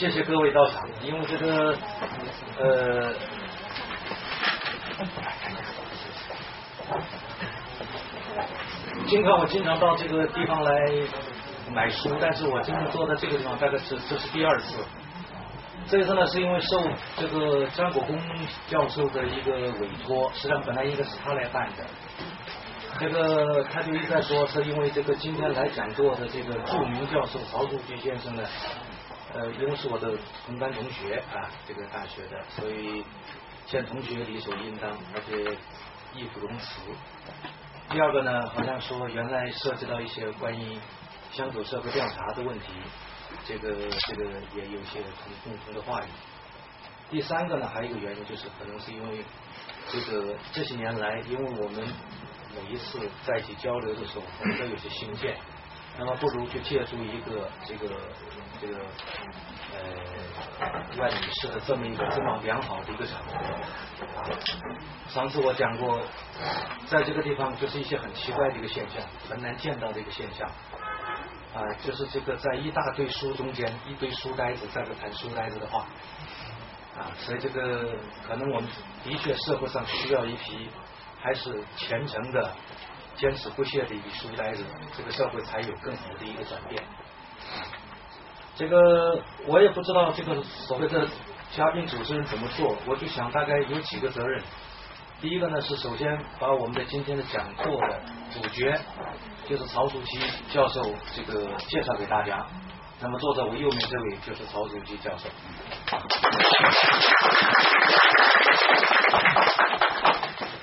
[0.00, 1.76] 谢谢各位到场，因为这个
[2.58, 3.12] 呃。
[9.06, 10.72] 尽管我经常到这个地方来
[11.74, 14.78] 买书，但是我今天坐在这个地方大概是这是第二次。
[15.86, 16.82] 这次呢是因为受
[17.18, 18.18] 这个张国公
[18.68, 21.84] 教授的一个委托，实际上本来应该是他来办的。
[22.98, 28.42] 这个他就一再说，是因为这个今天来讲座的这个著名教授曹树菊先生呢，
[29.32, 33.04] 呃，因为是我的同班同学啊，这个大学的，所以
[33.66, 35.56] 见同学理所应当，而且
[36.14, 36.80] 义不容辞。
[37.88, 40.78] 第二个呢，好像说原来涉及到一些关于
[41.32, 42.66] 乡土社会调查的问题，
[43.44, 43.72] 这个
[44.06, 46.08] 这个也有些同共同的话语。
[47.10, 49.24] 第三个呢，还有一个原因就是可能是因为
[49.88, 51.84] 这个这些年来，因为我们
[52.54, 55.36] 每一次在一起交流的时候，我们都有些新见。
[55.98, 57.88] 那么不如去借助一个这个
[58.60, 58.78] 这个
[59.72, 59.80] 呃
[60.98, 63.32] 万女士的这么一个这么良好的一个场合。
[65.08, 66.00] 上次我讲过，
[66.86, 70.48] 在这个地方就是一些很奇怪的一个现象，很难见到的一个现象
[71.54, 75.86] 啊，就是这个在一大堆书中间，一堆书呆子在这谈书呆子的话
[76.98, 78.70] 啊，所以这个可能我们
[79.04, 80.68] 的确社会上需要一批
[81.20, 82.52] 还是虔诚的。
[83.16, 84.64] 坚持不懈的一书呆子，
[84.96, 86.82] 这个社会才有更好的一个转变。
[88.60, 91.08] 这个我也不知道这个所谓的
[91.50, 94.42] 嘉宾主持人怎么做，我就想大概有几个责任。
[95.18, 98.78] 第一个呢是首先把我们的今天的讲座的主角，
[99.48, 100.20] 就是曹主席
[100.52, 100.82] 教授
[101.16, 102.46] 这个介绍给大家。
[103.00, 105.30] 那么坐在我右面这位就是曹主席教授。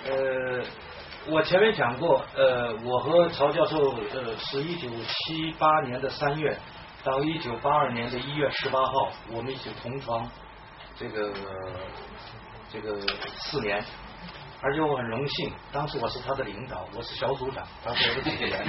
[0.06, 0.64] 呃。
[1.30, 3.78] 我前面讲过，呃，我和曹教授，
[4.14, 6.58] 呃，是一九七八年的三月
[7.04, 10.30] 到一九八二年的一月十八号，我们一起同床，
[10.98, 11.34] 这个
[12.70, 13.00] 这个
[13.40, 13.84] 四年，
[14.62, 18.66] 而且我很荣幸，当时我是他的领导，我是小组长，他是我的组员，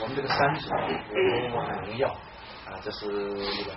[0.00, 2.08] 我们这个三组，我我很荣耀，
[2.66, 3.72] 啊，这是那个。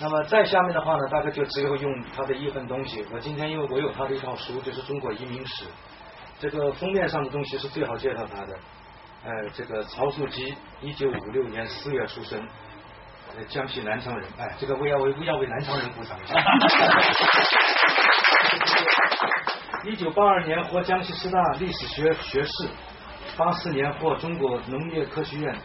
[0.00, 3.06] 那么再下面的话呢，大概就只有用他的一份东西。
[3.12, 5.64] 我今天因为我有他的一套书，就是《中国移民史》。
[6.40, 8.58] 这个封面上的东西是最好介绍他的，
[9.22, 12.44] 呃，这个曹树基，一九五六年四月出生，
[13.48, 16.34] 江西南昌人，哎，这个我要为我要为南昌人鼓掌一下。
[19.84, 22.68] 一九八二年获江西师大历史学学士，
[23.36, 25.56] 八四年获中国农业科学院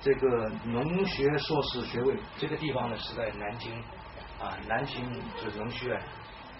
[0.00, 2.16] 这个农学硕士学位。
[2.38, 3.72] 这个地方呢是在南京，
[4.40, 5.04] 啊，南京
[5.42, 6.00] 就是农学院，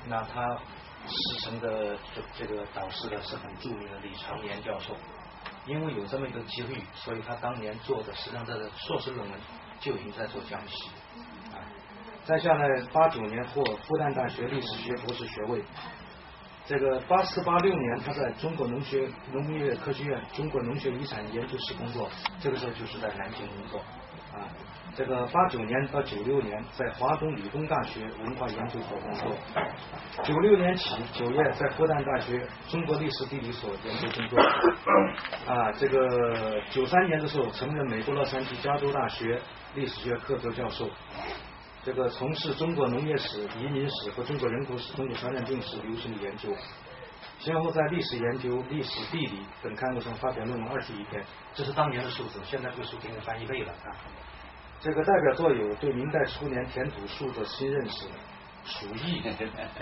[0.06, 0.56] 那他。
[1.06, 1.99] 师承的
[2.34, 4.97] 这个导师呢是很著名的李长年教授，
[5.66, 9.38] 因为有这么一个机遇，所以他当年做的实际上他的硕士论文
[9.84, 10.89] 就已经在做江西。
[11.53, 11.61] 啊，
[12.25, 15.62] 再下来八九年获复旦大学历史学博士学位，
[16.65, 22.09] 这个八四八六年他在中国农学农业科学院中国农学遗产研究室工作，
[22.41, 23.78] 这个时候就是在南京工作。
[24.33, 24.49] 啊。
[24.97, 29.37] 这个八九年到九六年在华东理工大学文化研究所工作，
[30.22, 34.41] 九六年起九月在复旦大学中国历史地理所研究工作，
[35.53, 39.41] 啊，这个九三年的时候曾任美国洛杉矶加州大学
[39.75, 40.89] 历史学客座教授，
[41.83, 46.49] 这个从事中国农业史、移民史和中国人口史、中国传染病史流行的研究，
[47.39, 51.23] 先后在历史研究、历史地理等刊物上发表论文二十一篇，
[51.55, 53.91] 这是当年的数字，现在这个数肯定翻一倍了啊。
[54.81, 58.07] 这个代表作有对明代初年填土术的新认识，
[58.67, 59.23] 楚艺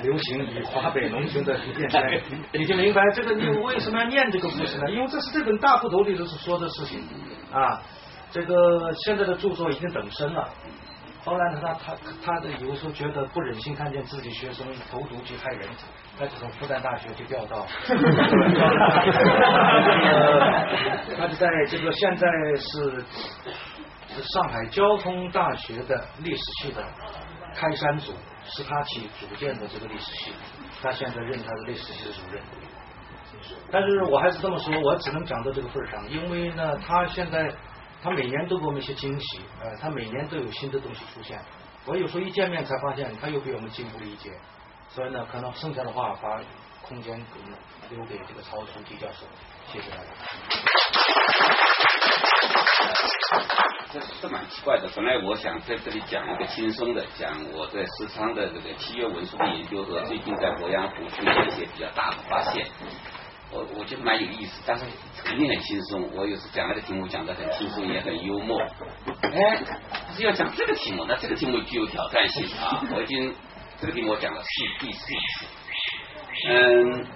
[0.03, 4.91] 流行与华北农村的变迁，你就明白这个你为什么要念这个故事呢？
[4.91, 7.07] 因为这是这本大部头里头是说的事情
[7.53, 7.83] 啊。
[8.33, 10.49] 这个现在的著作已经等身了，
[11.25, 11.95] 后来呢，他他
[12.25, 15.69] 他的有时候觉得不忍心看见自己学生投毒去害人，
[16.19, 17.67] 他就从复旦大学就调到，
[21.17, 22.27] 他就在这个现在
[22.57, 23.05] 是。
[24.15, 26.85] 是上海交通大学的历史系的
[27.55, 28.13] 开山组，
[28.45, 30.35] 是他去组建的这个历史系，
[30.83, 32.43] 他现在任他的历史系的主任。
[33.71, 37.51] 但是我还是这么说，我只能讲到这个份上，因为呢，他现在
[38.03, 41.41] 他每年都给我们一些惊喜，呃，他每年都有新的东西出现。
[41.85, 44.33] 我有时候一见面才发现，他又比我们进步了一截。
[44.89, 46.41] 所以呢，可能剩下的话把
[46.83, 49.25] 空间给留给这个曹书记教授，
[49.73, 50.05] 谢谢大家。
[53.93, 54.89] 这是蛮奇怪的。
[54.97, 62.67] 本来我想在这里讲一个轻松的，讲我在石仓的这个契约文书的研究和最近在鄱阳湖出现一些比较大的发现。
[63.53, 64.85] 我我觉得蛮有意思，但是
[65.23, 66.11] 肯定很轻松。
[66.17, 68.59] 我有时讲那个题目讲的很轻松，也很幽默。
[69.21, 69.63] 哎，
[70.17, 72.83] 是要讲这个题目，那这个题目具有挑战性啊！
[72.95, 73.35] 我已经
[73.79, 75.47] 这个题目我讲了是第四次，
[76.49, 77.07] 嗯，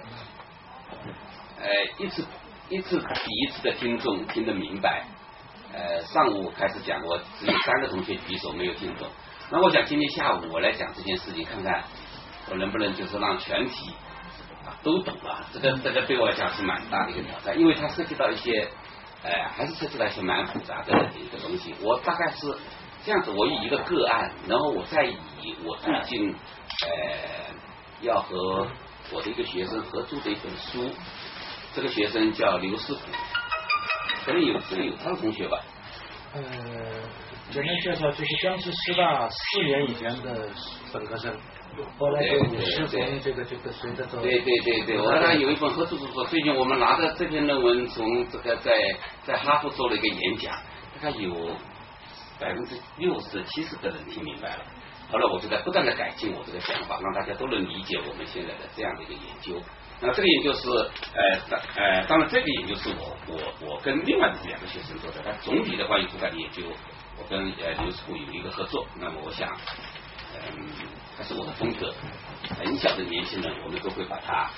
[1.59, 2.23] 呃，一次
[2.69, 5.05] 一次比一次的听众听得明白。
[5.73, 9.07] 呃，上午开始讲，我只有三个同学举手没有听懂。
[9.49, 11.83] 那我想今天下午我来讲这件事情，看看
[12.51, 13.91] 我能不能就是让全体。
[14.83, 18.67] 都懂啊，这个这个对我来讲是蛮大的一个挑战，因为它涉及到一些，
[19.23, 21.75] 呃，还是涉及到一些蛮复杂的一个东西。
[21.81, 22.47] 我大概是
[23.05, 27.55] 这样子，我以一个个案，然后我再以我最近呃
[28.01, 28.67] 要和
[29.11, 30.89] 我的一个学生合作的一本书，
[31.73, 32.99] 这个学生叫刘世虎，
[34.25, 35.59] 可能有可能有他的同学吧。
[36.33, 36.41] 呃，
[37.49, 40.49] 简单介绍，就是江西师大四年以前的
[40.91, 41.33] 本科生。
[41.97, 44.21] 后来就师从这个这个随着走。
[44.21, 46.25] 对对对对，我和他有一本合作著作。
[46.25, 48.71] 最近我们拿着这篇论文从这个在
[49.23, 50.53] 在哈佛做了一个演讲，
[50.95, 51.33] 大概有
[52.39, 54.65] 百分之六十七十的人听明白了。
[55.09, 59.55] 后来我就在不断的改进我这个想法，让大家都能理解我们现在的这样的一个研究。
[60.01, 66.63] 那这个研究是呃呃，当然这个研究是我我我跟另外的两个学生做的，但总体的关于土改的研究，
[67.17, 68.85] 我跟呃刘师傅有一个合作。
[68.99, 69.49] 那么我想。
[70.35, 70.67] 嗯，
[71.17, 71.93] 这是我的风格。
[72.57, 74.49] 很小的年轻人，我们都会把他，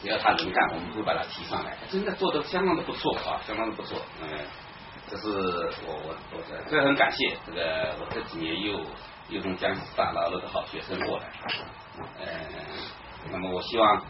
[0.00, 1.76] 只要他能干，我们会把他提上来。
[1.90, 4.00] 真的做的相当的不错啊，相当的不错。
[4.22, 4.28] 嗯，
[5.08, 5.28] 这是
[5.86, 8.80] 我我我的，这很感谢这个我这几年又
[9.28, 11.32] 又从江西师大捞了个好学生过来。
[12.18, 12.26] 呃，
[13.30, 14.02] 那么我希望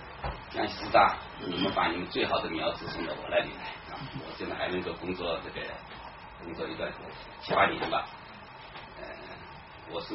[0.51, 3.65] 江西师大你们把你们最好的苗子送到我那里来
[3.95, 3.99] 啊！
[4.21, 5.67] 我现在还能够工作这个
[6.45, 6.93] 工作一段
[7.41, 8.07] 七八年吧。
[9.01, 9.05] 呃，
[9.91, 10.15] 我是。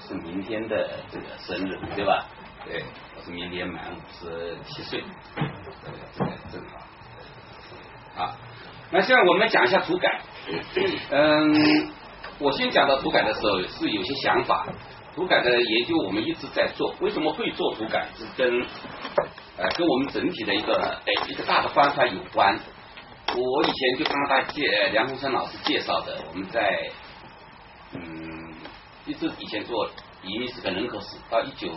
[0.00, 2.26] 是明天的这个生日，对吧？
[2.64, 2.82] 对，
[3.16, 5.02] 我是明年满五十七岁，
[5.34, 6.86] 这个正好。
[8.16, 8.36] 好，
[8.90, 10.20] 那现在我们讲一下土改。
[11.10, 11.90] 嗯，
[12.38, 14.66] 我先讲到土改的时候是有些想法。
[15.14, 18.06] 土改的研究我们一直在做，为什么会做土改？
[18.18, 18.60] 是跟
[19.56, 22.58] 呃跟我们整体的一个哎一个大的方法有关。
[23.28, 26.90] 我以前就刚刚大介梁鸿生老师介绍的，我们在
[27.92, 28.25] 嗯。
[29.06, 29.88] 一直以前做
[30.22, 31.70] 移民史的人口史，到一九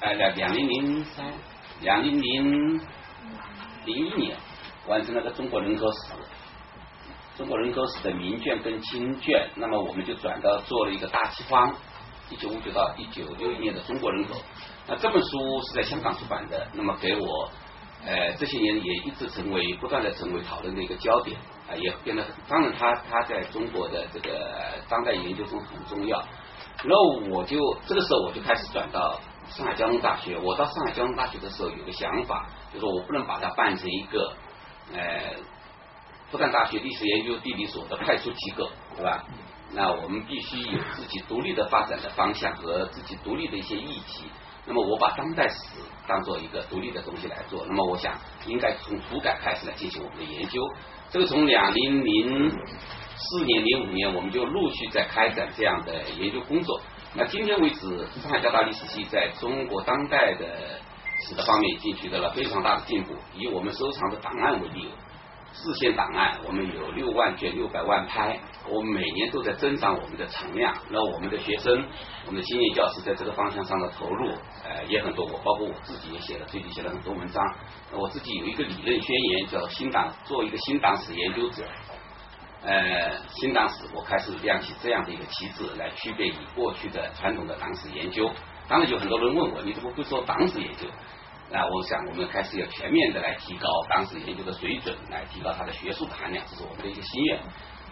[0.00, 1.30] 哎两两零零三
[1.82, 2.78] 两零零
[3.84, 4.34] 零一年
[4.88, 5.98] 完成了个中国人口史，
[7.36, 11.74] 中国人口史的明卷跟清卷，那么我们就转到做了一个大西方，
[12.30, 14.40] 一九五九到一九六一年的中国人口，
[14.88, 17.50] 那这本书是在香港出版的，那么给我
[18.06, 21.38] 呃这些年也一直成为不断的成为讨论的一个焦点
[21.68, 26.18] 啊，也变得当然他他在中国的这个当代研究中很重要。
[26.82, 30.38] 然后我就这个时候我就开始转到上海交通大学。
[30.38, 34.32] 我到上海交通大学的时候有个想法，就是我不能把它办成一个
[34.94, 35.36] 呃
[36.30, 39.24] 复旦大学历史研究地理所的派出机构，对吧？
[39.72, 44.24] 那我们必须有自己独立的发展的方向和自己独立的一些议题。
[44.66, 45.54] 那么我把当代史
[46.06, 47.64] 当做一个独立的东西来做。
[47.66, 48.14] 那么我想
[48.46, 50.60] 应该从土改开始来进行我们的研究。
[51.10, 52.52] 这个从两零零。
[53.22, 56.80] 四年零五年，我们就陆续在开展这样的研究工作。
[57.14, 57.80] 那今天为止，
[58.22, 60.80] 上海交大历史系在中国当代的
[61.28, 63.14] 史的方面已经取得了非常大的进步。
[63.34, 64.88] 以我们收藏的档案为例，
[65.52, 70.74] 四线档案我们有六万卷、六百万拍，我们每年都在增长我们的产量。
[70.88, 71.84] 那我们的学生、
[72.26, 74.30] 我们的青年教师在这个方向上的投入，
[74.64, 75.26] 呃，也很多。
[75.26, 77.44] 我包括我自己也写了，最近写了很多文章。
[77.92, 81.64] 我自己有一个理论宣言，叫新党，做一个新党史研究者。
[82.62, 88.30] 呃，新党史我开始亮起这样的一个旗帜，来区别于过去的传统的党史研究。
[88.68, 90.86] 当然有很多人问我，你怎么会说党史研究？
[91.50, 97.40] 那我想我们开始要全面的来提高党史研究的水准，来提高它的学术含量，这是我们的一个心愿。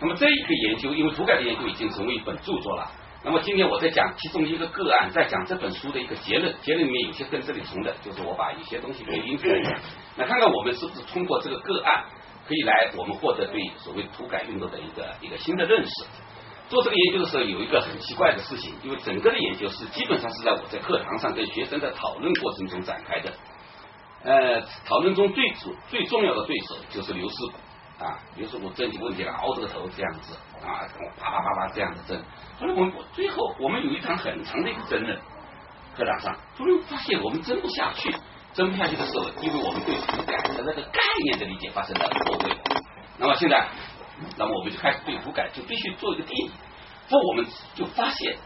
[0.01, 2.91] 那么这一个研究，因为土改的研究已经成为一本著作了。
[3.25, 9.81] 那么今天我在讲其中一个个案，在讲这本书的一个结论，结论里面有些跟这里重的，就是我把一些东西给拎出来。
[10.15, 12.05] 那看看我们是不是通过这个个案。
[12.49, 15.91] 可以来，我们获得对所谓土改运动的一个一个新的认识。
[16.71, 23.31] 做这个研究的时候，有一个很奇怪的事情，因为整个的研究是基本上是在我在课堂上跟学生的讨论过程中展开的。
[24.25, 30.89] 呃，讨论中最主最重要的对手就是刘师傅啊，刘师傅争起问题来熬这个头这样子啊，
[31.19, 32.23] 啪啪啪啪这样子争。
[32.59, 35.19] 后来我们最后我们有一场很长的一个争论，
[35.95, 38.11] 课堂上突然发现我们争不下去。
[38.55, 42.57] 争不下去的时候，因为我们对土改的那个概念的理解发生了错位，
[43.19, 43.69] 那么现在，
[44.37, 46.51] 那么我们就开始对土改就必须做一个定义。
[47.09, 48.37] 不，我们就发现，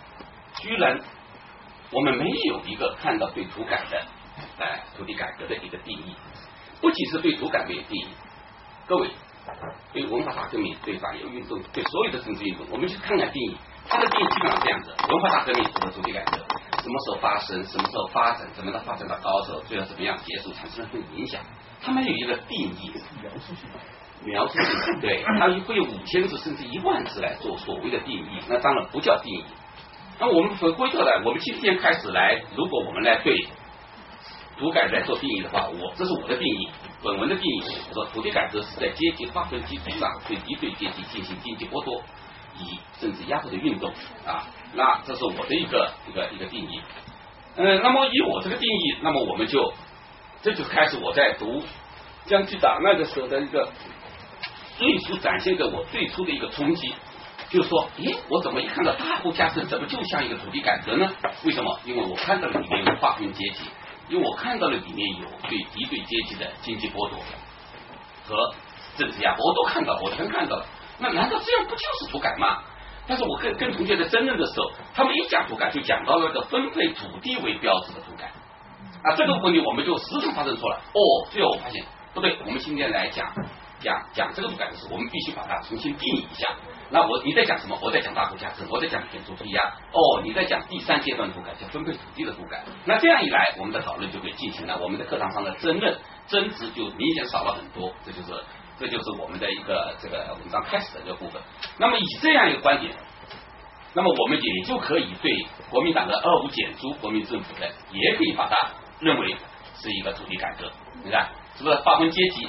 [0.57, 1.01] 居然
[1.91, 4.03] 我们没有一个看到对土改的
[4.59, 6.15] 哎土地改革的一个定义，
[6.81, 8.09] 不仅是对土改没有定义，
[8.87, 9.11] 各位
[9.93, 13.57] 对文化大革命、对反右运动、对所有的政治运动，我们去看看定义，
[13.93, 16.39] 它的定义基本上这样子：文化大革命或者土地改革，
[16.83, 21.43] 什么时候发生，什么时候发展，怎么的发展到高潮，最后怎么样结束，产生了什么影响，
[21.83, 22.91] 他们有一个定义。
[23.21, 23.69] 描述性
[24.25, 29.45] 描述性对，它会用五千字甚至一万字来做所谓的定义，那当然不叫定义。
[30.19, 33.37] 那我们回归过来，我们今天开始来，如果我们来对
[34.59, 36.69] 土改来做定义的话，我这是我的定义，
[37.03, 42.01] 本文的定义，我说土地改革是在阶级划分基础上对敌对阶级进行经济剥夺，
[42.63, 43.91] 以政治压迫的运动
[44.27, 46.81] 啊，那这是我的一个一个一个定义。
[47.57, 49.73] 嗯，那么以我这个定义，那么我们就
[50.43, 51.63] 这就开始我在读
[52.27, 53.71] 江西档案的时候的一个。
[54.79, 56.93] 最初展现给我最初的一个冲击，
[57.51, 61.09] 就是说，咦，我怎么一看到大户家政，怎么就像一个土地改革呢？
[61.45, 61.79] 为什么？
[61.85, 63.65] 因为我看到了里面有划分阶级，
[64.09, 67.19] 因为我看到了里面有对敌对阶级的经济剥夺
[68.27, 68.55] 和
[68.97, 70.67] 政治压迫，我都看到，我全看到了。
[70.99, 72.63] 那难道这样不就是土改吗？
[73.07, 78.27] 但是我跟跟同学在争论的时候，他们一讲土改，就讲到了个分配土地为标志的土改
[79.03, 80.77] 啊，这个问题我们就时常发生错了。
[80.95, 81.85] 哦，最后我发现
[82.15, 83.33] 不对，我们今天来讲。
[83.83, 86.49] 讲讲这个土改的时候，我们必须把它重新定义一下。
[86.91, 87.77] 那我你在讲什么？
[87.83, 89.61] 我在讲大户家政，我在讲减除土压。
[89.91, 92.63] 哦，你在讲第三阶段土改，叫分配土地的土改。
[92.85, 94.79] 那这样一来，我们的讨论就可以进行了。
[94.81, 97.93] 我们的课堂上的争论争执就明显少了很多。
[98.07, 98.41] 这就是
[98.83, 101.41] 这就是我们的一个这个文章开始的这个部分。
[101.79, 102.93] 那么以这样一个观点，
[103.95, 108.57] 那么我们也就可以对国民党的二五减租国民政府的，也可以把它
[108.99, 109.37] 认为
[109.77, 110.69] 是一个土地改革。
[111.05, 112.49] 你看是不是划分阶级？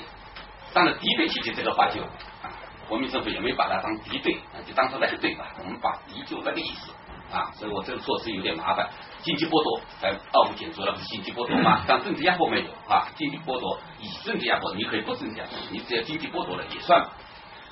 [0.73, 2.49] 当然，敌对阶级这个话就啊，
[2.89, 4.33] 国民政府也没把它当敌对，
[4.65, 5.53] 就当成那个对吧？
[5.59, 6.91] 我们把敌就那个意思
[7.31, 8.89] 啊，所以我这个措施有点麻烦。
[9.23, 11.83] 经济剥夺，在二五减除了经济剥夺嘛？
[11.87, 17.01] 但政治压迫没有啊，经济剥夺以政治压迫，你可以不政治压迫，你只要经济剥夺了也算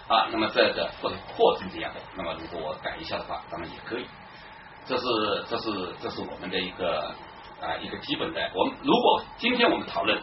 [0.08, 0.28] 啊。
[0.32, 4.06] 那么这个或者或政治压迫，那么如果我改一下的话，当然也可以。
[4.86, 5.04] 这是
[5.50, 7.14] 这是这是我们的一个
[7.62, 8.50] 啊一个基本的。
[8.56, 10.20] 我们如果今天我们讨论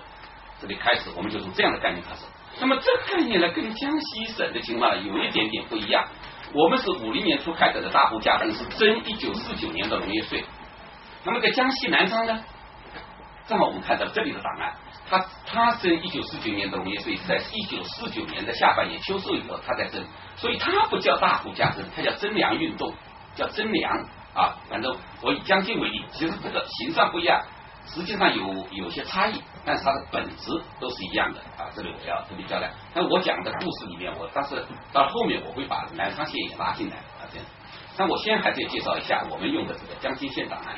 [0.60, 2.24] 这里开始，我们就从这样的概念开始。
[2.58, 6.08] 那么这个概念呢，跟江西省的情况呢有一点点不一样。
[6.54, 10.42] 我们是五零年初开始的大户家政是征一九四九年的农业税。
[11.24, 12.40] 那么在江西南昌呢，
[13.46, 14.74] 正好我们看到这里的档案，
[15.08, 20.04] 他他征一九四九年的农业税是在一九四九年的下半年秋收以后他在征，
[20.36, 22.94] 所以他不叫大户家政，他叫征粮运动，
[23.34, 23.92] 叫征粮
[24.34, 24.56] 啊。
[24.68, 27.42] 反正我以江西为例，其实这个形状不一样。
[27.86, 31.72] 实际上有有些差异，但是它的本质都是一样的啊！
[31.74, 32.70] 这里我要特别交代。
[32.92, 37.46] 那我讲的故事里面，我但是到后面我会把南昌县也拉进来啊，这样。
[37.98, 40.76] 那我先还得介绍一下我们用的这个江津县档案。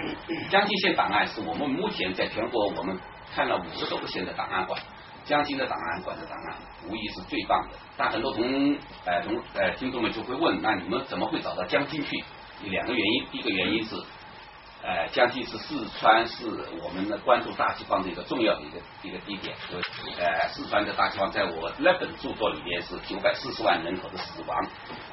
[0.49, 2.99] 江津县档案是我们目前在全国我们
[3.35, 4.81] 看了五十多个县的档案馆，
[5.25, 6.57] 江津的档案馆的档案
[6.89, 7.77] 无疑是最棒的。
[7.97, 8.75] 但很多同
[9.05, 12.25] 呃同呃听众们就会问，那你们怎么会找到江津去？
[12.65, 13.95] 两个原因，第一个原因是。
[14.83, 16.47] 呃，江津是四川是
[16.83, 19.55] 我们的关注大饥荒的一个重要的一个一个地点。
[20.19, 24.59] 呃，四川的大饥荒，在我那本著作里面是九百四十万人口的死亡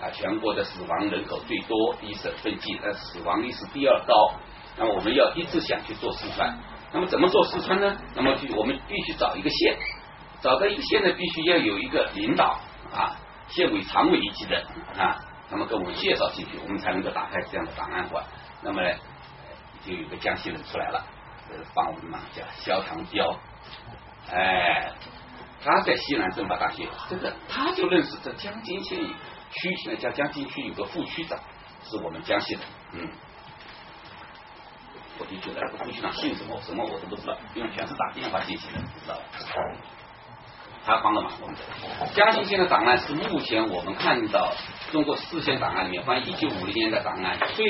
[0.01, 4.35] 啊，全国的死亡人口最多，第一省份计，呃，死亡率是第二高。
[4.77, 6.57] 那么我们要一直想去做四川，
[6.93, 7.97] 那么怎么做四川呢？
[8.15, 9.77] 那么就我们必须找一个县，
[10.39, 12.57] 找到一个县呢，必须要有一个领导
[12.93, 13.19] 啊，
[13.49, 14.65] 县委常委一级的
[14.97, 15.19] 啊，
[15.51, 18.23] 那么跟我们介绍进去，我们才能够打开这样的档案馆。
[18.63, 18.89] 那么呢？
[19.85, 21.05] 就有个江西人出来了，
[21.49, 23.35] 呃，帮我们嘛叫肖长娇，
[24.31, 24.91] 哎，
[25.63, 28.99] 他在西南政法大学，这个他就认识这江津县
[29.51, 31.39] 区，现在叫江津区有个副区长，
[31.83, 32.61] 是我们江西人，
[32.93, 33.09] 嗯，
[35.19, 39.21] 我就觉得副区长姓什么什么我都不知道，因为全是打电话进行的，知道吧？
[40.85, 41.55] 他帮了忙，我们
[42.13, 44.53] 江津县的档案是目前我们看到
[44.91, 47.65] 中国四县档案里面，关于一九五零年的档案最。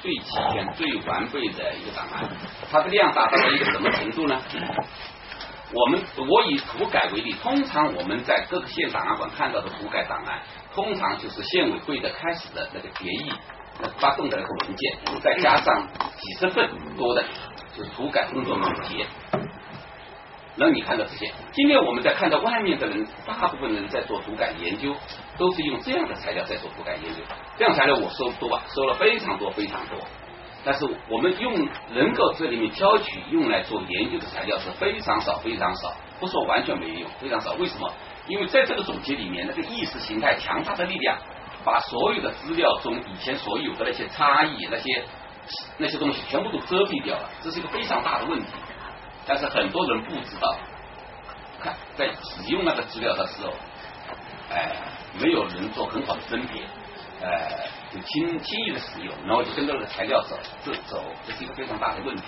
[0.00, 2.28] 最齐全、最完备的一个档案，
[2.70, 4.40] 它的量达到了一个什么程度呢？
[5.72, 10.40] 我们我以土改为例，通常我们在各个县档案馆看到的土改档案，
[10.74, 13.32] 通常就是县委会的开始的那个决议
[13.98, 17.24] 发动的那个文件，再加上几十份多的，
[17.76, 19.06] 就是土改工作总结。
[20.60, 21.32] 让你看到这些。
[21.52, 24.94] 今天我们在看到外面的人，大部分人在做土改研究，
[25.38, 27.22] 都是用这样的材料在做土改研究。
[27.56, 29.98] 这样材料我收多吧，收了非常多非常多。
[30.62, 37.52] 但是我们用能够这里面挑取用来做研究的材料是非常少非常少，不说完全没有用，非常少。
[37.54, 37.90] 为什么？
[38.26, 41.16] 因为在这个总结里面，那个意识形态强大的力量，
[41.64, 45.02] 把所有的资料中以前所有的那些差异、那些
[45.78, 48.48] 那些东西全部都遮蔽掉了，这是一个非常大的问题。
[49.30, 50.56] 但是很多人不知道，
[51.62, 53.52] 看在使用那个资料的时候，
[54.50, 54.74] 哎，
[55.20, 56.60] 没有人做很好的分别，
[57.22, 57.30] 呃，
[57.92, 62.24] 就轻轻易的使用，然后就跟着那个材料走，这走，这是一个非常大的问题。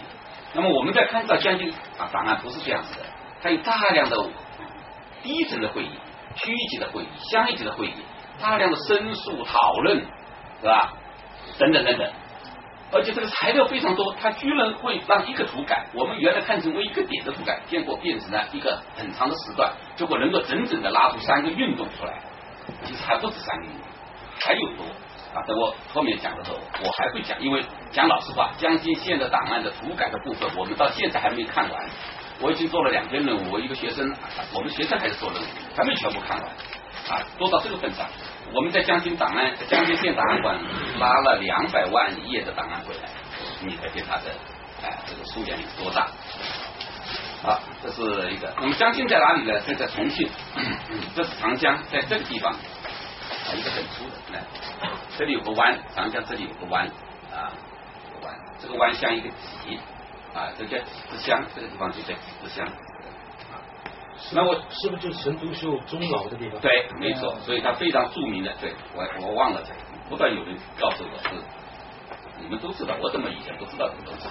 [0.52, 3.04] 那么我们在看到将军啊档案不是这样子的，
[3.42, 4.16] 它有大量的
[5.25, 5.90] 低层的会议、
[6.37, 7.94] 区级的会议、乡一级的会议，
[8.40, 10.06] 大量的申诉讨论，
[10.61, 10.92] 是吧？
[11.59, 12.09] 等等等等。
[12.92, 22.20] 而且这个材料非常多，它居然会让一个图改，我们原来看成为一个点的图改，结果变成了一个很长的时段，结果能够整整的拉出三个运动出来，
[22.84, 23.80] 其实还不止三个运动，
[24.38, 24.84] 还有多
[25.34, 25.40] 啊！
[25.46, 31.84] 等我后面讲的时候，我还会讲，因为讲老实话，江津县的档案的图改的部分，我们到现在还没看完。
[32.40, 34.14] 我已经做了两篇任务，我一个学生，
[34.52, 36.50] 我们学生还是做任务，还没全部看完
[37.08, 38.06] 啊，多到这个份上。
[38.54, 40.58] 我们在江津档案、江津县档案馆
[40.99, 43.08] 拉了两百万页的档案回来，
[43.62, 44.30] 你可见它的
[44.82, 46.08] 哎这个数量有多大。
[47.42, 48.52] 好，这是一个。
[48.61, 49.58] 那么江津在哪里呢？
[49.61, 50.28] 在在重庆，
[51.16, 54.42] 这是长江，在这个地方啊，一个很粗的，来，
[55.18, 56.87] 这里有个弯，长江这里有个弯
[57.32, 57.50] 啊，
[58.61, 59.80] 这个弯像一个脊
[60.34, 62.64] 啊，这叫子乡，这个地方就叫子乡。
[64.33, 66.61] 那我是不是就是陈独秀终老的地方？
[66.61, 68.55] 对，没错，所以他非常著名的。
[68.61, 69.61] 对我我忘了，
[70.09, 71.35] 不断有人告诉我是，
[72.41, 74.29] 你们都知道，我怎么以前不知道这个东西？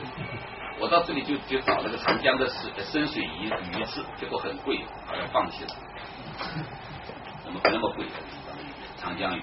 [0.78, 5.70] 我到这里就就找了个长江的深深水鱼鱼翅，结果很贵，好像放弃了。
[7.42, 8.04] 怎么会那么贵？
[8.98, 9.42] 长江鱼。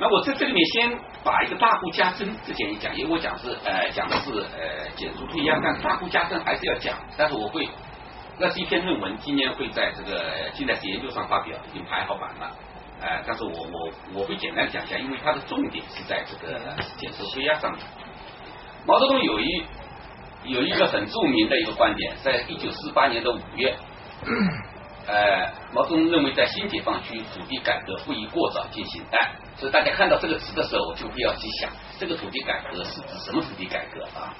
[0.00, 7.68] 那我在这里面先把一个大户家珍之前一讲，因为我讲是呃讲的是呃减租退央，但大户家珍还是要讲，但是我会
[8.38, 12.50] 那是一篇论文，今年会在这个近代史研究上发表，已经排好版了，
[13.02, 16.58] 呃，但是我我我会简单讲一下，因为它的重点是在这个
[16.96, 17.80] 减租退央上面。
[18.86, 19.62] 毛泽东有一
[20.44, 23.76] 有一个很著名的一个观点，在一九四八年的五月，
[25.10, 29.32] 呃，毛泽东认为在新解放区土地改革不宜过早进行，哎。
[29.56, 34.32] 所以大家看到这个词的时候，就不要去想这个土地改革是指什么土地改革啊？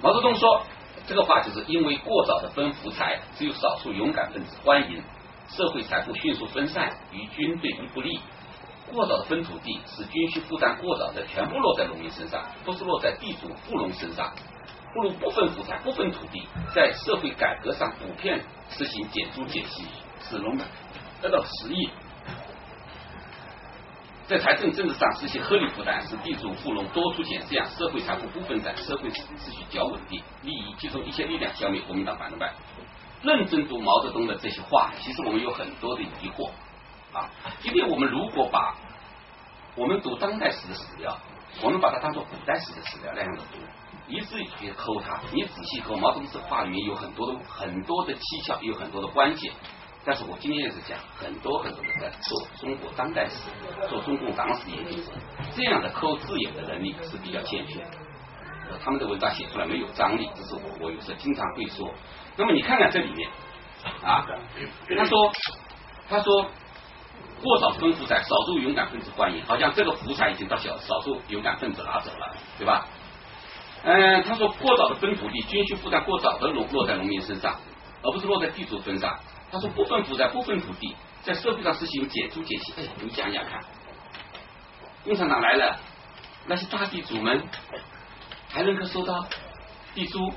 [0.00, 0.62] 毛泽东说
[1.06, 5.02] 这个话，就是因为过早的分福财，只有少数勇敢分子欢迎，
[5.48, 8.20] 社会财富迅速分散，与军队亦不利。
[8.92, 14.32] 过早的分土地，使军需负担过早的全部落在农民身上，不是落在地主富农身上。
[14.94, 19.82] 不如不分福财，不分土地，在社会改革上普遍实行减租减息，
[20.28, 20.64] 使农的
[21.20, 21.90] 得到十亿。
[24.26, 29.16] 在财政政治上实行合理负担，使地主富农多出钱，这样社会财富不分散，社会秩
[29.52, 32.50] 序较稳定，利益集中一切力量消灭国民党反动派。
[33.22, 36.50] 认真读毛泽东的这些话，其实我们有很多的疑惑
[37.12, 37.28] 啊。
[37.60, 38.74] 今天我们如果把
[39.74, 41.18] 我们读当代史的史料，
[41.60, 43.58] 我们把它当做古代史的史料那样的读，
[44.08, 49.52] 一字一句抠它，你仔细抠，毛泽东这话里面有很多的很多的蹊跷，有很多的关键。
[50.06, 53.48] 但是我今天也是讲很多很多人在做中国当代史、
[53.88, 55.12] 做中共党史研究者，
[55.56, 57.90] 这样的抠字眼的能力是比较欠缺的。
[58.84, 61.90] 他们的文章写出来没有张力，这是我我有时候经常会说。
[62.36, 63.30] 那么你看看这里面
[64.02, 64.26] 啊，
[64.96, 65.32] 他说
[66.08, 66.50] 他说
[67.42, 72.86] 过早分福财，少数勇敢分子欢迎，好像这个福财已经到小少数勇敢分子拿走了，对吧？
[73.84, 77.56] 嗯，他说过早的分土地，军需负担过早的落落在农民身上，
[78.02, 79.18] 而不是落在地主身上。
[79.54, 82.74] 他说不分福财，不分土地，在社会上实行减租减息。
[82.76, 83.60] 哎，你想想看，
[85.04, 85.78] 共产党来了，
[86.46, 87.40] 那些大地主们
[88.50, 89.24] 还能够收到
[89.94, 90.28] 地租，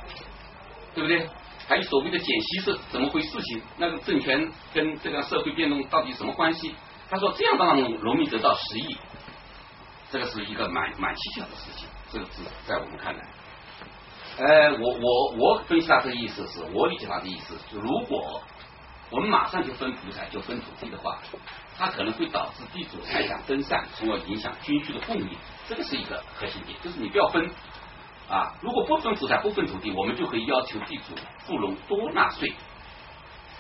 [0.94, 1.28] 对不对？
[1.68, 3.42] 还有所谓的减息是怎么回事？
[3.42, 6.76] 情那个政权跟这个社会变动到底什么关系？
[7.10, 8.98] 他说这样让农民得到十亿，
[10.12, 11.88] 这个是一个蛮蛮蹊跷的事情。
[12.12, 13.24] 这个是在我们看来，
[14.38, 18.44] 呃，我我我分析他的意思是，我理解他的意思是，如果
[19.10, 21.18] 我们马上就分土财，就分土地的话，
[21.78, 25.30] 它可能会导致地主财产分散，从而影响军需的供应。
[25.68, 27.50] 这个是一个核心点，就是你不要分
[28.30, 28.54] 啊。
[28.62, 31.16] 如果不分土财，不分土地，我们就可以要求地主
[31.46, 32.54] 富农多纳税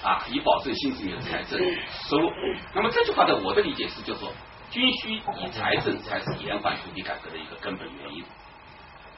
[0.03, 1.57] 啊，以保证新子民的财政
[2.09, 2.29] 收入。
[2.75, 4.33] 那么这句话的我的理解是，就是说，
[4.69, 5.21] 军需以
[5.53, 8.23] 财政才是延缓土地改革的一个根本原因。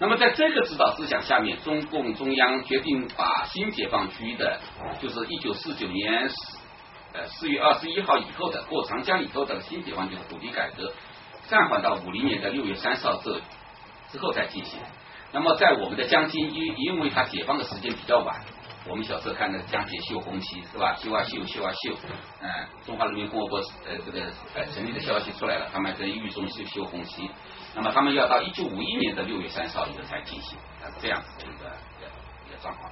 [0.01, 4.59] 那么在这个指导思想下面，中共中央决定把新解放区的，
[5.01, 6.35] 就是一九四九年四
[7.13, 10.93] 呃四月二十一号以后的过长江以后的新解放区的土地改革，
[11.47, 13.41] 暂缓到五零年的六月三十号这
[14.11, 14.79] 之后再进行。
[15.31, 18.39] 那么在我们的江津，因因为它解放的时间比较晚，
[18.87, 20.95] 我们小时候看那个江姐绣红旗是吧？
[20.95, 21.93] 绣啊绣，绣啊绣，
[22.41, 22.49] 嗯，
[22.85, 24.21] 中华人民共和国呃这个
[24.55, 27.29] 呃成立的消息出来了，他们在狱中绣绣红旗，
[27.75, 32.07] 那么他们要到一九五一年的六月三十号以后才进行，啊这样子的一个一个
[32.47, 32.91] 一个状况。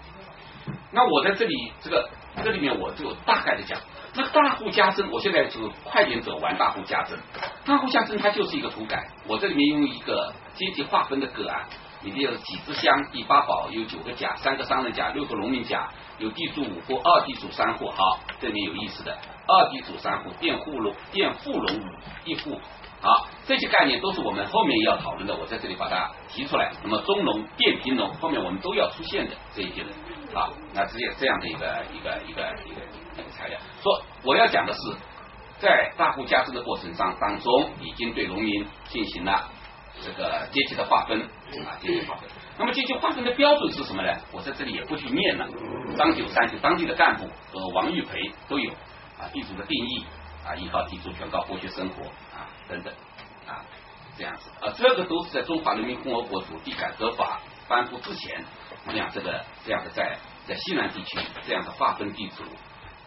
[0.92, 2.10] 那我在这里这个
[2.44, 3.80] 这里面我就大概的讲，
[4.14, 7.18] 那大户家珍，我现在就快点走完大户家珍。
[7.66, 11.66] 大户家珍它就是一个土改，我这里面用一个阶级划分的个案。
[12.04, 17.90] 里面有几只乡，第八宝有九个甲，三个商人甲，六个农民甲，有地主五户，二地主三户。
[17.90, 21.84] 好，这里面有意思的，二地主三户，佃户农佃户农五
[22.24, 22.62] 一户。
[23.00, 26.72] 好，这些概念都是我们后面要讨论的，我在这里把它提出来。
[26.84, 29.90] 那么中农、佃平农后面我们都要出现的这一些人。
[30.34, 32.82] 好，那这样这样的一个一个一个一个
[33.16, 33.60] 一个材料。
[33.82, 34.80] 说我要讲的是，
[35.60, 39.50] 在大户家珍的过程当当中，已经对农民进行了。
[40.00, 42.30] 这个阶级的划分啊，阶级划分。
[42.56, 44.14] 那么阶级划分的标准是什么呢？
[44.32, 45.48] 我在这里也不去念了。
[45.98, 48.70] 张九三就当地的干部和王玉培都有
[49.20, 50.06] 啊，地主的定义
[50.46, 52.04] 啊，依靠地主权告剥削生活
[52.68, 52.94] 等等
[53.48, 53.66] 啊
[54.18, 58.44] 这样子啊，这个都是在中华人民共和国土地改革法颁布之前，
[58.90, 62.44] 这样这个这样的在在西南地区这样的划分地主。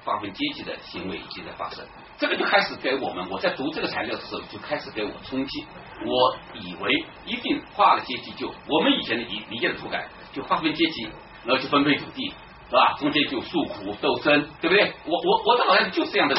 [0.03, 1.85] 划分阶级的行为已经在发生，
[2.16, 5.62] 这个就开始给我们，我在读这个材料的时候就开始给我冲击。
[6.07, 11.03] 我以为一定划了阶级就我们以前的理理解的土改就划分阶级，
[11.44, 12.33] 然后就分配土地，
[12.70, 12.96] 是吧？
[12.99, 14.90] 中间就诉苦斗争，对不对？
[15.05, 16.35] 我我我的好像就是这样的。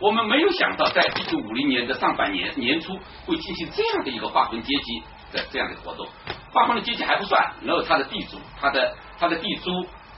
[0.00, 6.08] 我们没有想到，在一九五零年的上半年年初会进行这样的一个划分阶级的这样的活动。
[6.52, 9.70] 划分的阶级还不算，然后他的地主、他的他的地租、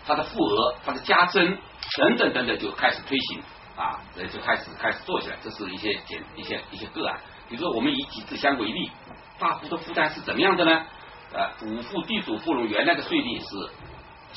[0.07, 1.59] 他的富额、他的加征。
[1.99, 3.41] 等等等等就开始推行
[3.77, 7.19] 啊，呃就开始开始做起来，这是一些简一些一些个案。
[7.49, 8.89] 比如说我们以几支香为例，
[9.41, 10.87] 大户的负担是怎么样的呢？
[11.33, 13.47] 呃，五户地主富农原来的税率是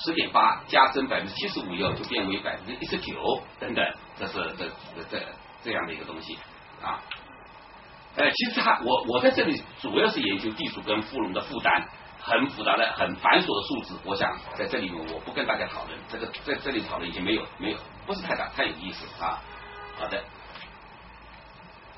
[0.04, 3.86] 十点八，加征百分之七十五以后就变为百分之一十九等等，
[4.18, 4.70] 这是这
[5.10, 5.26] 这
[5.64, 6.38] 这样的一个东西
[6.82, 7.00] 啊。
[8.16, 11.88] 呃，其实他我我在这里主要是研究地主跟富农的负担。
[12.18, 19.40] 很复杂的、很繁琐的数字，我想在这里面我不跟大家讨论，这个在这里讨论已经没有没有不是太大太有意思啊。
[20.00, 20.24] 好的，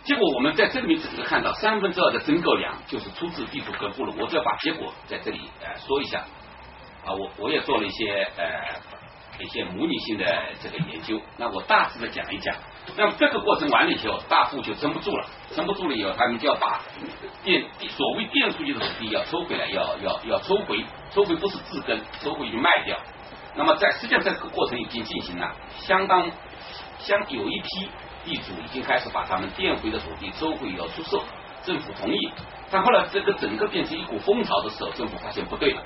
[0.03, 6.25] 结果我们在这里面整个看到三分之二的增购量就是出自地主跟富农，我只要把结果在这里呃说一下
[7.05, 9.06] 啊，我我也做了一些呃。
[9.39, 10.25] 一些模拟性的
[10.61, 12.55] 这个研究，那我大致的讲一讲。
[12.95, 16.81] 那么这个过程完了以后，大户就撑不住了，撑不住了以后，他们就要把
[17.43, 22.97] 电所谓电出去的土地要抽回来，要要要抽回，抽回不是自耕，抽回去卖掉。
[23.55, 26.31] 那么在实际上这个过程已经进行了，相当
[26.99, 27.89] 相有一批
[28.23, 31.23] 地主已经开始把他们电回的土地抽回要出售，
[31.63, 32.31] 政府同意。
[32.69, 35.81] 但后来这个整个变成一股风潮的时候，政府发现不对了。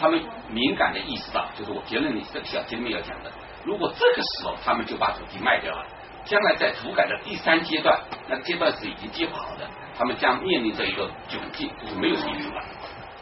[0.00, 3.30] 他们敏感的意识到，就是我结论里这个小节里面要讲的，
[3.64, 5.84] 如果这个时候他们就把土地卖掉了，
[6.24, 12.62] 将来在土改的第三阶段，那阶段是已经计划好的，他们将面临着一个窘境，就是没有地主了，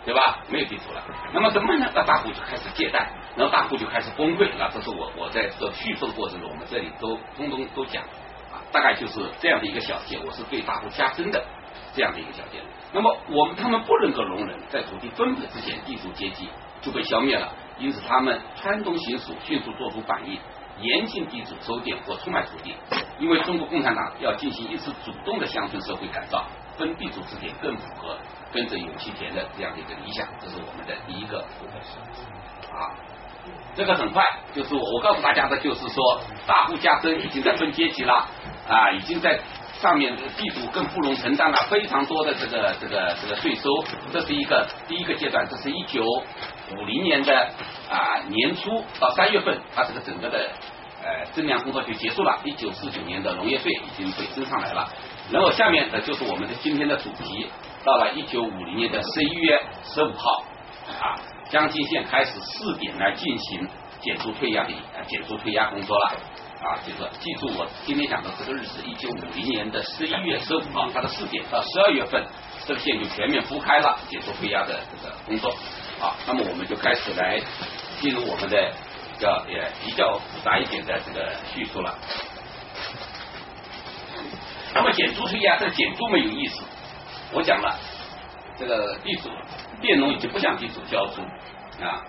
[0.04, 0.42] 对吧？
[0.48, 1.02] 没有地主了，
[1.32, 1.90] 那么怎么呢？
[1.94, 4.50] 那大户就开始借贷，然后大户就开始崩溃。
[4.58, 8.02] 那这是我我在这叙述的过程中，我们这里都通通都讲
[8.52, 11.44] 啊，大概就是这样的一个小节，我是对大户加深的
[11.94, 12.60] 这样的一个小节。
[12.94, 16.48] 那么我们他们不能够容忍在土地分配之前地主阶级
[16.80, 20.38] 就被消灭了，因此他们川东行署迅速做出反应，
[20.78, 22.72] 严禁地主收佃或出卖土地。
[23.18, 26.44] 因为中国共产党要进行一次主动的乡村社会改造，
[26.78, 28.16] 分地主之田更符合
[28.52, 30.28] 跟着有其田的这样的一个理想。
[30.40, 31.80] 这是我们的第一个部分。
[32.72, 32.94] 啊，
[33.74, 34.22] 这个很快
[34.54, 38.28] 就是我告诉大家的就是说，大户家珍已经在分阶级了
[38.68, 39.40] 啊，已经在。
[39.84, 43.68] 上面地主更富农承担了非常多的这个这个这个税收，
[44.10, 47.30] 这是一个第一个阶段，这是一九五零年的
[47.90, 50.38] 啊年初到三月份，它这个整个的
[51.02, 52.40] 呃征粮工作就结束了。
[52.44, 54.88] 一九四九年的农业税已经被征上来了，
[55.30, 57.46] 然后下面的就是我们的今天的主题，
[57.84, 60.44] 到了一九五零年的十一月十五号
[60.98, 61.12] 啊，
[61.50, 63.68] 江津县开始试点来进行
[64.04, 64.72] 减租退押的
[65.08, 66.12] 减租退押工作了。
[66.64, 72.24] 啊，就是记住我今天讲的这个日子，一九五零年的十一月十五号，它的试点到十二月份，
[72.66, 75.54] 这个线就全面铺开了，解除推压的这个工作。
[75.98, 77.38] 好，那么我们就开始来
[78.00, 78.72] 进入我们的
[79.18, 81.98] 叫也比较复杂一点的这个叙述了。
[84.72, 86.62] 那么减租推压，这个减租没有意思。
[87.32, 87.78] 我讲了，
[88.58, 89.28] 这个地主
[89.82, 91.20] 佃农已经不向地主交租
[91.84, 92.00] 啊。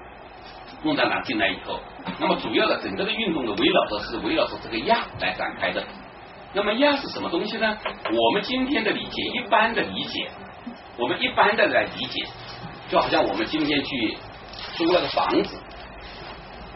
[0.86, 1.80] 共产党进来以后，
[2.20, 5.84] 那么主要的整个的运动的围绕着是围绕着这个压来展开的。
[6.54, 7.76] 那么压是什么东西呢？
[8.14, 10.30] 我们今天的理解，一般的理解，
[10.96, 12.24] 我们一般的来理解，
[12.88, 14.16] 就好像我们今天去
[14.76, 15.58] 租了个房子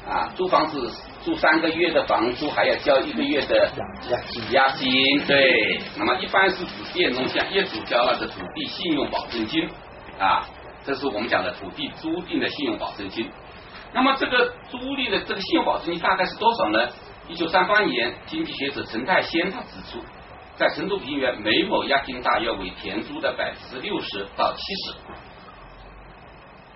[0.10, 0.92] 啊，租房子
[1.24, 3.72] 租三个月的房租还要交一个月的
[4.10, 4.92] 押金押金，
[5.28, 9.70] 对，那么一般是指佃农向业主交了的土地信用保证金
[10.20, 10.46] 啊，
[10.84, 13.30] 这是我们讲的土地租赁的信用保证金。
[13.94, 16.90] 那么这个租赁的这个信用保证金大概是多少呢？
[17.28, 20.04] 一九三八年，经济学者陈太先他指出，
[20.56, 24.96] 在成都平原每亩押金大约为田租的百分之六十到七十，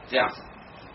[0.07, 0.43] 这样子。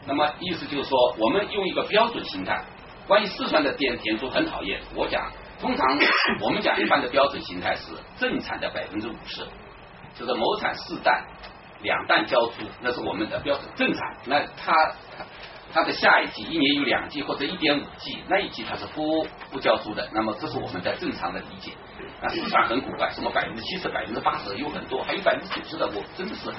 [0.06, 2.64] 那么意思就是说，我们用一个标准形态。
[3.06, 5.86] 关于四川的田田租很讨厌，我讲，通常
[6.40, 9.46] 我们讲一般的标准形态是正产的百分之五十，
[10.14, 11.24] 就是亩产四担，
[11.82, 14.16] 两担交租，那是我们的标准正产。
[14.26, 14.72] 那它
[15.72, 20.08] 它的下一季一年有两季或者一点五季，那一季它是不不交租的。
[20.12, 21.72] 那么这是我们在正常的理解。
[22.22, 26.50] 那市场很古怪，什么百分之七十、百分之八十有很多，还有百分之九十的，我真的是。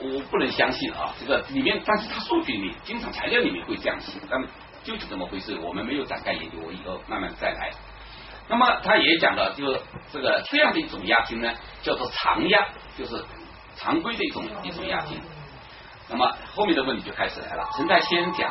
[0.00, 4.46] 我不能相信啊，这个里面，但是它数据里经常材料里面会这样写，那么
[4.84, 7.72] 究竟怎么回事，我们没有展开研究，我以后慢慢再来。
[8.48, 9.80] 那么他也讲了，就是
[10.12, 13.24] 这个这样的一种押金呢，叫做常押，就是
[13.76, 15.20] 常规的一种一种押金。
[16.08, 18.50] 那么后面的问题就开始来了，陈太先讲，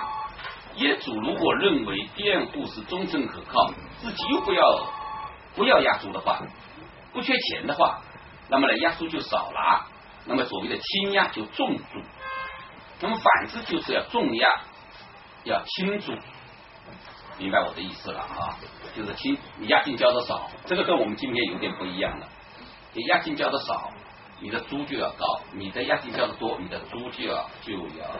[0.75, 4.61] 业主如果认为佃户是忠诚可靠，自己又不要
[5.55, 6.39] 不要押租的话，
[7.13, 7.99] 不缺钱的话，
[8.49, 9.85] 那么呢压租就少拿。
[10.29, 11.83] 那么所谓的轻压就重租，
[12.99, 14.61] 那么反之就是要重压
[15.45, 16.11] 要轻租，
[17.37, 18.59] 明白我的意思了啊？
[18.93, 22.27] 就是轻你押金交的少，这个跟我们今天有点不一样了。
[22.93, 23.89] 你押金交的少，
[24.39, 28.15] 你的租就要高；你的押金交的多，你的租就要就要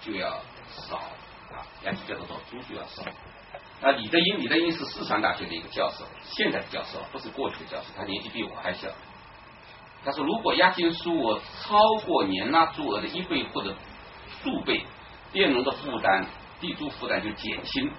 [0.00, 1.62] 就要少啊。
[1.84, 3.02] 押金交的多，租就要少。
[3.80, 8.88] 那李德英，李德英是四川大学的一个教授，现在的教授，不是过去的教授，他年纪比我还小。
[10.04, 13.74] 他说：“如果押金数额超过年纳租额的一倍或者
[14.42, 14.84] 数倍，
[15.32, 16.24] 佃农的负担、
[16.60, 17.90] 地租负担就减轻。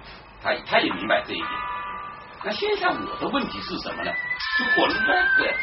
[0.42, 1.48] 他他也明白这一点。
[2.44, 4.12] 那现在我的问题是什么呢？
[4.58, 5.54] 如果那个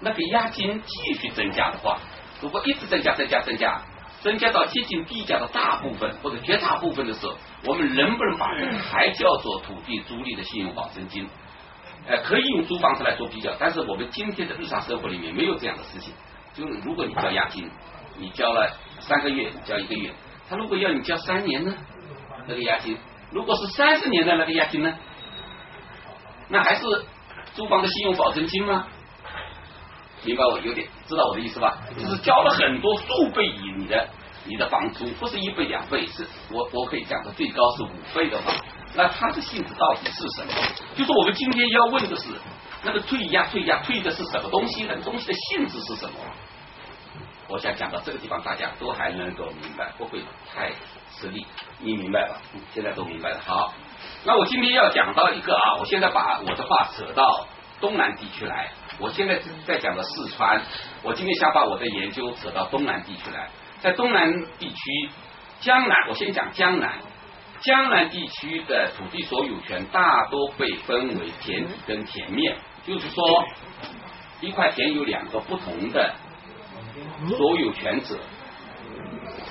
[0.00, 1.98] 那个押金继续增加的话，
[2.40, 3.82] 如果一直增加、增加、增加，
[4.20, 7.34] 增加到接近地价的大部分或者绝大部分的时候，
[7.64, 11.28] 我们能不能把这个还叫做土地租赁的信用保证金？”
[12.06, 16.14] 呃，可以用租房子来做比较，但是我们今天的日常生活里面没有这样的事情。
[16.54, 17.70] 就是如果你交押金，
[18.16, 20.10] 你交了三个月，交一个月，
[20.48, 21.74] 他如果要你交三年呢，
[22.46, 22.96] 那个押金，
[23.30, 24.96] 如果是三十年的那个押金呢，
[26.48, 26.82] 那还是
[27.54, 28.86] 租房的信用保证金吗？
[30.24, 31.78] 明白我有点知道我的意思吧？
[31.98, 34.08] 就是交了很多数倍以你的
[34.44, 38.52] 你的房租，不是一倍两倍，是我我可以讲的最高是五倍的话。
[38.94, 40.52] 那它的性质到底是什么？
[40.96, 42.30] 就是我们今天要问的是，
[42.82, 44.84] 那个退押退押退的是什么东西？
[44.88, 46.14] 那个东西的性质是什么？
[47.48, 50.20] 我想讲到这个地方，大家都还能够明白，不会
[50.54, 50.70] 太
[51.16, 51.46] 吃力。
[51.80, 52.36] 你明白吧？
[52.74, 53.40] 现在都明白了。
[53.46, 53.72] 好，
[54.24, 57.46] 那我今天要讲到一个啊，我现在把我的话扯到
[57.80, 58.70] 东南地区来。
[58.98, 60.60] 我现在在讲的四川，
[61.02, 63.48] 我今天想把我的研究扯到东南地区来。
[63.80, 65.10] 在东南地区，
[65.60, 66.98] 江南，我先讲江南。
[67.60, 73.24] 江南地区的土地所有权大多被分为田底跟田面，就是说，
[74.40, 76.14] 一块田有两个不同的
[77.36, 78.16] 所有权者，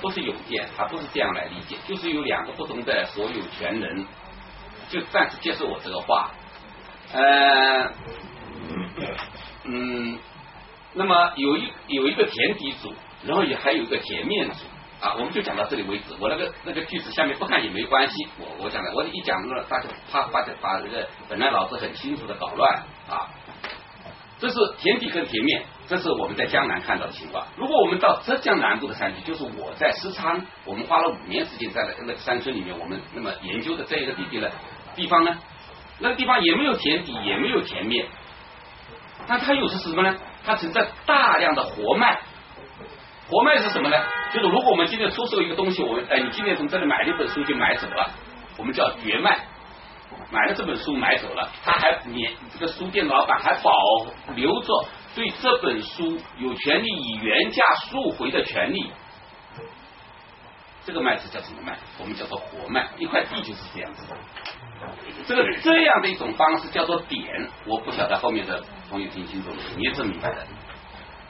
[0.00, 4.06] 不是有件，它不是这样来理解，就是有两个不同的所有权人，
[4.88, 6.30] 就暂时接受我这个话，
[7.12, 7.90] 呃，
[9.64, 10.18] 嗯，
[10.94, 12.92] 那么有一有一个田底组，
[13.24, 14.64] 然后也还有一个田面组。
[15.00, 16.12] 啊，我们就讲到这里为止。
[16.18, 18.26] 我那个那个句子下面不看也没关系。
[18.36, 23.30] 我我讲的，我一讲了，大家怕把把这个本来脑子很清楚的搞乱啊。
[24.40, 27.46] 这是田地跟田面，这是我们在江南看到的情况。
[27.56, 34.50] 如果我们到浙江南部的山区，就是我在石昌，我们花了五年时间在那那个山村里面，我们那么研究的这一个地地的
[34.96, 35.38] 地方呢，
[35.98, 38.06] 那个地方也没有田底，也没有田面，
[39.26, 40.16] 那它又是什么呢？
[40.44, 42.20] 它存在大量的活脉。
[43.28, 43.96] 活脉是什么呢？
[44.32, 48.10] 就是如果我们今天出售一个东西，我们哎，你今天从这里买了一本书就买走了，
[48.56, 49.38] 我们叫绝卖。
[50.30, 53.72] 买了这本书买走了，他还你这个书店老板还保
[54.34, 58.90] 留着对这本书有权利以原价赎回的权利。
[60.84, 61.76] 这个卖是叫什么卖？
[61.98, 62.88] 我们叫做活卖。
[62.98, 64.16] 一块地就是这样子的。
[65.26, 70.46] 这个这样的一种方式叫做点，我不晓得后面的朋友听清楚了，你也是明白的。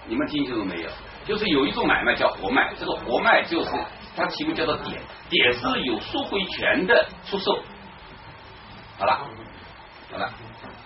[0.06, 0.88] 你们听清楚没有？
[1.26, 3.70] 就是有一种买卖叫活卖，这个活卖就是
[4.16, 7.62] 它题目叫做点，点是有赎回权的出售。
[8.98, 9.26] 好了，
[10.10, 10.32] 好了，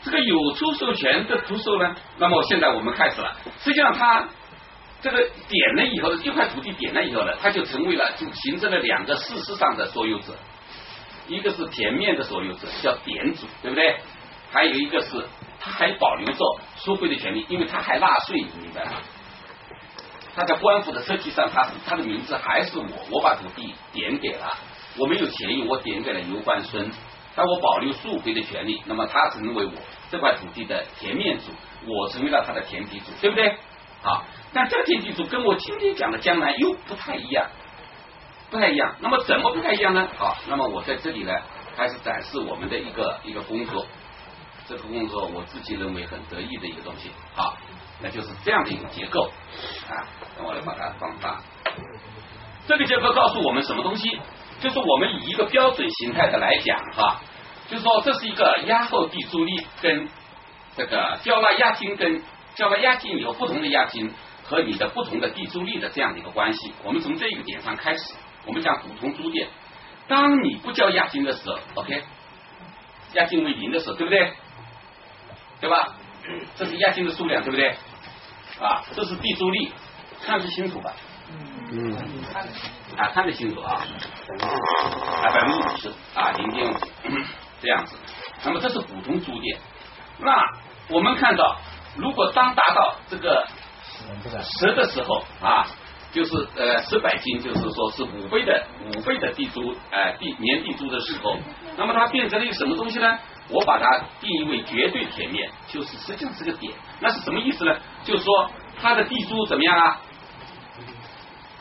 [0.03, 3.37] 这个有出售权的出售呢，那么现在我们开始了。
[3.61, 4.29] 实际上，它
[5.01, 10.35] 这个点了以后，一块土地点了以后呢，它就成为了就形成了两个事实上的所有者。
[11.33, 13.97] 一个是田面的所有者叫典主，对不对？
[14.53, 15.27] 还有一个是
[15.59, 18.93] 他还保留着赎回的权利，因为他还纳税，你明白吗？
[20.35, 24.57] 他在官府的设计上，他是他的名字还是我，我把土地点给了，
[24.99, 26.91] 我没有钱用，我点给了游官孙，
[27.35, 29.73] 但我保留赎回的权利，那么他成为我
[30.11, 31.45] 这块土地的田面主，
[31.87, 33.49] 我成为了他的田地主，对不对？
[34.03, 37.49] 啊，但这个田地主跟我今天讲的江南又不太一样，
[38.53, 38.95] 不太一样。
[39.01, 40.07] 那么怎么不太一样呢？
[40.17, 41.33] 好，那么我在这里呢，
[41.77, 43.85] 开始展示我们的一个一个工作，
[44.69, 47.11] 这个工作我自己认为很得意的一个东西。
[47.35, 47.57] 好。
[48.05, 49.31] 那就是这样的一个结构
[49.89, 49.95] 啊，
[50.37, 51.41] 那我来把它放大。
[52.67, 54.19] 这个结构告诉我们什么东西？
[54.61, 57.21] 就是我们以一个标准形态的来讲哈，
[57.69, 60.09] 就是说这是一个压后地租赁跟
[60.77, 62.21] 这个交纳押金跟
[62.57, 64.13] 交纳押金以后不同的押金
[64.43, 66.73] 和你的不同的地租赁的这样的一个关系。
[66.83, 68.15] 我们从这个点上开始，
[68.47, 69.49] 我们讲普通租店，
[70.09, 72.03] 当你不交押金的时候，OK，
[73.15, 74.33] 押金为零的时候，对不对？
[75.61, 75.95] 对吧？
[76.57, 77.69] 这是押金的数量，对不对？
[78.61, 79.71] 啊，这是地租率，
[80.25, 80.93] 看得清楚吧？
[81.71, 81.97] 嗯，
[82.97, 83.81] 啊，看得清楚啊，
[84.41, 86.77] 啊，百分之五十啊，零点五
[87.61, 87.97] 这样子。
[88.45, 89.59] 那么这是普通租店。
[90.19, 90.37] 那
[90.89, 91.59] 我们看到，
[91.97, 93.47] 如果当达到这个
[94.43, 95.67] 十的时候啊，
[96.13, 101.37] 就是呃十百斤，就是说是五倍的五倍的地租，呃地年地租的时候，
[101.77, 103.19] 那么它变成了一个什么东西呢？
[103.49, 107.77] 我把它定义为绝对田面，就是实际上是个点，那是什么意思呢？
[108.05, 110.01] 就是说它的地租怎么样啊？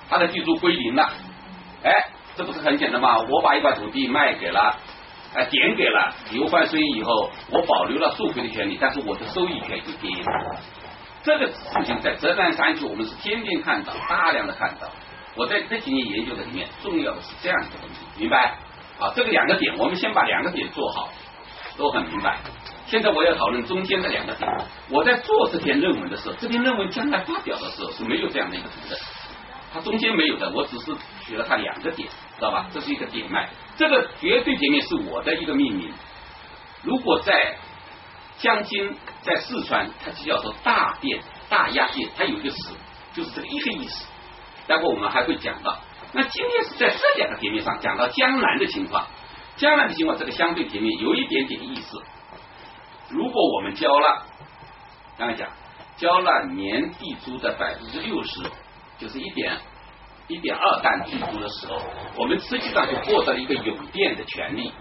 [0.10, 1.10] 它的地租归零了，
[1.84, 1.92] 哎，
[2.36, 3.18] 这不是很简单吗？
[3.30, 4.78] 我把一块土地卖给了，
[5.34, 10.26] 哎，点给了刘焕孙以后，我保留了赎回的权利，但是我的收益权一点。
[11.24, 11.56] 这个事
[11.86, 14.90] 情在浙江山区我们是天天看到，大量的看到。
[15.36, 18.58] 我在这几年研究的里面，重要的是这样一个东西，明白？
[19.00, 21.10] 啊，这个两个点，我们先把两个点做好。
[21.78, 22.38] 都很明白。
[22.86, 24.48] 现在我要讨论中间的两个点。
[24.90, 29.00] 我在做这篇论文的时候，这篇论文将来发表的时候是没有这样的一个图的，
[29.74, 30.50] 它中间没有的。
[30.52, 30.94] 我只是
[31.26, 32.68] 取了它两个点，知道吧？
[32.74, 33.50] 这是一个点脉。
[33.78, 35.92] 这个绝对点面是我的一个命名。
[36.84, 37.56] 如果在
[38.42, 42.74] 江津，在四川，它就叫做大店、大压店，它有一个词，
[43.14, 44.06] 就是这个一个意思。
[44.68, 45.78] 待会我们还会讲到。
[46.12, 49.06] 那今天是在这两个点面上讲到江南的情况。
[49.58, 52.02] 江南的情况，这个相对平面有一点点意思。
[53.10, 54.26] 如果我们交了，
[55.20, 55.48] 刚才讲
[55.98, 58.42] 交了年地租的百分之六十，
[58.98, 59.56] 就是一点
[60.28, 61.80] 一点二担地租的时候，
[62.16, 64.74] 我们实际上就获得了一个永电的权利。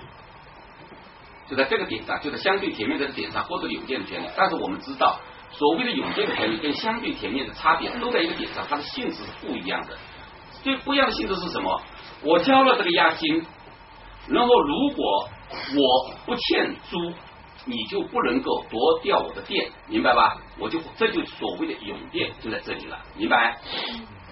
[1.50, 4.26] 就在这个点上，就在相对前面这个点上获得永店的权利。
[4.36, 5.18] 但是我们知道，
[5.50, 9.98] 所谓的永店的权利跟相对前面的差别都在一个点上，它的性质是不一样的。
[10.62, 11.82] 最不一样的性质是什么？
[12.22, 13.44] 我交了这个押金。
[14.28, 15.28] 然后，如果
[15.74, 17.12] 我不欠租，
[17.64, 20.36] 你就不能够夺掉我的店，明白吧？
[20.56, 23.58] 我就这就所谓的永店就在这里了，明白？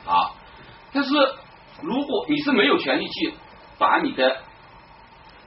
[0.05, 0.37] 好，
[0.93, 1.11] 但是
[1.83, 3.33] 如果你是没有权利去
[3.79, 4.39] 把你的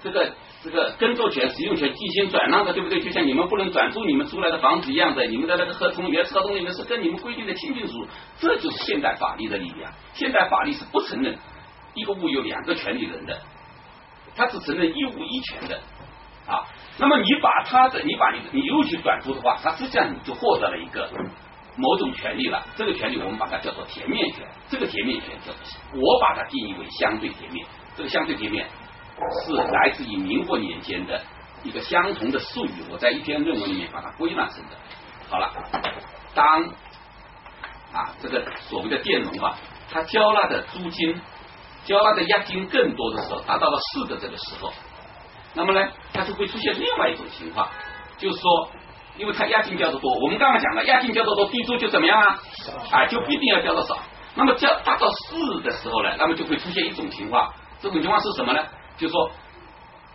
[0.03, 2.99] 这个这个耕作权、使用权进行转让的，对不对？
[2.99, 8.07] 就像你们不能转租你们租来的房子一样的，你们的那个合同原始合同里面是跟你们规定的清清楚楚，
[8.39, 9.91] 这就是现代法律的力量。
[10.13, 11.35] 现代法律是不承认
[11.95, 13.39] 一个物有两个权利人的。
[14.35, 15.75] 他只承认一物一权的
[16.47, 16.63] 啊，
[16.99, 21.09] 那么你把他的，你把你你又去转租的话，他实际上你就获得了一个
[21.75, 22.63] 某种权利了。
[22.75, 24.47] 这个权利我们把它叫做田面权。
[24.69, 27.65] 这个田面权叫做我把它定义为相对田面。
[27.97, 28.67] 这个相对田面
[29.45, 31.21] 是来自于民国年间的
[31.63, 32.83] 一个相同的术语。
[32.89, 34.75] 我在一篇论文里面把它归纳成的。
[35.29, 35.51] 好了，
[36.33, 36.63] 当
[37.93, 39.57] 啊这个所谓的佃农啊，
[39.91, 41.19] 他交纳的租金。
[41.83, 44.71] 交纳的押金更多的时候，达到了四的这个时候，
[45.55, 47.67] 那么呢，它就会出现另外一种情况，
[48.19, 48.69] 就是说，
[49.17, 52.39] 因为他押金交的多，我们刚刚讲了，押金交的多，地租就怎么样啊？
[52.91, 53.97] 啊，就必定要交的少。
[54.35, 58.63] 那么交达到四的时候呢，那么就会出现一种情况，这种情况是什么呢？
[59.01, 59.31] 就说，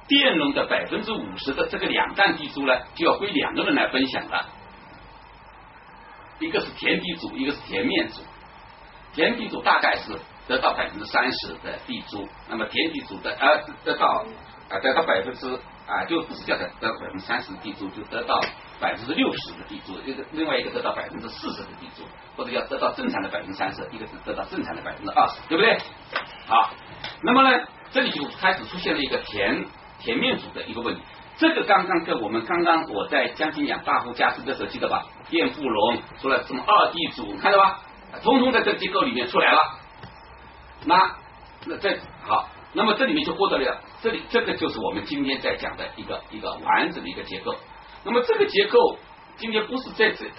[0.09, 4.46] 佃农的百分之五十的这个两担地租呢，就要归两个人来分享了，
[6.38, 8.20] 一个是田地主，一个是田面主，
[9.14, 10.16] 田地主大概是。
[10.49, 14.25] 得到百分之三十的地租，那么田地主的呃得到
[14.70, 15.53] 啊得到百分之
[15.88, 18.41] 啊就不是叫得得百分之三十的地租，就得到
[18.78, 22.05] 百分之六十的地租，一个另外一个得到百分之四十的地租，
[22.37, 25.76] 或者要得到正常的百分之三十，一个是得到正常的百分之二十，对不对？
[26.47, 26.70] 好，
[27.24, 27.66] 那么呢
[27.97, 29.64] 这里就开始出现了一个田
[29.99, 31.01] 田面主的一个问题，
[31.38, 35.07] 这个刚刚跟我们刚刚我在将近讲大户家族的时候记得吧？
[35.30, 37.80] 佃富农出来什么二地主，看到吧？
[38.22, 39.59] 通通在这个结构里面出来了。
[40.84, 41.16] 那
[41.64, 47.57] 那这好，那么这里面就获得了这里这个就是我们今天在讲的一个一个完整的一个结构。
[48.05, 48.99] 那么这个结构
[49.38, 50.34] 今天不是在这的，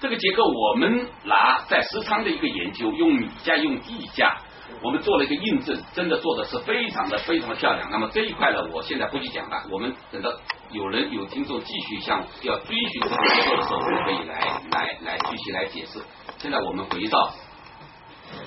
[0.00, 4.38] 这个结构我们拿在时仓的一个研究，用米价用地价，
[4.82, 7.88] 我们做了一个印证，真的做的是非常的非常的漂亮。
[7.90, 10.30] 那么这一块呢，我现在不去讲了，我们等到
[10.70, 16.00] 有人有听众继续向要追寻这个的时候，我们可以来来来继续来解释。
[16.38, 17.34] 现在我们回到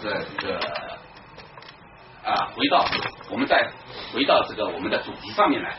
[0.01, 0.59] 这个
[2.23, 2.85] 啊，回到
[3.29, 3.71] 我们再
[4.13, 5.75] 回到这个我们的主题上面来。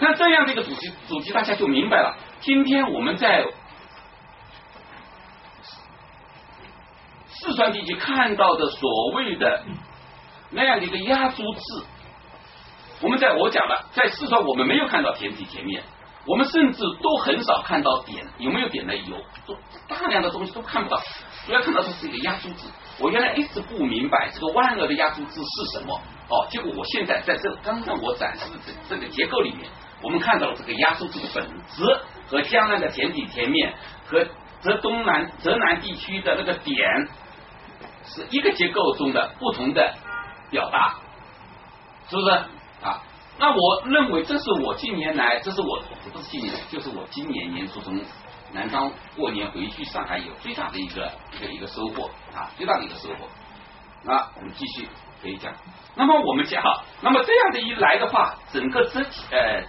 [0.00, 2.16] 那这样的一个主题，主题大家就明白了。
[2.40, 3.46] 今天我们在
[7.44, 9.62] 四川地区看到的所谓的
[10.48, 11.60] 那样的一个压铸制，
[13.02, 15.82] 我们在我讲了，在四川我们没有看到田体田面，
[16.26, 18.96] 我们甚至都很少看到点，有没有点呢？
[18.96, 19.18] 有，
[19.86, 20.98] 大量的东西都看不到。
[21.44, 22.66] 主要看到这是一个压铸制，
[22.98, 26.00] 我原来一直不明白这个万恶的压铸制是什么。
[26.30, 29.68] 哦，结果我现在在这刚刚我展示的这这个结构里面。
[30.02, 31.82] 我们看到了这个压缩字的本质
[32.28, 33.72] 和江南的田底田面
[34.06, 34.22] 和
[34.60, 36.76] 浙东南浙南地区的那个点
[38.06, 39.94] 是一个结构中的不同的
[40.50, 40.96] 表达，
[42.08, 42.30] 是不是
[42.82, 43.02] 啊？
[43.38, 45.82] 那我认为这是我近年来，这是我
[46.12, 48.00] 不是近年来，就是我今年年初从
[48.52, 53.28] 南昌过年回去上海有最大的一个一个一个收获啊，最大的一个收获。
[54.04, 54.88] 那我们继续
[55.22, 55.52] 可以讲，
[55.96, 56.62] 那么我们讲，
[57.00, 59.00] 那么这样的一来的话，整个这
[59.30, 59.64] 呃。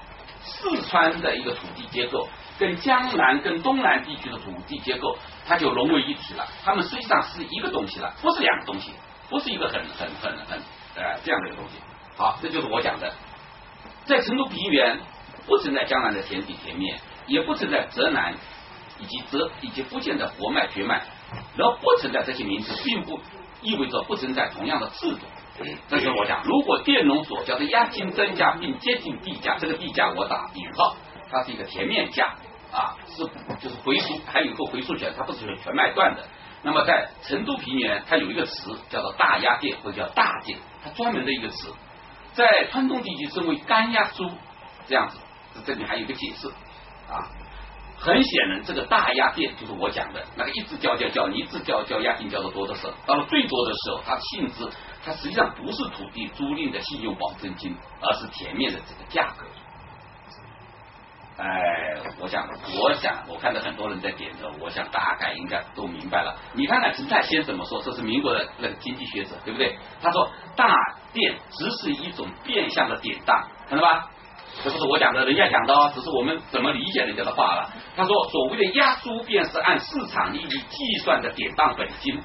[0.48, 2.28] 四川的一个土地结构
[2.60, 5.18] 跟江南跟东南地区的土地结构，
[5.48, 6.48] 它就融为一体了。
[6.64, 8.92] 它们实际上是一个东西了，不是两个东西，
[9.30, 10.60] 不是一个很很很很
[10.96, 11.80] 呃这样的一个东西。
[12.18, 13.14] 好，这就是我讲的，
[14.06, 15.00] 在成都平原
[15.46, 18.34] 不存在江南的田底田面，也不存在浙南
[19.00, 21.04] 以及浙以及福建的活脉绝脉，
[21.58, 23.20] 然后不存在这些名词，并不
[23.62, 25.20] 意味着不存在同样的制度。
[25.88, 30.96] 这是我讲，如果佃农所交的押金增加并接近地价，这个地价我打引号，
[31.32, 32.36] 它是一个田面价
[32.72, 33.24] 啊，是
[33.60, 36.26] 就是回溯，还有一个回溯权，它不是全全卖断的。
[36.64, 41.74] 那么在成都平原，它有一个词叫做大压电或者叫大佃，它专门的一个词，
[42.34, 44.30] 在川东地区称为干压租，
[44.88, 45.18] 这样子，
[45.66, 46.48] 这里还有一个解释
[47.08, 47.30] 啊。
[47.98, 54.68] 很显然，这个大压店就是我讲的那个一直交交交，一直交交押金交的多的时候，到了最多的时候，它性质
[55.04, 59.46] 它实际上不是土地租赁的信用保证金，而是前面的这个价格。
[61.38, 61.46] 哎，
[62.20, 62.48] 我想，
[62.80, 66.34] 我想，我看到很多人在点头，我想大概应该都明白了。
[66.54, 67.82] 你看看陈太先怎么说？
[67.84, 69.78] 这是民国的那个经济学者，对不对？
[70.02, 70.74] 他说，大
[71.12, 74.10] 店只是一种变相的典当，看到吧？
[74.64, 77.70] 这不是我讲的，人家讲的，只是我们怎么理解人家的话了。
[77.98, 82.18] 他说，所谓的压租便是按市场利率计算的典当本金，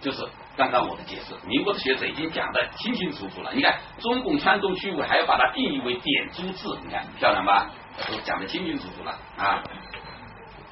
[0.00, 0.24] 就是
[0.60, 1.34] 刚刚我的解释。
[1.48, 3.50] 民国的学者已经讲的清清楚楚了。
[3.54, 7.70] 你看，中共川东区委还要把它定义为点租制，你看漂亮吧？
[8.06, 9.62] 都讲的清清楚楚了啊。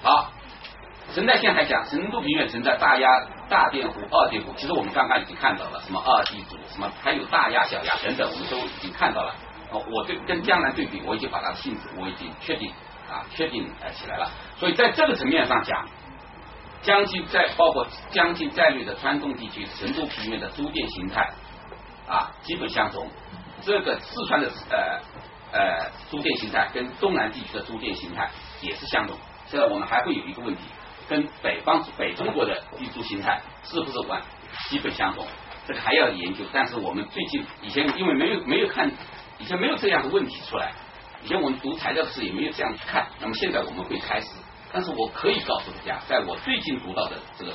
[0.02, 0.30] 好，
[1.14, 3.08] 陈代县还讲，成都平原存在大压
[3.48, 9.34] 大电弧、二电弧，其实我们刚刚已经看到了，什么二地主，什么还有大压小压等等，我们都已经看到了。
[9.70, 12.70] 哦，我对跟江南对比，我已经把它的性质我已经确定
[13.10, 14.30] 啊，确定呃起来了。
[14.58, 15.88] 所以在这个层面上讲，
[16.82, 21.28] 将近在包括将近在内的川东地区成都平原的租店形态
[22.06, 23.08] 啊，基本相同。
[23.62, 25.00] 这个四川的呃
[25.52, 29.16] 呃租店形态跟东南地区的租店形态也是相同。
[29.46, 30.62] 现在我们还会有一个问题，
[31.08, 34.22] 跟北方北中国的地租形态是不是完
[34.68, 35.26] 基本相同？
[35.66, 36.44] 这个还要研究。
[36.52, 38.90] 但是我们最近以前因为没有没有看。
[39.40, 40.72] 以前没有这样的问题出来，
[41.22, 43.06] 以前我们读材料时也没有这样去看。
[43.20, 44.26] 那么现在我们会开始，
[44.72, 47.52] 但是我可以告诉大家，在我最近读到的这个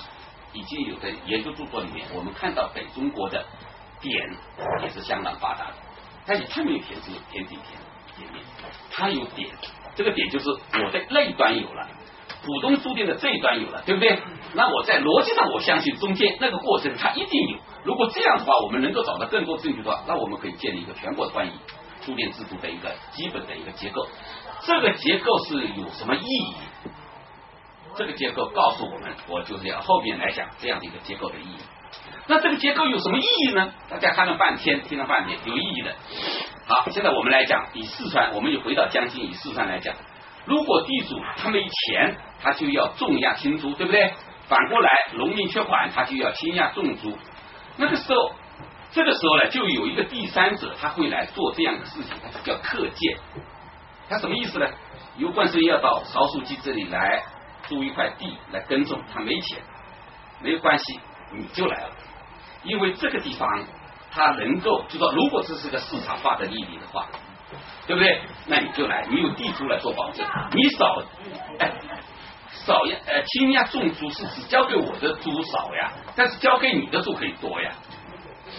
[0.54, 3.46] 已经有的研究著作里面，我们看到北中国的
[4.00, 4.16] 点
[4.82, 5.74] 也是相当发达的，
[6.26, 7.80] 但是它没有田是天地田
[8.18, 8.44] 田面，
[8.92, 9.50] 它有点，
[9.96, 11.88] 这个点就是我的那一端有了，
[12.44, 14.20] 浦东书店的这一端有了，对不对？
[14.54, 17.58] 那我在逻辑上我相信中间那个过程它一定有。
[17.84, 21.52] 如果这样的话，我们能够找到更多证据的话，那我们可以建立一个全国关于
[22.06, 24.08] 书店制度的一个基本的一个结构。
[24.62, 26.56] 这个结构是有什么意义？
[27.96, 31.58] 这个结构告诉我们，我就是要后面来讲这样的一个结构的意义。
[32.28, 33.72] 那这个结构有什么意义呢？
[33.90, 35.94] 大家看了半天，听了半天，有意义的。
[36.68, 39.94] 好，现在我们来讲，以四川，我们又回到江津，以四川来讲，
[40.46, 44.12] 如果地主他没钱，他就要重压轻租，对不对？
[44.48, 47.16] 反过来，农民缺款，他就要轻压重租。
[47.78, 48.32] 那个时候，
[48.92, 53.18] 这个时候呢，就有一个第三者，他会来做这样的事情，他叫客贱。
[54.10, 54.68] 他什么意思呢？
[55.18, 57.24] 有关生要到曹书记这里来
[57.68, 59.62] 租一块地来耕种，他没钱，
[60.42, 61.00] 没有关系，
[61.32, 61.90] 你就来了，
[62.64, 63.48] 因为这个地方
[64.12, 67.08] 他能够就说，如果这是个市场化的利益的话，
[67.88, 68.22] 对不对？
[68.48, 71.04] 那你就来，你有地租来做保证，你少
[71.60, 71.72] 哎
[72.66, 77.72] 少呀，呃轻压重租是只交给我的猪少呀，但是交给你的猪可以多呀，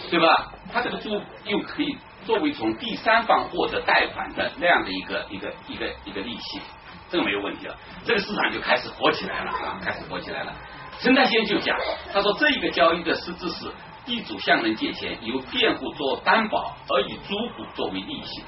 [0.09, 0.51] 对吧？
[0.73, 6.59] 他这个猪又可以作为从第三方获得贷款的那样的一个一个一个一个利息，
[7.09, 7.75] 这个没有问题了，
[8.05, 10.53] 这个市场就开始火起来了啊，开始火起来了。
[10.99, 11.77] 陈太先就讲，
[12.13, 13.71] 他说这一个交易的实质是。
[14.07, 18.43] 地主向人借钱，由佃户做担保，而以租户作为利息。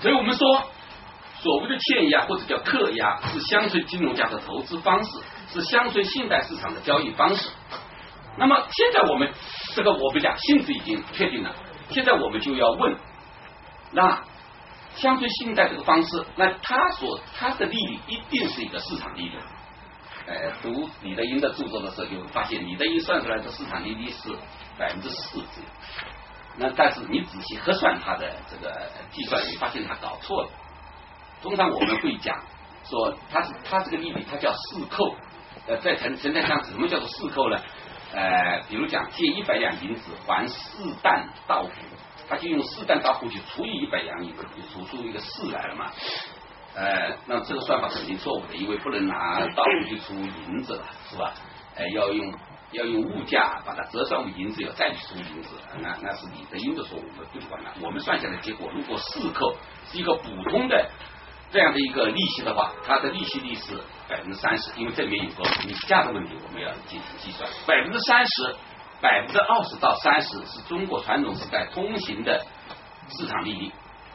[0.00, 0.64] 所以我们说，
[1.40, 5.10] 所谓的欠押或者叫客押，是乡村金融家的投资方式，
[5.52, 7.48] 是乡村信贷市场的交易方式。
[8.36, 9.30] 那么现在我们
[9.76, 11.54] 这个我们讲性质已经确定了，
[11.90, 12.96] 现在我们就要问，
[13.92, 14.24] 那
[14.96, 19.38] 相对信贷这个方式，那它所它的利率一定是一个市场利率。
[20.26, 24.30] 呃，读李德英的著作的时候，就会发现李德英算出来的市场利率是
[24.76, 25.68] 百分之四左右。
[26.56, 30.48] 那但是你仔细核算他的这个计算，你发现他搞错了。
[31.42, 32.34] 通常我们会讲
[32.84, 35.14] 说，他是他这个利率，它叫四扣。
[35.68, 37.56] 呃，在陈陈代上，什么叫做四扣呢？
[38.12, 41.70] 呃，比如讲借一百两银子还四担稻谷，
[42.28, 45.90] 他就用四担稻谷去除以一百两银子，就除出一个四来了嘛。
[46.74, 51.32] 呃，那这个算法肯定错误的，因为不能拿稻谷去除银子了，是吧？
[51.74, 52.34] 呃，要用
[52.72, 57.72] 要用物价把它折算为银子，要再去除银子，那那是你的英的错误，我们不管了。
[57.80, 59.56] 我们算下来结果，如果四扣
[59.90, 60.90] 是一个普通的
[61.50, 63.74] 这样的一个利息的话，它的利息率是
[64.08, 67.48] 百分之三十，因为这里面有个物价的问题，我们要进行计算。
[67.66, 68.54] 百分之三十，
[69.00, 72.44] 百分之二十到三十是中国传统时代通行的
[73.08, 73.72] 市场利率。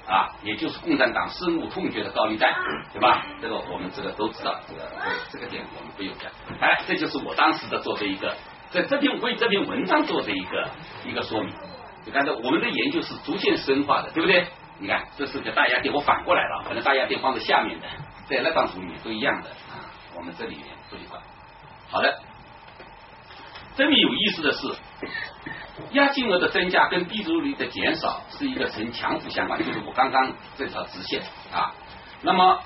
[0.07, 2.53] 啊，也就是共产党深恶痛绝的高利贷，
[2.91, 3.23] 对吧？
[3.39, 4.91] 这个我们这个都知道，这个
[5.29, 6.29] 这个点我们不用讲。
[6.59, 8.35] 哎，这就是我当时的做的一个，
[8.71, 10.69] 在这篇为这篇文章做的一个
[11.05, 11.53] 一个说明。
[12.03, 14.47] 你看，这我们的研究是逐渐深化的，对不对？
[14.79, 17.87] 你看，这是个大压电，我反过来了，可能大压电放在下面的，
[18.27, 19.85] 在那张图里面都一样的啊。
[20.17, 21.19] 我们这里面不一块。
[21.89, 22.19] 好的，
[23.75, 24.67] 这里有意思的是。
[25.93, 31.73] 押金额的增加跟地租率的减少是一个呈强负相关，就是我刚刚这条直线啊。
[32.21, 32.61] 那么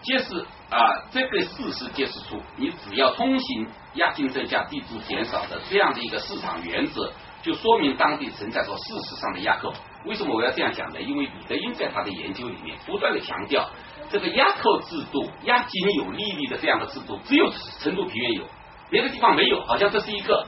[0.00, 0.78] 揭示啊，
[1.10, 9.72] 这个事实揭示出，你只要通行押金增加、地租减少的这样的一个市场原则，就说明当地存在着事实上的压扣。
[10.06, 11.00] 为什么我要这样讲呢？
[11.00, 13.68] 因为李德英在他的研究里面不断的强调，
[14.08, 17.50] 这个压扣制度、押金有利率的这样的制度，只有
[17.80, 18.44] 成都平原有，
[18.90, 20.46] 别的地方没有，好像这是一个。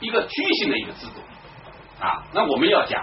[0.00, 1.22] 一个区域性的一个制度
[2.04, 3.02] 啊，那我们要讲，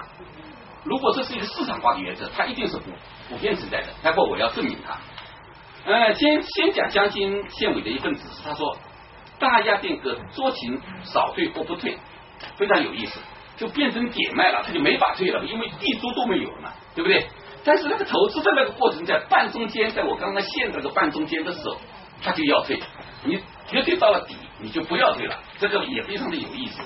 [0.84, 2.92] 如果这是一个市场化的原则，它一定是普
[3.30, 3.88] 普遍存在的。
[4.04, 5.00] 待会我要证明它。
[5.90, 8.78] 呃，先先讲江津县委的一份指示，他说
[9.40, 11.98] 大押店个酌情少退或不退，
[12.58, 13.20] 非常有意思，
[13.58, 17.26] 就变成点卖了，他就没法退了，因为地租都没有了嘛，对不对？
[17.64, 21.78] 但是那个投资的那个过程在半中间，在我刚刚现这个半中间的时候，
[22.22, 22.80] 他就要退，
[23.24, 24.36] 你绝对到了底。
[24.64, 26.84] 你就不要退了，这个也非常的有意思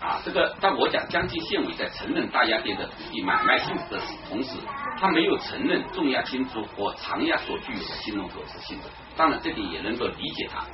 [0.00, 0.20] 啊。
[0.24, 4.56] 这个当我讲江津县委在承认大押店的土地买卖性质的同时，
[4.98, 8.88] 他没有承认重压轻租或长压所具有的金融投资性质。
[9.16, 10.64] 当然，这点也能够理解他。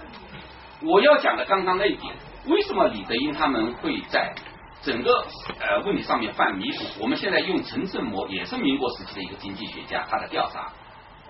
[0.80, 4.32] 我要讲的刚刚那一点，为什么李德英他们会在
[4.80, 5.26] 整个
[5.60, 7.02] 呃问题上面犯迷糊？
[7.02, 10.72] 我们现在用陈振模，也是民国时期的一个经济学家，他的调查，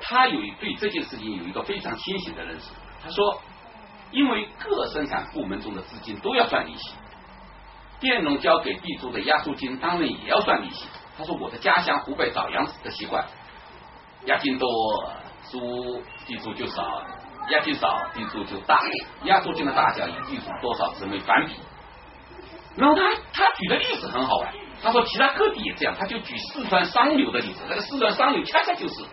[0.01, 2.71] 他有对这件事情有一个非常清醒的认识。
[3.03, 3.41] 他说。
[4.11, 6.95] 因为各生产部门中的资金都要算利息，
[8.01, 10.87] 佃农交给地主的押租金当然也要算利息。
[11.19, 13.27] 他说我的家乡湖北枣阳的习惯，
[14.25, 14.67] 押金多
[15.51, 17.03] 租地租就少，
[17.51, 18.81] 押金少地租就大，
[19.25, 21.57] 押租金的大小与地主多少成为反比。
[22.79, 23.03] 然后他
[23.35, 29.05] 他举的例子很好玩，他说其他各地也这样，他就举四川商流的例子，那个四川商流恰恰就是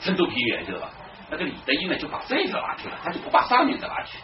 [0.00, 0.90] 成都平原，知道吧？
[1.30, 4.18] 那个李德英呢就把这个拿去了，他就不把上面的拿去。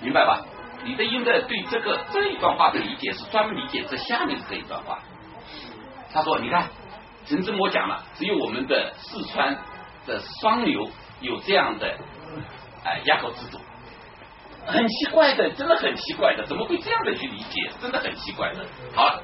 [0.00, 0.44] 明白吧？
[0.84, 4.98] 李德英的对这个这一段话的理解是专门理解这下面的这一段话。
[6.12, 6.68] 他说：“你看，
[7.26, 9.56] 陈志摩讲了，只有我们的四川
[10.06, 10.88] 的双流
[11.20, 11.96] 有这样的
[12.84, 13.58] 哎压口制度，
[14.66, 17.70] 很奇怪的，真的很奇怪的，怎么会这样的去理解？
[17.80, 18.64] 真的很奇怪的。
[18.94, 19.22] 好了，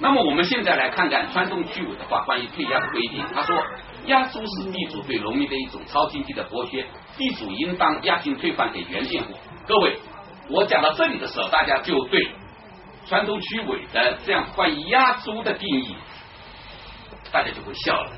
[0.00, 3.24] 那么我们现在来看看川东区委的话，关于退押的规定。
[3.34, 3.62] 他说，
[4.08, 6.84] 压租是地主对农民的一种超经济的剥削，
[7.16, 9.34] 地主应当押金退还给原佃户。”
[9.68, 9.98] 各位，
[10.48, 12.26] 我讲到这里的时候，大家就对
[13.06, 15.94] 川东区委的这样关于压租的定义，
[17.30, 18.10] 大家就会笑了，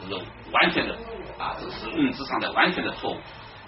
[0.00, 0.94] 这是完全的
[1.38, 3.16] 啊，这是认知上的完全的错误。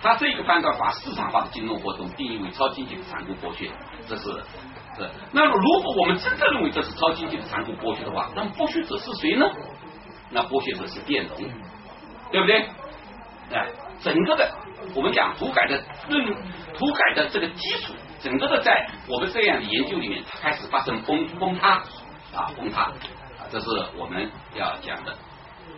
[0.00, 3.68] 他这个判断把市场化的金融活动定义为超经济的残酷剥削，
[4.08, 4.22] 这是
[4.96, 5.10] 是。
[5.32, 9.50] 那么如果我们真正认为这是超经济的残酷剥削的话，那么剥削者是谁呢？
[10.30, 11.36] 那剥削者是佃农，
[12.30, 12.66] 对不对？
[13.50, 13.66] 哎，
[14.00, 14.50] 整个的
[14.94, 16.26] 我们讲土改的论
[16.74, 21.82] 土改的这个基础，整个的在我们这样的研究里面，它开始发生崩崩塌
[22.34, 22.94] 啊崩塌啊，
[23.50, 23.66] 这是
[23.96, 25.16] 我们要讲的。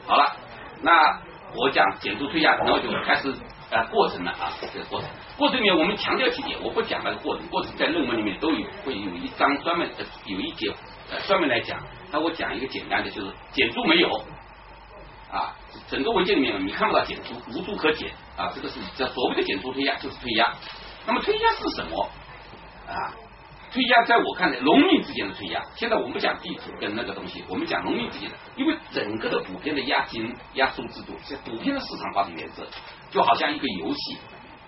[0.04, 0.34] 好了，
[0.82, 1.20] 那
[1.54, 3.32] 我讲减租退押，然后就开始
[3.70, 9.88] 呃过程了啊，这个过程过程里面我们强调几点，我不讲那个过程，过程在论文里面都有会有一章专门
[10.26, 10.72] 有一节
[11.12, 11.78] 呃专门来讲。
[12.10, 14.10] 那我讲一个简单的，就是减租没有
[15.30, 15.54] 啊，
[15.88, 20.52] 整个文件里面你看不到减租，无租可减啊，这个是叫所谓的减租退押就是退押。
[21.06, 22.08] 那么退押是什么
[22.88, 23.14] 啊？
[23.72, 25.62] 推压在我看来，农民之间的退压。
[25.76, 32.66] 现在我们不讲地主跟那个东西，我们讲农民之间的，因为整个的普遍的押金押收制度是普遍的市场化的原则，
[33.12, 34.18] 就好像一个游戏，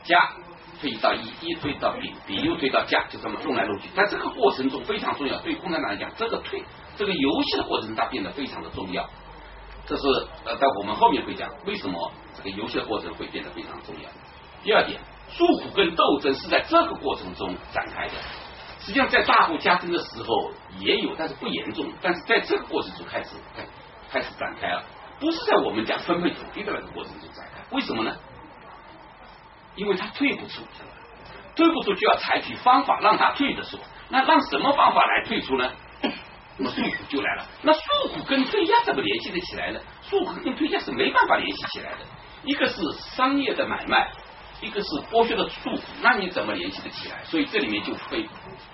[0.05, 0.33] 加
[0.81, 3.89] 推到一，一推到比，比又推到加，就这么弄来弄去。
[3.93, 6.63] 在这个过程中非常重要，对共产党来讲，这个退
[6.97, 9.05] 这个游戏的过程它变得非常的重要。
[9.93, 14.09] 这是呃，在我们后面会讲为什么这个游戏的过程会变得非常重要。
[14.64, 18.14] 第二点，诉苦跟斗争是在这个过程中展开的。
[18.78, 21.93] 实际上，在大户加征的时候也有，但是不严重。
[22.01, 23.62] 但是在这个过程中开始开
[24.11, 24.82] 开始展开了，
[25.20, 27.62] 不是在我们讲分配土地的那个过程中展开。
[27.76, 28.16] 为什么呢？
[29.74, 30.62] 因为他退不出，
[31.55, 35.70] 退不出就要采取方法让他退的时候，那让什么方法来退出呢？
[36.59, 37.46] 那么诉苦就来了。
[37.62, 37.80] 那诉
[38.14, 39.80] 苦跟退押怎么联系得起来呢？
[40.03, 41.98] 诉苦跟退押是没办法联系起来的。
[42.44, 42.82] 一个是
[43.14, 44.11] 商业的买卖。
[44.61, 47.24] 一个是剥削的束缚，那你怎么联系得起来？
[47.24, 48.22] 所以这里面就会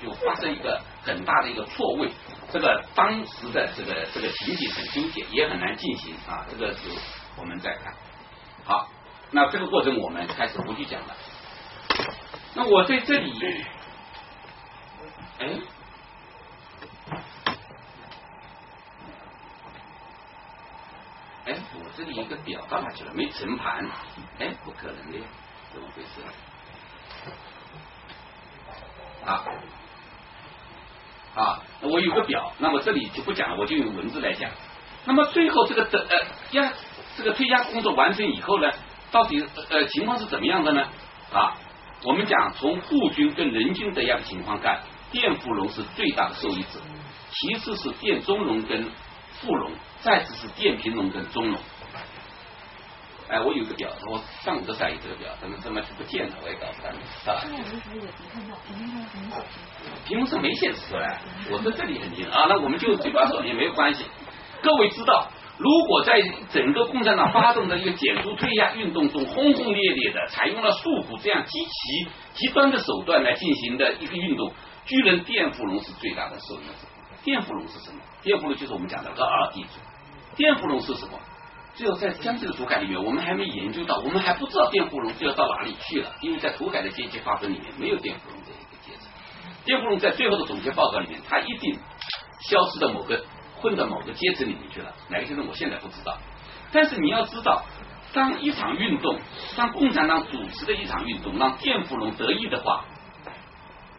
[0.02, 2.10] 就发生一个很大的一个错位，
[2.52, 6.44] 这个当时的这个这个情景很纠结，也很难进行啊。
[6.50, 6.80] 这个是
[7.38, 7.94] 我们再看，
[8.66, 8.86] 好，
[9.30, 11.16] 那这个过程我们开始不去讲了。
[12.52, 13.32] 那我在这里，
[15.38, 15.48] 哎，
[21.48, 23.12] 哎，我这里一个表到哪去了？
[23.14, 23.88] 没盛盘，
[24.38, 25.18] 哎，不可能的。
[25.72, 26.20] 怎么回事？
[29.24, 29.44] 啊
[31.34, 34.50] 啊，我有个表，那么这里就不讲了，我就用文字来讲。
[35.06, 36.70] 那么最后这个的呃押
[37.16, 38.70] 这个推压工作完成以后呢，
[39.10, 40.86] 到底呃情况是怎么样的呢？
[41.32, 41.56] 啊，
[42.04, 46.80] 我们讲从户均跟人均的样情况看，电富农是最大的受益者，
[47.30, 48.90] 其次是电中农跟
[49.40, 51.58] 富农，再次是佃贫农跟中农。
[53.28, 56.34] 哎，我有个表，我上午都在有这个表，怎么怎么不见了？
[56.42, 56.90] 我也搞不懂，
[57.26, 57.44] 啊。
[60.06, 61.20] 屏幕上没显示出来，
[61.50, 62.46] 我在这里很近啊。
[62.48, 64.06] 那我们就嘴巴说也没有关系。
[64.62, 65.28] 各位知道，
[65.58, 74.50] 如果在整个共产党发动的一个减租退押运动中，轰轰烈烈的采用了诉苦这样极其极端的手段来进行的一个运动，
[74.86, 76.88] 居然佃富农是最大的受益者。
[77.24, 78.00] 佃富农是什么？
[78.22, 79.70] 佃富农就是我们讲的个二地主。
[80.36, 81.18] 佃富农是什么？
[81.74, 89.08] 只有在江西的土改里面，我们还没研究到，我们还不知道佃户农就要到哪里去了，因为在土改的阶级划分里面没有佃户农这一个阶层。
[89.64, 91.78] 佃户农在最后的总结报告里面，他一定
[92.48, 93.24] 消失到某个
[93.60, 96.18] 混到某个阶层里面去了，哪个阶层我现在不知道。
[96.72, 97.64] 但是你要知道，
[98.12, 99.20] 当一场运动，
[99.56, 102.84] 当共产党组织的一场运动让佃户农得益的话，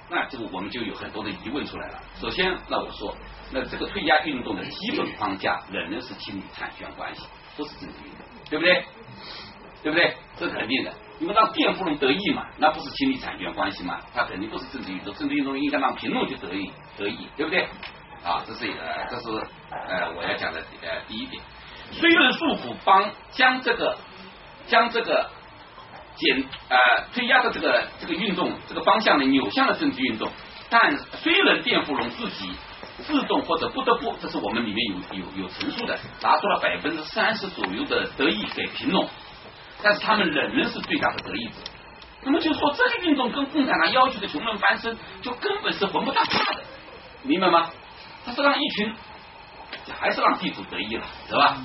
[0.09, 1.99] 那这个我们就有很多的疑问出来了。
[2.19, 3.15] 首先，那我说，
[3.51, 7.25] 那这个退押运动的基本框架仍然是亲理产权关系。
[7.55, 8.85] 不是政治运动，对不对？
[9.83, 10.15] 对不对？
[10.37, 13.99] 这肯定的，因为让佃户人得益嘛，那不是亲理产权关系嘛？
[14.13, 17.67] 他肯定不是政治运动，政治运动应该让贫农去得益，得益，对不对？
[18.23, 19.29] 啊，这是呃，这是
[19.71, 21.41] 呃，我要讲的呃第一点。
[21.91, 23.97] 虽然诉苦帮将这个
[24.67, 25.29] 将这个
[26.19, 26.77] 减呃
[27.13, 30.29] 推压的这个这个运动这个方向呢扭向了政治运动，
[30.69, 32.51] 但虽然佃户农自己。
[33.07, 39.07] 自动或者不得不，这是我们里面有有有陈述的，拿出了百分之三十左右的得益给贫农，
[39.81, 41.53] 但是他们仍然是最大的得益者。
[42.23, 46.61] 那么就说这个运动跟共产党要求的穷人翻身，就根本是混不搭嘎的，
[47.23, 47.69] 明白吗？
[48.25, 48.93] 他是让一群，
[49.97, 51.55] 还是让地主得益了，是吧？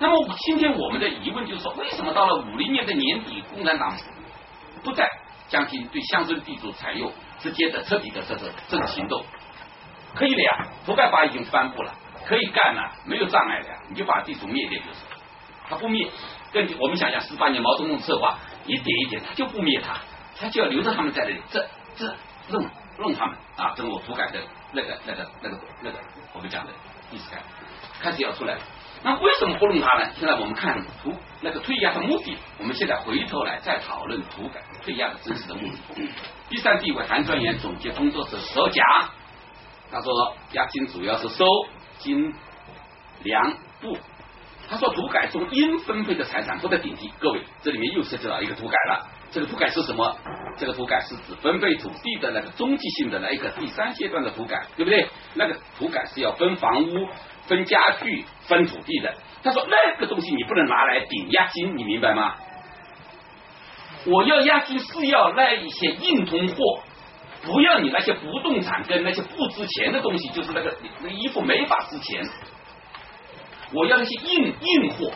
[0.00, 3.96] 那么今天我们的疑问就是说，为什么到了五零年的年底，共产党
[4.84, 5.08] 不再
[5.48, 9.24] 将其对乡村地主采用直接的、彻底的这个这个行动？
[10.14, 11.92] 可以的呀，土改法已经颁布了，
[12.24, 15.00] 可以干了，没有障碍的呀，你就把地主灭掉就是。
[15.68, 16.08] 他不灭，
[16.52, 19.98] 根据我们想想，十八年毛泽东策划，一点一点，他就不灭他，
[20.38, 22.06] 他就要留着他们在那里，这这
[22.48, 22.66] 弄
[22.98, 24.40] 弄他们啊，整我土改的
[24.72, 25.98] 那个那个那个那个
[26.32, 26.72] 我们讲的
[27.10, 27.42] 意识改
[28.00, 28.60] 开始要出来了。
[29.02, 30.10] 那为什么糊弄他呢？
[30.18, 36.08] 现在我们看土那个退押的目的，我们现在回头来再讨论土改退押的真实的目的。
[36.48, 38.84] 第三地委韩专员总结工作时所讲。
[39.90, 41.46] 他说押金主要是收
[41.98, 42.34] 金
[43.22, 43.96] 粮布。
[44.68, 47.10] 他说土改中应分配的财产不得顶替。
[47.18, 49.08] 各位，这里面又涉及到一个土改了。
[49.30, 50.14] 这个土改是什么？
[50.58, 55.08] 这个土改是指分配土地的那个中继性的那一个第三阶段的土改，对不对？
[55.34, 57.08] 那个土改是要分房屋、
[57.48, 59.14] 分家具、分土地的。
[59.42, 62.34] 他说那个东西你不能拿来顶押金，你明白吗？
[64.06, 66.80] 我要押金是要那一些硬通货，
[67.42, 72.22] 不要你那些不动产跟那些不值钱的东西，就是那个那衣服没法值钱。
[73.72, 75.12] 我要那些硬硬货。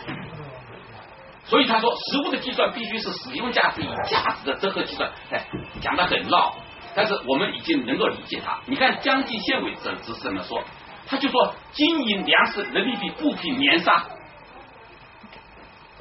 [1.45, 5.11] 所以他说，实物的计算必须是使用价值与价值的折合计算。
[5.31, 5.45] 哎，
[5.81, 6.55] 讲的很绕，
[6.95, 8.61] 但是我们已经能够理解它。
[8.67, 10.63] 你看江津县委这是怎么说？
[11.07, 14.05] 他就说金银粮食、人民币、布匹、棉纱，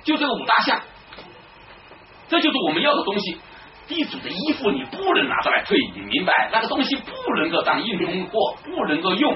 [0.03, 0.81] 就这个五大项，
[2.29, 3.37] 这就是我们要的东西。
[3.87, 6.49] 地主的衣服你不能拿出来退，你明白？
[6.53, 9.35] 那个东西不能够当硬通货，不能够用，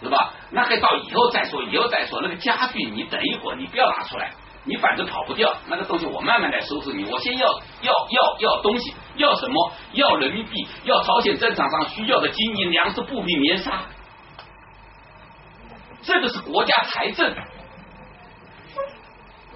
[0.00, 0.32] 是吧？
[0.50, 2.20] 那个到以后再说，以后再说。
[2.22, 4.30] 那个家具你等一会儿，你不要拿出来。
[4.64, 7.10] 你反正跑不掉，那个东西我慢慢来收拾你。
[7.10, 7.48] 我先要
[7.80, 9.72] 要要要东西，要什么？
[9.94, 13.80] 要人民币，要朝鲜战场上需要的金银粮食、布匹、棉纱。
[16.02, 17.34] 这个是国家财政。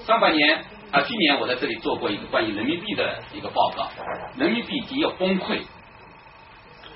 [0.05, 3.89] 上半年啊，去年我在这里做过一个关于人民币的一个报告，
[4.37, 5.61] 人民币已经要崩溃，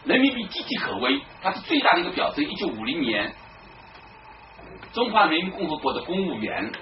[0.04, 2.44] 人民币岌岌可危，它是最大的一个表征。
[2.44, 3.32] 一九五零年。
[4.92, 6.72] 中华人民共和国的公务员，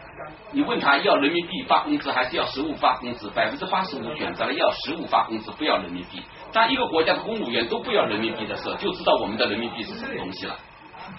[0.52, 3.28] 你问他要人民币发工资还是要实物发工资？
[3.30, 6.22] 百分之八十五选择了要实物发工资，不要人民币。
[6.52, 10.56] 当一个国家的公务员都不要人民币的时候，就知道我们的人民币是什么东西了。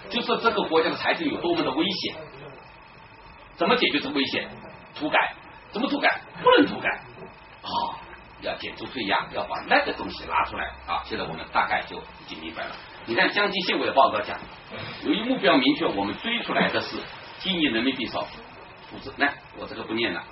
[0.10, 2.16] 就是这个国家的财政有多么的危险。
[3.56, 4.50] 怎么解决这危险？
[5.00, 5.34] 土改？
[5.72, 6.22] 怎么土改？
[6.44, 6.90] 不能土改。
[6.90, 7.98] 啊，
[8.42, 11.02] 要减除退押，要把那个东西拿出来啊！
[11.06, 12.76] 现在我们大概就已经明白了。
[13.06, 14.38] 你看江津县委的报告讲，
[15.04, 16.98] 由于目标明确，我们追出来的是
[17.40, 18.28] 经营人民币少
[18.92, 19.14] 数字。
[19.18, 20.24] 来，我这个不念了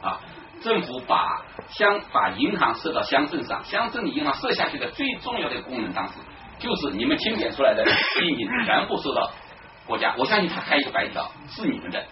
[0.00, 0.20] 啊。
[0.62, 6.14] 政府把乡把银行设到乡镇上，乡镇的银行设下去的最重要的功能，当时
[6.60, 7.84] 就是你们清点出来的
[8.14, 9.32] 经营全部收到
[9.86, 10.14] 国家。
[10.16, 12.04] 我相信他开一个白条是你们的，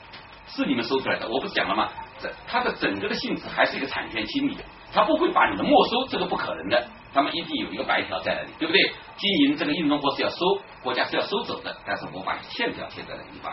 [0.49, 1.29] 是你们收出来的。
[1.29, 1.89] 我不是讲了吗？
[2.21, 4.57] 这它的整个的性质还是一个产权清理，
[4.93, 6.89] 他不会把你们没收，这个不可能的。
[7.15, 8.83] 他们一定有一个白条在那里，对不对？
[9.17, 10.37] 经营这个硬通货是要收，
[10.83, 13.53] 国家是要收走的，但是我把欠条贴在了一方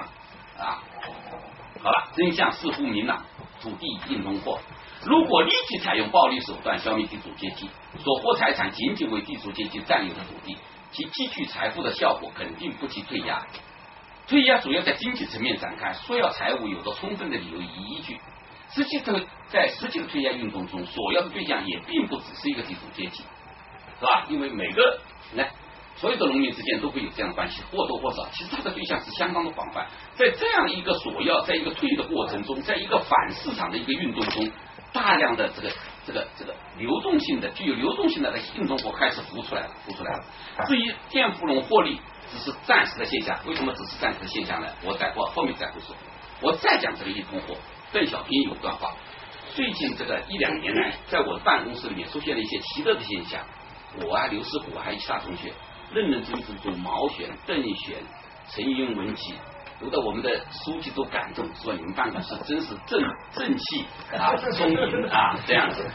[0.58, 0.82] 啊。
[1.84, 3.24] 好了，真相似乎明朗，
[3.62, 4.60] 土地硬通货，
[5.06, 7.70] 如果立即采用暴力手段消灭地主阶级，
[8.00, 10.58] 所获财产仅仅为地主阶级占有的土地，
[10.96, 13.46] 其积聚财富的效果肯定不及退押。
[14.28, 18.18] 退押主要在经济层面展开，索要财物有着充分的理由与依据。
[18.72, 23.24] 实际这个在实际的退押运动中，索要的对象也并不只是一个地主阶级。
[24.00, 24.26] 是吧？
[24.30, 25.00] 因为每个
[25.34, 25.52] 来
[25.98, 28.28] 所有的农民之间都会有这样的关系，或多或少。
[28.32, 29.88] 其实它的对象是相当的广泛。
[30.16, 34.50] 在这样一个索要，在一个退的过程中，在一个反市场的一个运动中，
[34.92, 35.70] 大量的这个
[36.06, 40.24] 这个这个流动性的、具有流动性的那些硬通货开始浮出来了，浮出来了。
[40.68, 42.00] 至于电富农获利，
[42.32, 43.40] 只是暂时的现象。
[43.48, 44.68] 为什么只是暂时的现象呢？
[44.84, 45.96] 我再过后面再会说。
[46.42, 47.56] 我再讲这个硬通货。
[47.92, 48.94] 邓小平有段话：
[49.56, 53.42] 最近这个一两年来，在我的办公室里面出现了一些奇特的现象。
[54.02, 55.54] 我啊，刘世虎还有其他同学，
[55.94, 57.96] 认认真真读毛选、邓选、
[58.50, 59.34] 陈云文集，
[59.80, 63.02] 读到我们的书记都感动，说你们办公室真是正
[63.34, 65.86] 正气啊，充盈啊，这样子。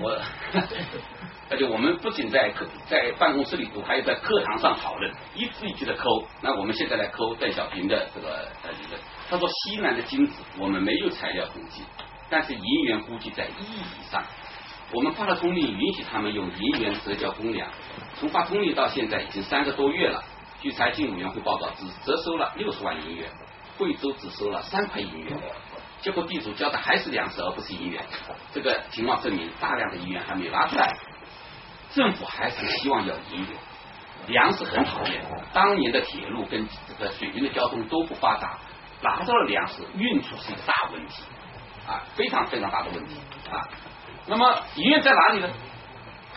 [0.00, 0.20] 我
[1.50, 6.24] 而且我们不仅在课在办公室里读，还有在课堂上讨论，一字一句的抠。
[6.40, 9.00] 那我们现在来抠邓小平的这个呃理论。
[9.28, 11.82] 他说西南的金子我们没有材料统计，
[12.30, 14.22] 但是银元估计在亿以上。
[14.92, 17.68] 我们发了通令，允许他们用银元折交公粮。
[18.18, 20.22] 从发通令到现在已经三个多月了。
[20.64, 23.30] 据财经委员会报告，只折收了六十万银元，
[23.76, 25.38] 贵州只收了三块银元。
[26.00, 28.02] 结果地主交的还是粮食，而不是银元。
[28.50, 30.90] 这个情况证明，大量的银元还没有拿出来。
[31.94, 33.48] 政府还是希望要银元。
[34.26, 38.58] 粮食很讨厌，当年的铁路跟这个水运的交通都不发达，
[39.02, 41.24] 拿到了粮食运输是一个大问题
[41.86, 43.16] 啊，非常非常大的问题
[43.50, 43.68] 啊。
[44.24, 45.50] 那么银元在哪里呢？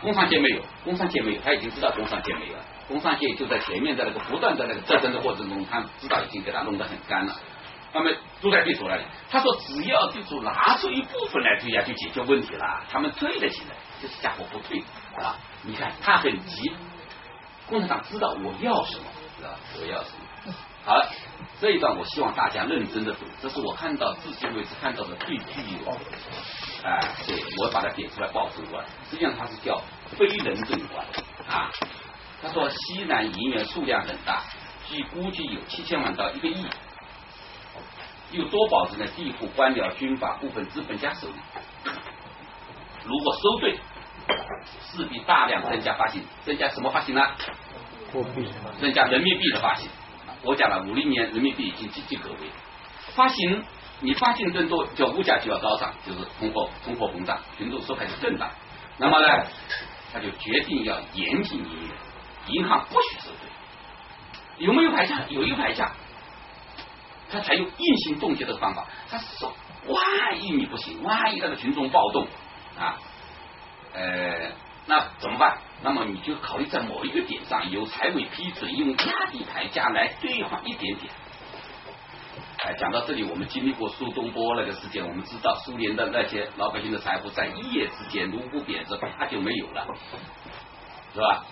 [0.01, 2.63] 工商界没有，工商界没有，他已经知道工商界没有了。
[2.87, 7.35] 工商界就在前面的那个不断的那个战争的过程中，他知道已经给他弄得很干了。
[7.93, 8.11] 那么
[8.41, 12.83] 都在地主那里，他说只要地主拿出一部分来退押，就解决问题了。
[12.91, 14.79] 他们退得起来，这家伙不退
[15.23, 15.35] 啊！
[15.63, 16.71] 你看他很急，
[17.67, 19.05] 共产党知道我要什么，
[19.37, 20.53] 知道我要什么。
[20.85, 21.01] 好，
[21.59, 25.45] 这一段我希望大家认真的读，这是我看到至今为止看到的最具
[25.85, 25.91] 有。
[26.83, 29.81] 哎，对我把它点出来报正观，实际上它是叫
[30.17, 31.05] 非人正观
[31.47, 31.71] 啊。
[32.41, 34.43] 他说西南银元数量很大，
[34.87, 36.65] 据估计有七千万到一个亿，
[38.31, 41.33] 又多保存了地库、官僚、军阀部分资本家手里。
[43.05, 43.79] 如果收对，
[44.81, 47.21] 势必大量增加发行，增加什么发行呢？
[48.13, 48.47] 货币。
[48.79, 49.89] 增加人民币的发行。
[50.43, 52.51] 我讲了，五零年人民币已经岌岌可危，
[53.15, 53.63] 发行
[53.99, 58.51] 你发行增多，就物价就要高涨，就是通货通货膨胀，群众受害就更大。
[58.97, 59.43] 那么呢，
[60.13, 61.89] 他就决定要严禁营业，
[62.47, 63.49] 银行不许收税。
[64.57, 65.21] 有没有牌价？
[65.29, 65.91] 有一个牌价，
[67.29, 68.87] 他采用硬性冻结的方法。
[69.09, 69.53] 他说，
[69.87, 72.27] 万一你不行，万一那个群众暴动
[72.79, 72.97] 啊，
[73.93, 74.51] 呃，
[74.87, 75.59] 那怎么办？
[75.83, 81.13] 那么你就考虑在某一个点上由财委批准用压低牌价来兑换一点点。
[82.63, 89.85] 哎，讲到这里，我们经历过苏东坡那个事件，我们知道苏联的那些老百姓的财富在一夜之间卢布贬值，啪就没有了，
[91.13, 91.45] 是吧？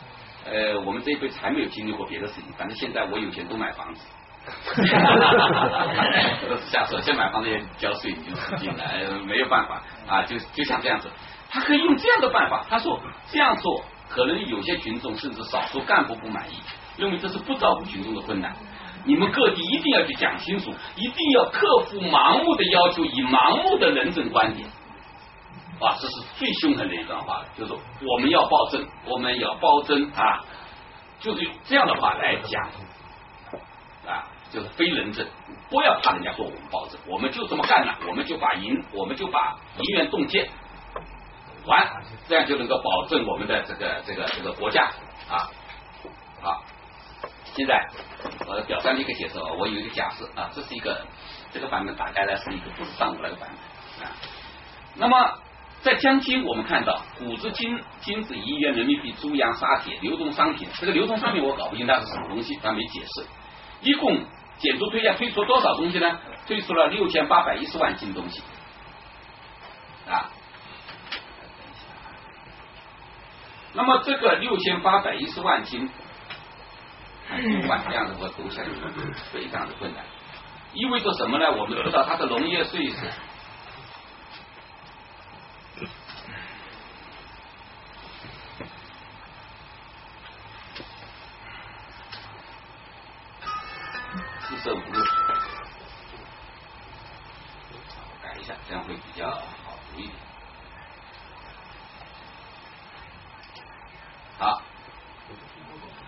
[0.45, 4.05] 呃，我们这一辈子还没有经历过别的事情，反正现在我有钱都买房子，
[6.47, 7.01] 都是瞎说。
[7.01, 8.83] 先买房子也交税，你就死定了，
[9.25, 11.09] 没有办法啊，就就像这样子，
[11.49, 12.63] 他可以用这样的办法。
[12.69, 16.57] 他说这样做可能有些群众甚至少数干部不满意，
[16.97, 18.55] 认为这是不照顾群众的困难。
[19.03, 24.69] 你们各地一定要去讲清楚，一定要克服盲目的要求，以盲目的人证观点。
[25.77, 30.39] 啊，这是最凶狠的一段话，就是我们要暴政，我们要暴政啊，
[31.19, 32.63] 就是用这样的话来讲
[34.07, 35.27] 啊，就是非人政，
[35.69, 40.49] 不要怕人家说我们暴政，我们就这么干了，我们就把银，我们就把银元冻结
[41.65, 41.85] 完，
[42.29, 44.83] 这样就能够保证我们的这个这个这个国家
[45.29, 45.51] 啊。
[46.41, 46.63] 好，
[47.53, 47.85] 现在
[48.47, 51.05] 我表上的一个解释，我有一个假设啊，这是一个
[51.51, 54.15] 这个版本打开来是一个不是上午那个版本啊，
[54.95, 55.39] 那么。
[55.85, 60.67] 在江津，我们看到谷子、金金子、银元、人民币、猪羊、沙铁、流动商品。
[60.79, 63.23] 这个流动商品我搞不清它是什么东西，他没解释。
[63.81, 64.19] 一共
[64.57, 66.19] 减租退押推出多少东西呢？
[66.47, 68.41] 推出了六千八百一十万斤东西
[70.09, 70.25] 啊。
[73.73, 75.87] 那么这个六千八百一十万斤，
[77.67, 78.65] 管这样的我读起来
[79.31, 80.03] 非常的困难，
[80.73, 81.51] 意味着什么呢？
[81.51, 82.95] 我们知道它的农业税是。
[94.47, 95.03] 四舍五入，
[98.21, 99.39] 改一下，这样会比较好
[99.91, 100.13] 读一点。
[104.37, 104.61] 好，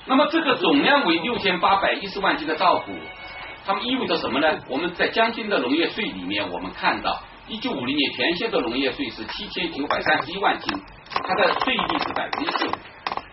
[0.05, 2.91] 那么这个总量为六千八百一十万斤的稻谷，
[3.65, 4.59] 它们意味着什么呢？
[4.67, 10.79] 我们在江津的农业税里面，我们看到一九五零年全县的农业税是七千九百三十一万斤，
[11.09, 12.71] 它的税率是百分之十五。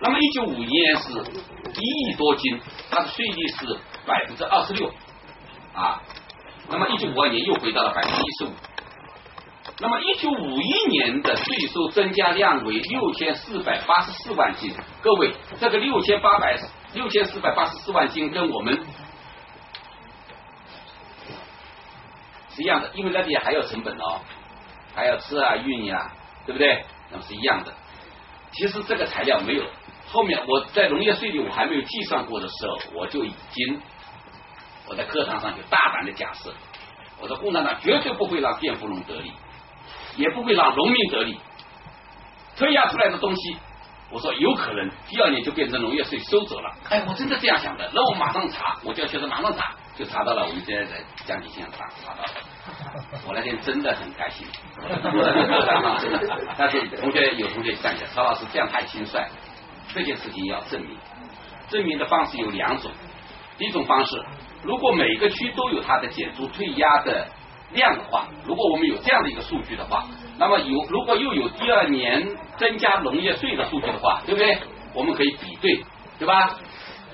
[0.00, 2.58] 那么一九五一年是一亿多斤，
[2.90, 4.92] 它的税率是百分之二十六。
[5.74, 6.00] 啊，
[6.68, 8.52] 那么一九五二年又回到了百分之一十五，
[9.80, 14.72] 那么一九五一年的税收增加量为六千四百八十四万斤。
[15.02, 16.56] 各位，这个六千八百
[16.92, 18.86] 六千四百八十四万斤跟我们
[22.50, 24.20] 是一样的，因为那里还有成本哦，
[24.94, 26.12] 还要吃啊、运呀，
[26.46, 26.84] 对不对？
[27.10, 27.74] 那么是一样的。
[28.52, 29.64] 其实这个材料没有，
[30.06, 33.82] 后面我在农业税里我还没有计算过的时候，我就已经。
[34.86, 36.52] 我在课堂上就大胆的假设，
[37.20, 39.32] 我说共产党绝对不会让佃户农得利，
[40.16, 41.38] 也不会让农民得利，
[42.56, 43.56] 推压出来的东西，
[44.10, 46.70] 我说有可能第二年就变成农业税收走了。
[46.90, 50.46] 哎，我真的这样想的，那我马上查，我叫学生马上查，就查到了。
[50.46, 52.30] 我们现在在江津县查查到了，
[53.26, 54.46] 我那天真的很开心。
[56.58, 59.26] 但是同学有同学站起来，曹老师这样太轻率，
[59.94, 60.98] 这件事情要证明，
[61.68, 62.90] 证明的方式有两种，
[63.56, 64.22] 第一种方式。
[64.64, 67.26] 如果每个区都有它的减租退押的
[67.72, 70.06] 量的话，如果我们有这样的一个数据的话，
[70.38, 74.58] 那么有如果又有第二年增加农业税的数据的话，对不对？
[74.94, 75.84] 我们可以比对，
[76.18, 76.56] 对吧？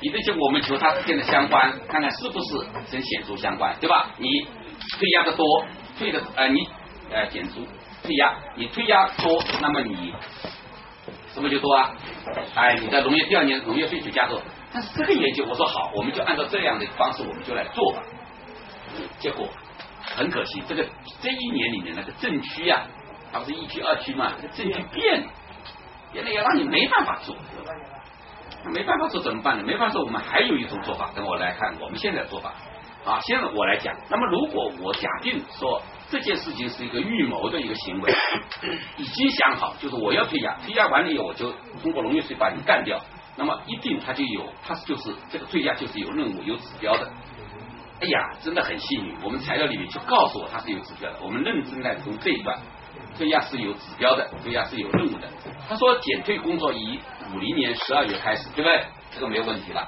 [0.01, 2.59] 比对结果我们求它之间的相关，看看是不是
[2.91, 4.11] 很显著相关，对吧？
[4.19, 4.29] 你
[4.99, 5.67] 退押的多，
[5.99, 6.69] 退的呃你
[7.11, 7.61] 呃减租
[8.03, 10.13] 退押，你退押多，那么你
[11.35, 11.91] 什么就多啊？
[12.55, 14.41] 哎，你的农业第二年农业税就加多。
[14.73, 18.03] 但是这个研究，我说好，我们就按照这样的方式，我们就来做吧。
[19.19, 19.49] 结果
[20.01, 20.87] 很可惜，这个
[21.21, 22.87] 这一年里面那个镇区呀，
[23.33, 25.29] 它不是一区二区嘛，镇区变了，
[26.13, 27.37] 变了也让你没办法做，
[28.73, 29.65] 没办法做怎么办呢？
[29.65, 32.55] 没办法做，我们还有一种做法，等我来看我们现在做法。
[33.03, 38.13] 啊，现在我来讲，那么如果我假定说这件事情是一个预谋的一个行为，
[38.99, 41.51] 已经想好，就是我要推压，推压完了以后，我就
[41.83, 43.01] 通过农业税把你干掉。
[43.37, 47.11] 那么一定他就有，他就是这个退押就是有任务有指标的。
[48.01, 51.19] 哎呀，真的很幸运，我们材料里面就告诉我他是有指标的。
[51.23, 52.59] 我们认真来从这一段，
[53.17, 55.29] 退押是有指标的，退押是有任务的。
[55.69, 56.99] 他说减退工作以
[57.35, 58.85] 五零年十二月开始，对不对？
[59.13, 59.87] 这个没有问题了。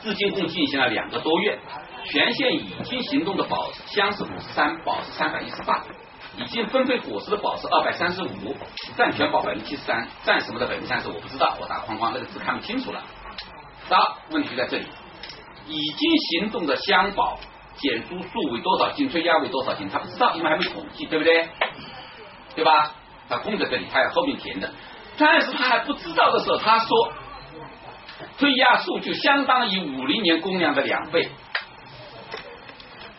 [0.00, 1.58] 至今共进行了两个多月，
[2.06, 5.84] 全县已经行动的保箱是五十三，保是三百一十八，
[6.36, 8.56] 已经分配果实的宝是二百三十五，
[8.96, 13.02] 占全宝百分之七十三，占什么的百分之三十我不知道，我打框框那个字看不清楚了。
[13.88, 14.86] 好，问题在这里，
[15.66, 17.38] 已经行动的箱宝
[17.76, 21.48] 减租数为多少斤，退压为多少斤，他不知道，因为还没统计，对不对？
[22.54, 22.92] 对吧？
[23.28, 24.70] 他空在这里，他要后面填的，
[25.18, 27.12] 但是他还不知道的时候，他说。
[28.38, 31.28] 退压数就相当于五零年公粮的两倍，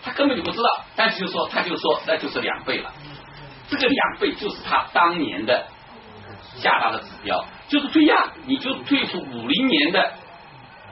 [0.03, 2.91] 他根本就不知道，但是就说他就说那就是两倍了，
[3.69, 5.67] 这个两倍就是他当年的
[6.57, 10.13] 下达的指标，就是退押，你就退出五零年的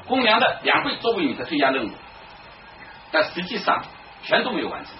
[0.08, 1.92] 公粮的两倍作为你的退押任务，
[3.12, 3.84] 但实际上
[4.24, 4.94] 全都没有完成，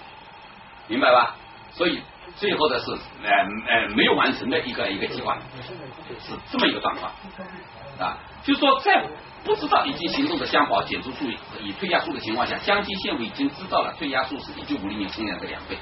[0.88, 1.36] 明白吧？
[1.72, 2.02] 所以
[2.36, 5.38] 最后的是呃呃没有完成的一个一个计划，
[6.20, 7.12] 是这么一个状况
[7.98, 8.18] 啊。
[8.44, 9.04] 就说，在
[9.44, 11.24] 不知道已经行动的乡保减租数
[11.60, 15.76] 以退押数的情况下，江津县委已经知道了退押数是一九五零年公粮的两倍。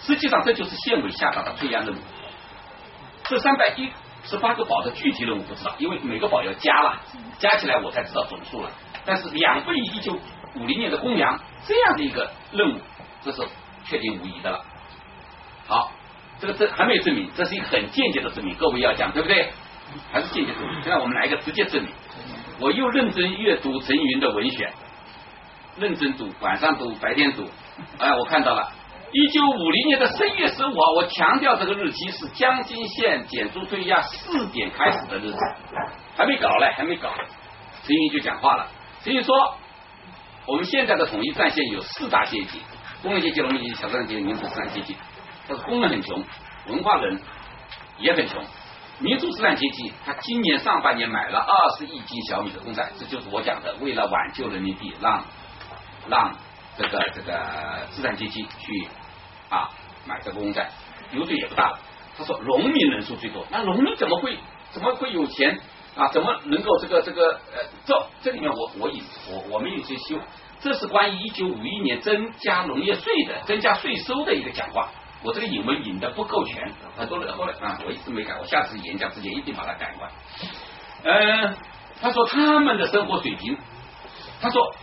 [0.00, 1.98] 实际上，这就是县委下达的退押任务。
[3.24, 3.90] 这三百一
[4.22, 7.00] 十八个保的具体任务不知道，因为每个保要加了，
[7.38, 8.70] 加起来我才知道总数了。
[9.04, 10.16] 但是两倍一九
[10.54, 12.80] 五零年的公粮这样的一个任务，
[13.24, 13.42] 这是
[13.84, 14.64] 确定无疑的了。
[15.66, 15.90] 好，
[16.38, 19.50] 这个证还没有证明，这是一个很间接的证明，各位要讲对不对？
[20.12, 20.82] 还是间接证明。
[20.82, 21.90] 现在我们来一个直接证明。
[22.60, 24.72] 我又认真阅读陈云的文选，
[25.78, 27.48] 认真读，晚上读，白天读。
[27.98, 28.72] 哎，我看到了，
[29.12, 35.38] 一九五零年的十月十五号，我强调这个日期是江津县减租退押试点开始的日子，
[36.16, 37.12] 还没搞嘞，还没搞。
[37.84, 38.66] 陈云就讲话了，
[39.04, 39.54] 陈云说，
[40.46, 42.60] 我们现在的统一战线有四大阶级：
[43.02, 44.96] 工人阶级、农民阶级、小资产阶级、民主资产阶级。
[45.46, 46.24] 他说工人很穷，
[46.66, 47.20] 文化人
[47.98, 48.42] 也很穷。
[49.00, 55.24] 民主资产阶级，他今年上半年买了二十亿斤小米的公债，这就是我讲的，为了挽救人民币，让
[56.08, 56.34] 让
[56.76, 58.88] 这个这个资产阶级去
[59.48, 59.70] 啊
[60.04, 60.68] 买这个公债，
[61.12, 61.78] 流水也不大。
[62.16, 64.36] 他说农民人数最多，那农民怎么会
[64.72, 65.60] 怎么会有钱
[65.94, 66.08] 啊？
[66.08, 67.62] 怎么能够这个这个呃？
[67.86, 70.18] 这这里面我我以我我们有些修，
[70.60, 74.88] 这是关于一九五一年增加农业税的增加税收的一个讲话。
[75.22, 80.10] 我这个引文引的不够全，很多人后来啊，我一直没改，我下次演讲之前一定把它改完。
[81.04, 81.56] 嗯，
[82.00, 83.56] 他说他们的生活水平，
[84.40, 84.74] 他说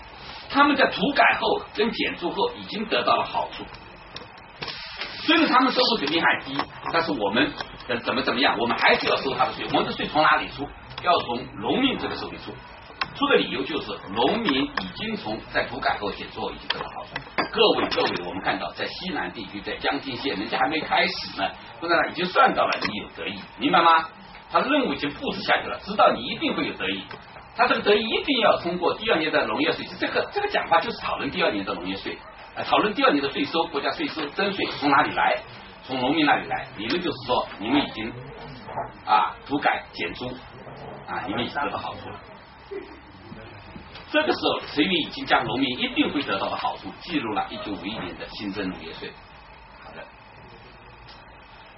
[0.50, 3.64] 他们在土改后跟减租后已经得到了好处，
[5.24, 6.58] 虽然他们生活水平还低，
[6.92, 7.52] 但是我们
[8.04, 9.66] 怎么怎么样，我们还是要收他的税。
[9.72, 10.68] 我们的税从哪里出？
[11.04, 12.52] 要从农民这个手里出。
[13.16, 17.12] 出的理由就是农民已经从在土改后减租已经得到好处。
[17.54, 21.50] 各位各位，我们看到在西南地区，在江津县，人家还没开始呢，
[21.80, 24.10] 不然已经算到了你有得益，明白吗？
[24.52, 27.04] 他的任务已经布置下去了，知道你一定会有得益。
[27.56, 32.18] 他这个得益一定要通过第二年的农业税，这个这个讲话就是讨论第二年的农业税，
[32.66, 35.38] 讨论第二年的税收，国家税收征税从哪里来？
[35.88, 36.68] 从农民那里来。
[36.78, 38.12] 理论就是说，你们已经
[39.06, 40.28] 啊土改减租
[41.08, 42.20] 啊，你们已经得到好处了。
[44.16, 47.46] 这个时候，陈云已经将农民一定会得到的好处记录了。
[47.50, 49.12] 一九五一年的新增农业税。
[49.84, 50.02] 好的，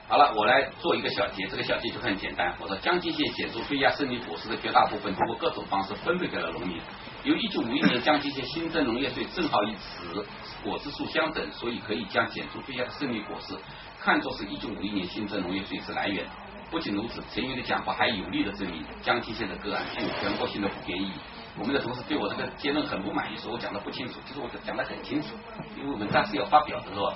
[0.08, 1.48] 好了，我来做一个小结。
[1.48, 2.56] 这个小结就很简单。
[2.62, 6.80] 我说，江津县减租退押胜利果实的绝大部分通过各种方式分配给了农民。
[7.24, 10.24] 由一九五一年江津县新增农业税正好与此
[10.64, 13.58] 果子数相等，所以可以将减租退押的胜利果实
[14.00, 16.24] 看作是一九五一年新增农业税之来源。
[16.70, 21.14] 不仅如此，陈云的讲话还有力的证明江津县的个案具有全国性的普遍意义。
[21.60, 24.20] 我们的同事对我这个结论很不满意，说我讲的不清楚。
[24.26, 25.36] 其实我讲的很清楚，
[25.76, 27.16] 因为文章是要发表的，是吧？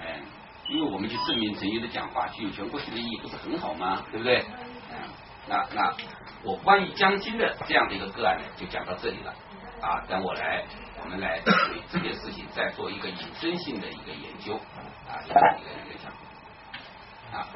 [0.00, 0.20] 哎，
[0.68, 4.02] 因为我们去证明陈云的讲话具有全国性的意义，不是很好吗？
[4.10, 4.44] 对不对？
[4.90, 4.96] 嗯，
[5.46, 5.94] 那那
[6.42, 9.34] 我关于江津的这样的一个个案呢，就讲到这里了。
[9.82, 10.64] 啊，等我来，
[11.02, 11.52] 我们来对
[11.90, 14.54] 这件事情再做一个引申性的一个研究
[15.06, 16.10] 啊，一个一个一个讲
[17.38, 17.46] 啊。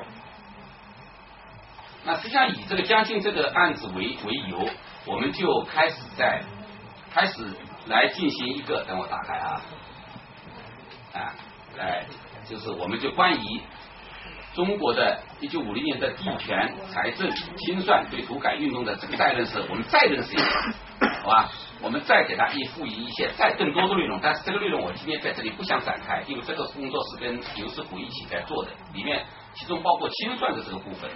[2.05, 4.69] 那实际上以这个江津这个案子为为由。
[5.07, 6.43] 我们就开始在
[7.11, 7.43] 开始
[7.87, 9.63] 来进行一个，等我打开啊，
[11.15, 11.33] 啊，
[11.79, 12.05] 来，
[12.47, 13.61] 就是我们就关于
[14.55, 20.45] 中国的一九五零年的地权、财政清算对土改运动的这个再认识，我们再认识一下，
[21.23, 21.49] 好吧？
[21.81, 29.25] 我们再给它一赋予一些再更多的内容，但是这个内容我今天在这里不想展开，因为这个工作是跟刘师傅一起在做的，里面
[29.55, 31.11] 其中包括清算的这个部分。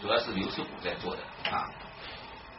[0.00, 1.68] 主要是刘师傅在做的啊。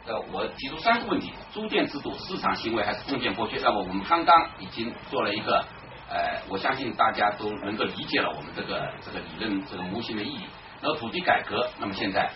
[0.06, 3.60] 呃，我提出三个问题：租佃制度、市场行为还是封建剥削？
[3.62, 5.62] 那么我们刚刚已经做了一个，
[6.08, 10.40] 呃，我相信大家都能够理解了我们这个这个理论这个模型的意义。
[10.80, 12.30] 然后土地改革，那么现在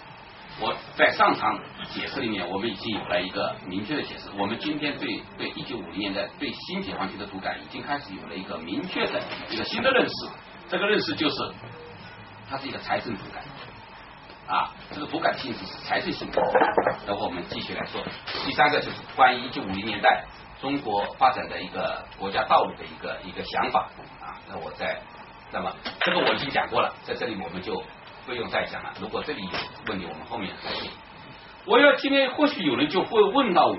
[0.60, 1.58] 我在上场
[1.94, 4.28] 解释里面，我们已经有了一个明确的解释。
[4.36, 10.12] 我们今天对对一九五零年代对新解放区的土改已经开始有了一个明确的一个新的认识。
[10.68, 11.36] 这个认识就是
[12.50, 13.42] 它是一个财政土改。
[14.52, 16.38] 啊，这个土改性质是财政性的。
[17.06, 18.02] 然后我们继续来说，
[18.44, 20.26] 第三个就是关于一九五零年代
[20.60, 23.88] 中国发展的一个国家道路的一个一个想法
[24.20, 24.36] 啊。
[24.46, 25.00] 那我在，
[25.50, 27.82] 那么这个我已经讲过了，在这里我们就
[28.26, 28.92] 不用再讲了。
[29.00, 29.50] 如果这里有
[29.86, 30.92] 问题，我们后面再讲。
[31.64, 33.78] 我要今天或许有人就会问到我，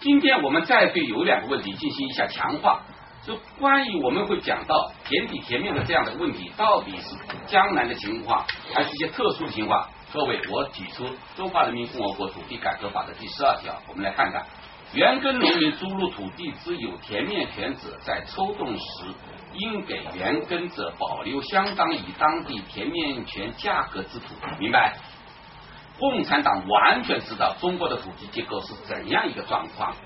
[0.00, 2.80] 今天我们再对有两个问题进行一下强化。
[3.26, 7.16] 就关于我们会讲到田底田面的这样的问题，到底是
[7.46, 8.44] 江南的情况，
[8.74, 9.86] 还是一些特殊的情况？
[10.14, 11.04] 各位，我提出
[11.34, 14.46] 《中华人民共和国土地改革法》的第十二条，我们来看看：
[14.92, 19.06] 原耕农民租入土地之有田面权者，在抽动时，
[19.54, 24.26] 应给原耕者保留相当于当地田面权价格之土。
[24.60, 24.96] 明白？
[25.98, 29.96] 共产党完全知道中国的土地结构是怎样一个状况，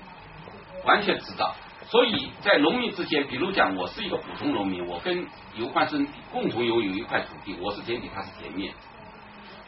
[0.85, 1.55] 完全知道。
[1.85, 8.73] 所以在农民之间，比如讲，我是一个普通农民，我跟尤焕生共同拥有一块土地，我是田地，他是田面。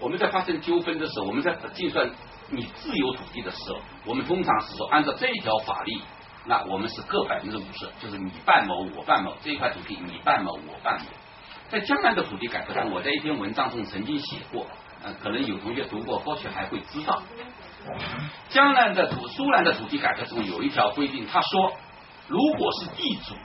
[0.02, 2.10] 我们在发生纠纷的时候，我们在计算
[2.49, 6.02] 你自有土地的时候，我们通常是说按照这一条法律，
[6.45, 11.06] 那我们是各百分之五十，就是你半亩我半亩，这一块土地你半亩我半亩。
[11.70, 14.68] 在江南的土地改革中，我在一篇文章中曾经写过，
[15.04, 17.22] 呃，可能有同学读过，或许还会知道，
[18.49, 21.74] 江南的土苏南的土地改革中有一条规定，他说，
[22.28, 23.36] 如果是地主，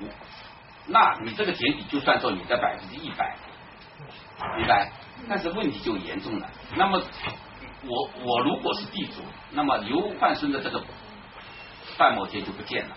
[0.87, 3.37] 那你这个田地就算作你的百分之一百，
[4.57, 4.91] 明白？
[5.29, 6.51] 但是问题就严重了。
[6.77, 7.03] 那么
[7.85, 9.23] 我我如果是地主，
[9.53, 10.83] 那么刘焕生的这个
[11.97, 12.97] 半亩田就不见了。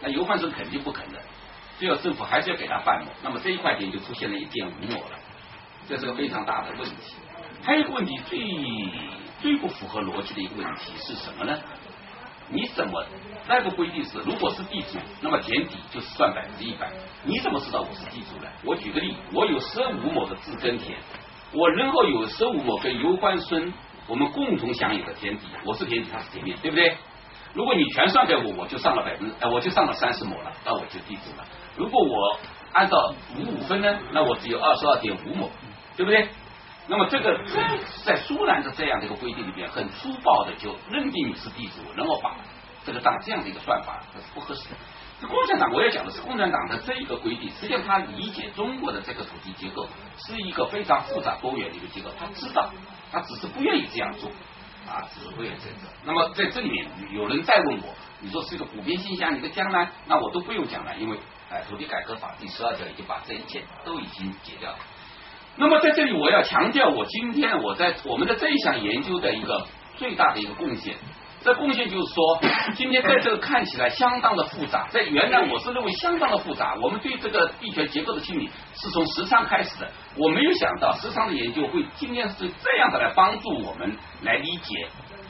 [0.00, 1.20] 那刘焕生肯定不肯的，
[1.78, 3.10] 最后政府还是要给他半亩。
[3.22, 5.18] 那么这一块田就出现了一点五亩了，
[5.88, 7.14] 这是个非常大的问题。
[7.62, 8.40] 还有一个问题，最
[9.40, 11.58] 最不符合逻辑的一个问题是什么呢？
[12.48, 13.06] 你怎么
[13.48, 16.90] 那个规定是，如果是地主，那么田底就是算百分之一百。
[17.24, 18.50] 你怎么知道我是地主呢？
[18.64, 20.98] 我举个例，我有十五亩的自耕田。
[21.52, 23.72] 我然后有十五亩跟尤欢孙，
[24.06, 26.96] 我们共同享有的田地，我是田地，他是田面，对不对？
[27.52, 31.46] 如果你全算给我，我就上了百分之，我就上了三十亩了，那我就地主了。
[31.76, 32.38] 如果我
[32.72, 35.50] 按照五五分呢，那我只有二十二点五亩，
[35.96, 36.28] 对不对？
[36.88, 37.38] 那么这个
[38.04, 42.34] 在苏南的这样的一个规定里边，很粗暴的就认定你是地主，然后把
[42.86, 44.76] 这个当这样的一个算法，这是不合适的。
[45.26, 52.70] 共产党，我要讲的是共产党的这一个规定，实际上他理解中国的这个土地结构是一个非常复杂多元的一个结构，他知道，
[53.12, 54.30] 他只是不愿意这样做，
[54.88, 55.88] 啊，只是不愿意这样做。
[56.04, 61.18] 那么在这里面，有人再问我，你说是一个普遍现象，你的江南，那我都不用讲了，因为
[61.50, 64.78] 哎，土地改革法第十二条已经把这一切都已经解掉了。
[65.56, 69.66] 那么在这里，我要强调，我今天我在我们的这一项研究的一个
[69.96, 70.96] 最大的一个贡献。
[71.42, 72.40] 这贡献就是说，
[72.76, 76.76] 今天在这个看起来相当的复杂，在原来我是认为相当的复杂。
[76.80, 84.86] 我们对这个地权结构的清理是从时昌开始的，我没有想到时昌的研究会今天是这样的来帮助我们来理解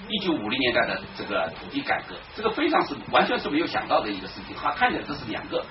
[0.09, 4.55] 一九五零年代的这个土地改革，这个非常是完全是没有想到的一个事情。
[4.55, 5.65] 他看起来这是两个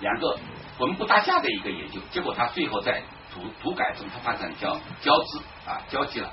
[0.00, 0.38] 两个
[0.78, 3.02] 魂不搭架的一个研究，结果他最后在
[3.34, 5.38] 土土改中，他发展交交织
[5.68, 6.30] 啊交集了。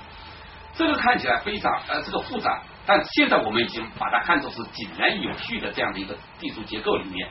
[0.74, 2.62] 这个看起来非常呃这个复杂。
[2.86, 7.28] 但现在我们已经把它看作是井然有序的这样的一个地主结构里面，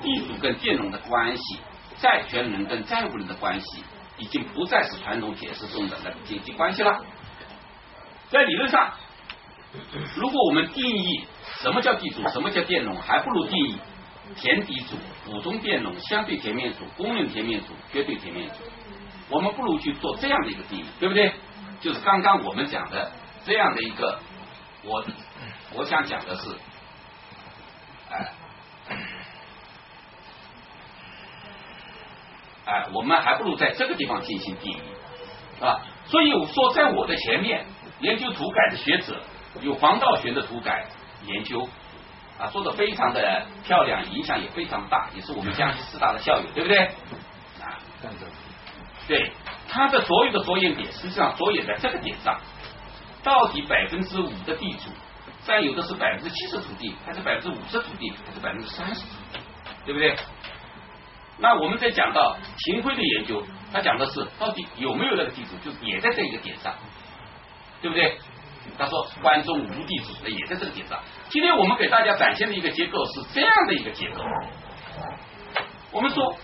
[0.00, 1.58] 地主跟佃农的关系，
[1.98, 3.82] 债权人跟债务人的关系，
[4.18, 7.04] 已经不再是传统解释中的那个阶级关系了。
[8.30, 8.94] 在理论上，
[10.16, 11.24] 如果我们定义
[11.60, 13.76] 什么叫地主，什么叫佃农，还不如定义
[14.36, 14.96] 田地主、
[15.26, 18.54] 普通佃农、相对田面主、公认田面主、绝对田面主。
[19.28, 21.32] 我们不如去做这样的一个定义，对不对？
[21.80, 23.10] 就是刚刚我们讲的
[23.44, 24.18] 这样的一个。
[24.84, 25.04] 我
[25.72, 26.48] 我想讲的是，
[28.10, 28.32] 哎
[32.66, 34.80] 哎，我们还不如在这个地方进行定义，
[35.56, 35.80] 是吧？
[36.06, 37.64] 所以我说，在我的前面
[38.00, 39.20] 研究土改的学者
[39.60, 40.86] 有黄道学的土改
[41.26, 41.66] 研究
[42.38, 46.78] 啊，做的非常的漂亮，影响也非常大，也是我们江西师大的校友，对不对？
[47.62, 47.80] 啊，
[49.08, 49.32] 对，
[49.68, 52.38] 他的所有的着眼点，实际上着眼在这个点上。
[53.24, 54.90] 到底百分之五的地主
[55.44, 59.40] 占有的是百分之七十土地，还是百分之五十土地，还是百分之三十土地，
[59.86, 60.14] 对不对？
[61.38, 63.42] 那我们在讲到秦晖的研究，
[63.72, 66.72] 他讲的是到底有没有那个地主，就也在这一个点上。
[67.80, 68.16] 对不对？
[68.78, 70.98] 他说关中无地主，那也在这个点上。
[71.28, 74.24] 今天我们给大家展现的一个结构是这样的一个结构。
[75.90, 76.34] 我们说，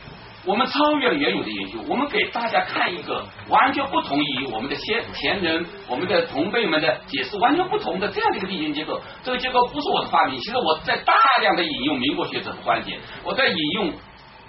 [0.47, 8.99] 我们超越了原有的研究，我们给大家看一个完全不同于我们的先前人、我们的同辈们的解释完全不同的这样的一个地形结构。
[9.23, 13.93] 这个结构不是我的发明，其实我在大量的引用民国学者的观点，我在引用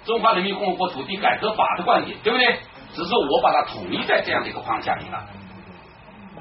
[0.04, 2.58] 中华人民共和国土地改革法的观点，对不对？
[2.94, 5.26] 只是我把它统一在这样的一个框架里了。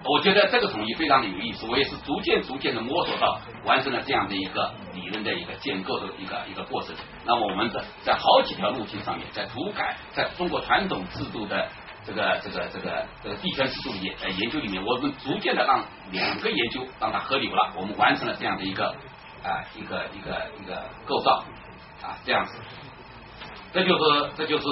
[0.03, 6.95] 我觉得这个统一非常的有意思，我也是逐渐逐渐的摸索到完成了这样的一个理论的一个建构的一个一个过程。
[7.23, 11.67] 那么我们在在好几条路径上面，在土改，在中国传统制度的
[12.03, 18.87] 这个这个这个这个地权制度研呃研究里面，我们逐渐的让两个研究让它合流了，我们完成了这样的一个
[19.43, 21.43] 啊一个一个一个构造
[22.01, 22.57] 啊这样子，
[23.71, 24.65] 这就是这就是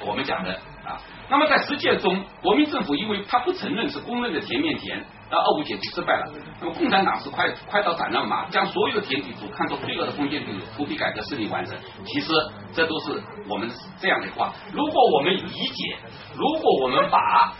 [0.00, 1.00] 我们讲的啊。
[1.28, 6.32] 那么在实践中，国民政府因为他不承认是公认的田面田，那二五解题失败了。
[6.60, 11.76] 那么共产党是快快刀斩乱麻，将所有的田地主看作罪恶的封建地主，土地改革顺利完成。
[12.04, 12.32] 其实
[12.74, 14.52] 这都是我们这样的话。
[14.72, 15.96] 如果我们理解，
[16.36, 17.52] 如果我们把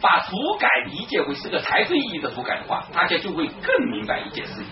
[0.00, 4.66] 把土改理解为是个财政意义的土改的话，大家就会更明白一件事情。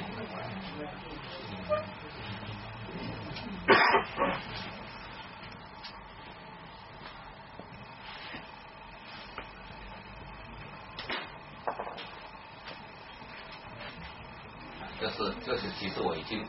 [15.01, 16.44] 这是这是其实我已经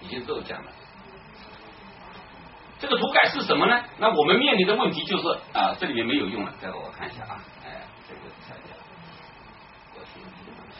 [0.00, 0.70] 已经都讲了。
[2.78, 3.82] 这个土改是什么呢？
[3.96, 8.74] 那我们面临的问题就是啊，这里面没有用了，这个我看一下啊，哎，这个看一下，
[9.94, 10.76] 过去的东西。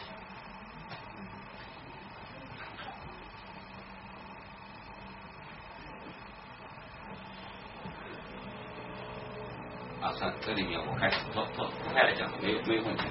[10.03, 13.03] 啊，算这里面我开始脱脱脱开来讲，没有没有问题。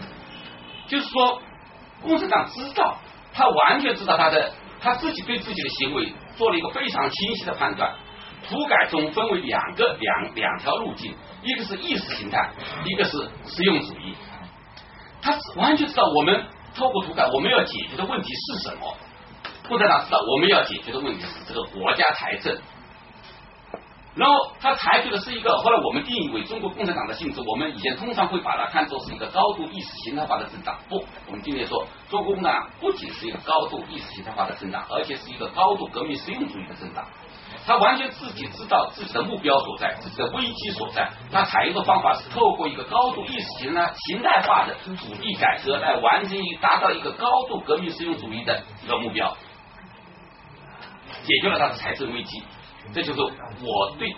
[0.86, 1.42] 就是说，
[2.00, 2.96] 共产党知道。
[3.35, 7.93] 他完全知道他的他自己对自己的行为做了一个非常清晰的判断。
[8.48, 12.51] 土改中分为两个两两条路径，一个是意识形态，
[12.85, 13.16] 一个是
[13.47, 14.15] 实用主义。
[15.23, 16.44] 他完全知道我们
[16.77, 18.97] 透过土改我们要解决的问题是什么。
[19.66, 22.55] 共产党知道我们要解决的问题是这个国家财政。
[24.16, 27.40] 然后他采取的是一个，后来我们定义为中国共产党的性质。
[27.44, 30.78] 我们以前通常会把它看作是一个高度意识形态化的政党。
[30.88, 37.04] 不，我们今天说，中国共产党不仅是一个高度意识形态化的政党，而且是一个高度革命实用主义的政党。
[37.66, 41.10] 他完全自己知道自己的目标所在，自己的危机所在。
[41.32, 49.36] 他采用的方法是透过一个高度意识形态形态化的土地改革来完成一达到一个高度革命实用主义的一个目标，
[51.24, 52.42] 解决了他的财政危机。
[52.93, 54.15] 这就是我对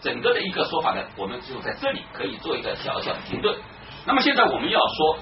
[0.00, 3.56] 整个的一个说法呢，我们就在这里可以做一个小小的停顿。
[4.04, 5.18] 那么现在我们要说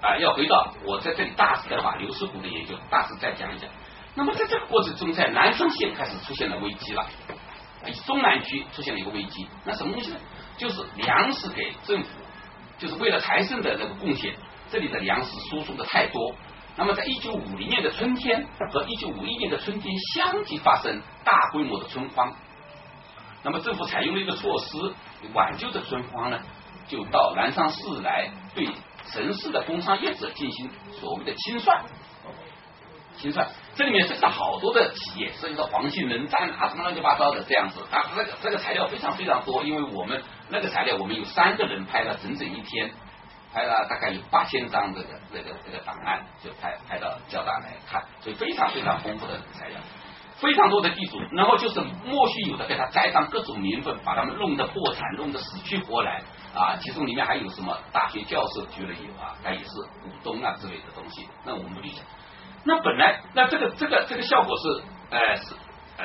[0.00, 3.68] 啊，要回到我在这里大致的把刘师傅的研究大致再讲一讲。
[4.14, 7.06] 那么在这个过程中，在南昌县开始出现了危机了，
[8.06, 9.46] 中南区出现了一个危机。
[9.64, 10.16] 那什么东西呢？
[10.56, 12.08] 就是粮食给政府，
[12.78, 14.34] 就是为了财政的这个贡献，
[14.70, 16.34] 这里的粮食输送的太多。
[16.78, 22.34] 那么，在一九五零年的春天和一九五一年的春天相继发生大规模的春荒。
[23.42, 24.94] 那么，政府采用了一个措施
[25.32, 26.38] 挽救这春荒呢，
[26.86, 28.68] 就到南昌市来对
[29.10, 30.70] 城市的工商业者进行
[31.00, 31.82] 所谓的清算。
[33.16, 42.90] 清算，这里面涉及到好多的企业，涉及到黄信人站啊，什么乱七八糟的这样子啊，这个这个材料非常非常多，因为我们那个材料，我们有三个人拍了整整一天。
[43.56, 49.80] 拍了大概有八千张这个这个这个档案，就拍拍到交大来看，所以非常非常丰富的材料，
[50.36, 56.20] 非常多的地主，然后就是莫须有的给他栽上各种名分，把他们弄得破产，弄得死去活来
[56.54, 56.76] 啊！
[56.78, 59.70] 其中里面还有什么大学教授居然有啊，他也是
[60.02, 62.02] 股东啊之类的东西，那我们不理解。
[62.62, 65.54] 那本来那这个这个这个效果是呃是
[65.96, 66.04] 呃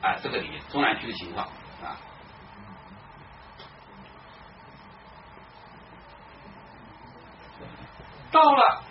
[0.00, 1.46] 啊这个里面中南区的情况。
[8.30, 8.82] 到了，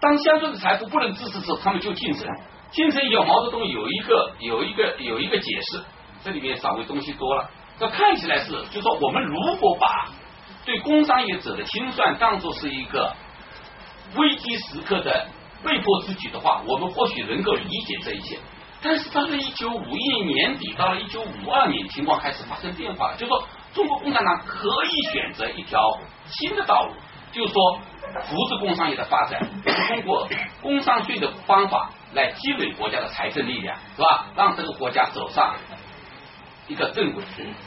[0.00, 2.26] 当乡村的财富不能支持时，他们就进城。
[2.72, 5.82] 进城以后，毛泽东有一个有一个有一个解释，
[6.24, 7.48] 这里面稍微东西多了。
[7.78, 10.08] 这看起来是，就说我们如果把
[10.64, 13.14] 对工商业者的清算当做是一个
[14.16, 15.28] 危机时刻的
[15.62, 18.38] 被迫之举的话，我们或许能够理解这一切。
[18.82, 23.16] 但是到了一九五一年年底，到了一九五二年，情况开始发生变化了。
[23.16, 25.98] 就说中国共产党可以选择一条
[26.28, 26.92] 新的道路。
[27.36, 27.78] 就说，
[28.22, 29.46] 扶持工商业的发展，
[29.88, 30.26] 通过
[30.62, 34.26] 工商税的方法来积累国家的财政力量，是吧？
[34.34, 35.54] 让这个国家走上
[36.66, 37.22] 一个正轨。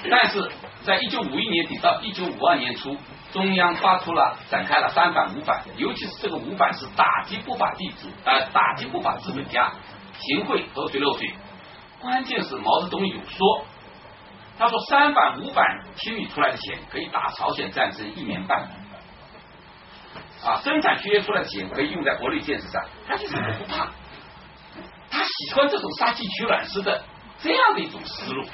[0.09, 0.49] 但是
[0.83, 2.97] 在一九五一年底到一九五二年初，
[3.31, 9.71] 中央发出了展开了三反五反，尤其是这个五反是打击不法地主，呃，打击不法资本家，
[10.17, 11.31] 行贿偷税漏税。
[12.01, 13.65] 关键是毛泽东有说，
[14.57, 15.63] 他说三反五反
[15.95, 18.67] 清理出来的钱可以打朝鲜战争一年半，
[20.43, 23.87] 啊，生产缺出来的钱可以用在国内建设上，他就是不怕，
[25.09, 27.03] 他喜欢这种杀鸡取卵式的
[27.39, 28.45] 这样的一种思路，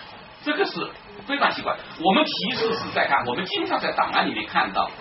[0.43, 0.89] 这个是。
[1.25, 4.91] 非常奇怪，我们其实是在看，我们经常在档案里面看到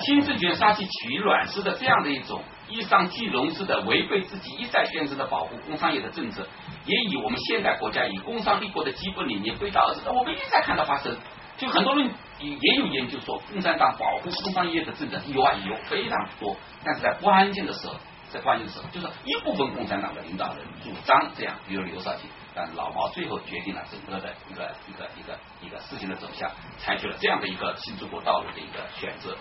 [0.00, 6.46] 新政权杀鸡取卵式的这样的一种以商聚融式的违背自己一再宣称的保护工商业的政策，
[6.84, 10.00] 也以我们现代国家以工商立国的基本理念背道而驰。
[10.10, 11.16] 我们一再看到发生，
[11.58, 12.10] 就很多人
[12.40, 17.94] 也有研究说，共产党保护工商业的政策有啊有非常多，但是在关键的时候，
[18.30, 22.22] 在关键的时候，就是一部分共产党的领导人主张这样，比如刘少奇。
[22.54, 29.34] 但老毛最后决定了整个的一个一个一个一个事情的走向，采取了这样的一个新中国道路的一个选择。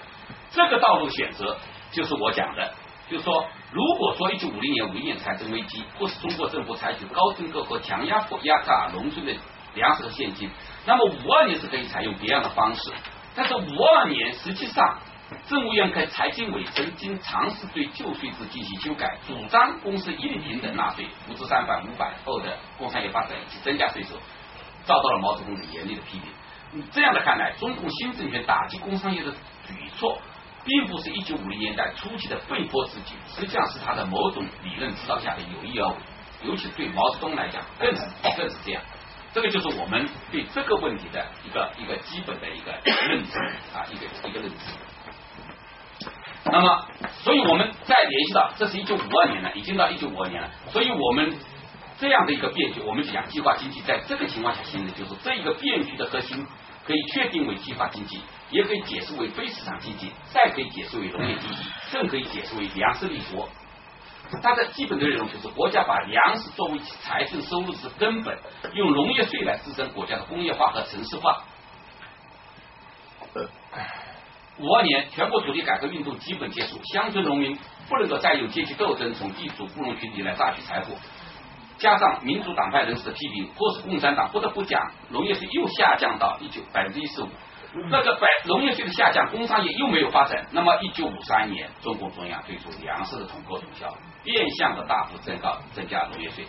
[0.51, 1.57] 这个道路选择
[1.91, 2.73] 就是我讲的，
[3.09, 9.35] 就是说，如果说一九五零年五一年财政危机，或是中国政府采取高征购和强压压榨农村的
[9.73, 10.49] 粮食和现金，
[10.85, 12.91] 那么五二年是可以采用别样的方式。
[13.35, 14.99] 但是五二年实际上。
[15.47, 24.09] 政务院跟财经委曾经尝试对旧税制进行修改，主张公司一律平等纳税，不至三反五反后的工商业发展以及增加税收，
[24.83, 26.83] 遭到了毛泽东的严厉的批评。
[26.91, 30.19] 这样的看来，中共新政权打击工商业的举措，
[30.65, 35.95] 并不是一九五零年代初期的被迫之举，实际上是他的某种理论指导下的有意而为，
[36.43, 38.01] 尤其对毛泽东来讲，更是
[38.35, 38.83] 更是这样。
[39.33, 42.71] 这个就是我们对这个问题的一个一个基本的一个
[43.07, 43.39] 认知
[43.73, 44.55] 啊，一个一个认知。
[46.43, 46.85] 那么，
[47.23, 50.49] 所以我们再联系到，这是一九五二年了，已经到一九五二年了。
[50.69, 51.33] 所以我们
[51.99, 56.45] 这样的一个变局，我们讲计划经济，在这个情况下形成，就是这一个变局的核心
[56.85, 61.63] 可以确定为计划经济，也可以解释为非市场经济，再可以解释为农业经济，
[61.93, 63.47] 更可以解释为粮食立国。
[64.41, 68.37] 它的基本的内容就是国家把粮食作为财政收入之根本，
[68.73, 71.43] 用农业税来支撑国家的工业化和城市化。
[74.57, 77.57] 五二年，全国土地改革运动基本结束，乡村农民
[77.89, 80.95] 不能够再用阶级斗争从地主富农群体来榨取财富，
[81.77, 87.29] 加上民主党派人士的批评，迫使共产党不得不讲农业税又下降到一九百分之一十五。
[87.89, 90.45] 那个百农业税的下降，工商业又没有发展。
[90.51, 93.87] 那么一九五三年，中共中央推出粮食的统购统销，
[94.23, 96.45] 变相的大幅增高增加农业税。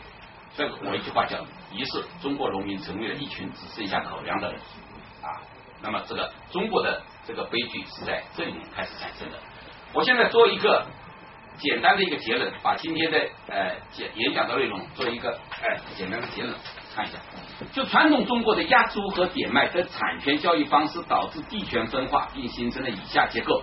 [0.57, 1.39] 这个我一句话叫：
[1.73, 4.61] 一是中国农民成为了一群只剩下口粮的人
[5.23, 5.41] 啊。
[5.83, 7.03] 那么这个中国的。
[7.25, 9.39] 这个悲剧是在这里面开始产生的。
[9.93, 10.85] 我现在做一个
[11.57, 13.17] 简单的一个结论，把今天的
[13.47, 16.53] 呃演演讲的内容做一个呃简单的结论，
[16.97, 17.19] 看一下。
[17.73, 23.63] 就传统中国的压租和点卖的产权交易方式，导致地权分化，并形成了以下结构：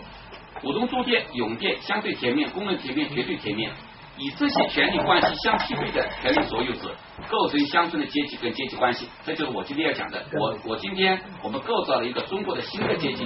[0.61, 3.73] 股东租店、永店、相对田面、工人田面、绝对田面。
[4.19, 6.93] 以这些权利关系相匹配的权利所有者，
[7.29, 10.21] 构成乡村的阶级跟阶级关系，这就是我今天要讲的。
[10.33, 13.25] 我我今天我们构造了一个中国的新的阶级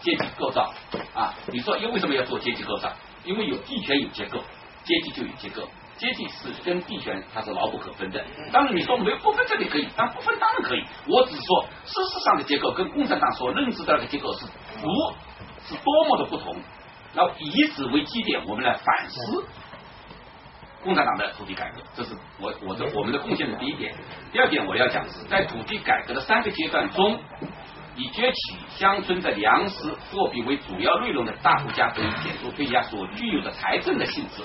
[0.00, 0.70] 阶级构造
[1.14, 1.32] 啊。
[1.50, 2.92] 你说因为什么要做阶级构造？
[3.24, 4.38] 因为有地权有结构，
[4.84, 5.66] 阶级就有结构，
[5.96, 8.22] 阶级是跟地权它是牢不可分的。
[8.52, 10.84] 当然你说没有不分这里可以，但不分当然可以。
[11.08, 14.44] 我只说事实上的结构跟共产党所认知的那个结构是
[14.82, 14.88] 不，
[15.66, 16.54] 是多么的不同。
[17.14, 19.42] 然后以此为基点，我们来反思。
[20.84, 23.94] 共产党的土地改革，这是我我的我们的贡献的第一点。
[24.30, 27.18] 第二点，我要讲的是，在土地改革的三个阶段中，
[27.96, 34.42] 以攫取乡村的粮食货币为主要内容的大幅加征、减租退押所具有的财政的性质，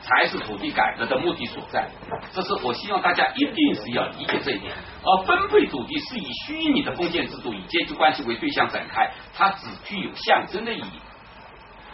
[0.00, 1.86] 才是土地改革的目的所在。
[2.32, 4.72] 这是我希望大家一定是要理解这一点。
[5.04, 11.00] 而分配土地是以虚拟的封建制度、以阶级关系为对象展开，它只具有象征的意义。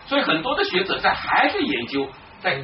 [0.07, 2.09] 所以，很多的学者在还在研究。
[2.41, 2.57] 在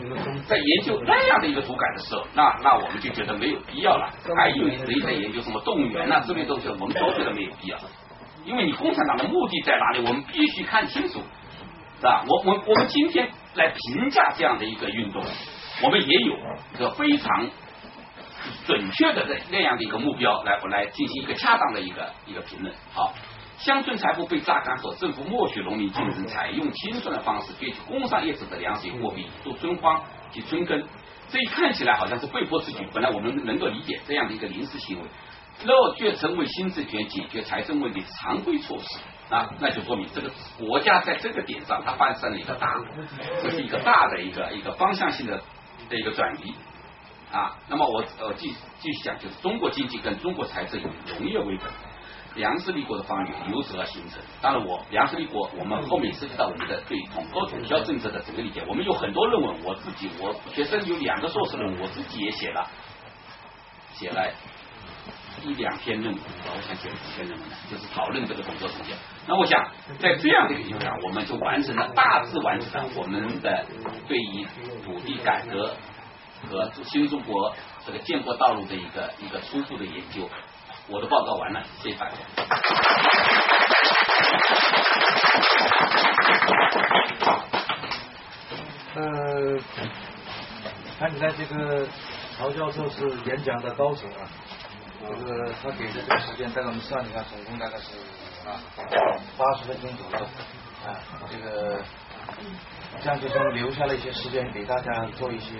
[0.48, 4.12] 在研究那样的一个土改的时候，那那我们就觉得没有必要了。
[4.36, 7.78] 还有谁在研究什么动物园呐，之类东西，我们都觉得没有必要。
[8.44, 11.20] 因为你共产党的目的在哪里，我们必须看清楚，
[11.98, 12.24] 是吧？
[12.28, 15.22] 我我我们今天来评价这样的一个运动，
[15.82, 16.36] 我们也有
[16.74, 17.48] 一个非常
[18.66, 22.72] 准确的那那样的一个目标，来来进行一个恰当的一个一个评论。
[22.92, 23.12] 好。
[23.64, 30.86] 乡村财富被榨干后，政府默许农民进城，采用清算的方式攫取工商业者的粮食与货币，做春荒及春耕。
[31.30, 35.08] 这一看起来好像是被迫之举，本来我们能够理解这样的一个临时行为，
[35.64, 42.74] 若却成为新政权解决财政问题的常规措施啊，那就说明这个国家在这个点上它发生了一个大，
[43.42, 45.40] 这是一个大的一个一个方向性的
[45.88, 46.54] 的一个转移
[47.32, 47.56] 啊。
[47.66, 50.84] 那么我呃继继续讲，就是中国经济跟中国财政以
[51.18, 51.72] 农业为本。
[52.34, 54.18] 梁氏立国的方略由此而形成。
[54.42, 58.64] 当然，我梁氏立国，我们后面涉及到我们的对统购统销政策的整个理解。
[58.66, 62.68] 我们有很多论文，我自己我学生有两个硕士论文，我自己也写了，
[63.92, 64.28] 写了
[65.44, 68.94] 一两篇论文，我想写几篇论文呢，就是讨论这个统购统销。
[69.26, 69.64] 那我想，
[69.98, 73.64] 在这样的一个情况下，我们就完成了大致完成了我们的
[74.08, 74.44] 对于
[74.84, 75.76] 土地改革
[76.50, 77.54] 和新中国
[77.86, 80.28] 这个建国道路的一个一个初步的研究。
[80.86, 82.16] 我的报告完了，谢谢大家。
[88.94, 89.58] 呃，
[90.98, 91.86] 看起来这个
[92.36, 94.28] 曹教授是演讲的高手啊。
[95.00, 97.96] 这个他给的这个时间，在我们算一下，总共大概是
[98.46, 98.60] 啊
[99.38, 100.26] 八十分钟左右
[100.86, 101.00] 啊。
[101.30, 101.82] 这个
[103.02, 105.56] 这样就说留下了一些时间给大家做一些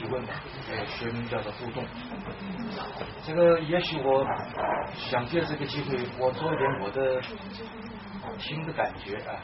[0.00, 0.32] 提问吧，
[0.70, 1.84] 呃，学名叫做互动。
[3.22, 4.26] 这个也许我
[4.96, 7.20] 想借这个机会，我做一点我的
[8.38, 9.36] 听的感觉啊，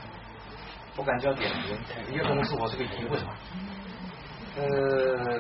[0.95, 1.79] 不敢叫点评，
[2.17, 3.23] 也可能是我这个疑问。
[4.57, 5.39] 呃，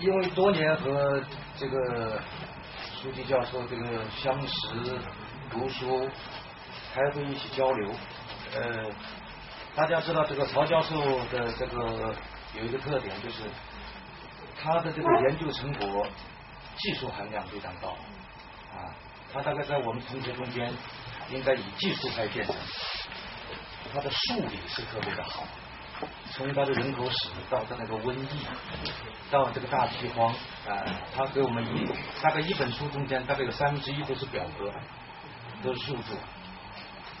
[0.00, 1.22] 因为多年和
[1.56, 2.20] 这个
[3.00, 4.68] 书记教授这个相识、
[5.48, 6.08] 读书、
[6.92, 7.88] 开会一起交流，
[8.56, 8.90] 呃，
[9.76, 10.96] 大家知道这个曹教授
[11.30, 12.12] 的这个
[12.58, 13.44] 有一个特点，就是
[14.62, 16.06] 他的这个研究成果
[16.76, 17.88] 技术含量非常高
[18.72, 18.94] 啊，
[19.32, 20.72] 他大概在我们同学中间
[21.30, 22.54] 应该以技术派见长，
[23.92, 25.44] 他的数理是特别的好。
[26.32, 28.46] 从他的人口史到他那个瘟疫，
[29.30, 30.28] 到这个大饥荒
[30.66, 30.82] 啊，
[31.14, 31.86] 他给我们一
[32.22, 34.72] 大概一本书中间大概有三分之一都是表格，
[35.62, 36.16] 都是数字。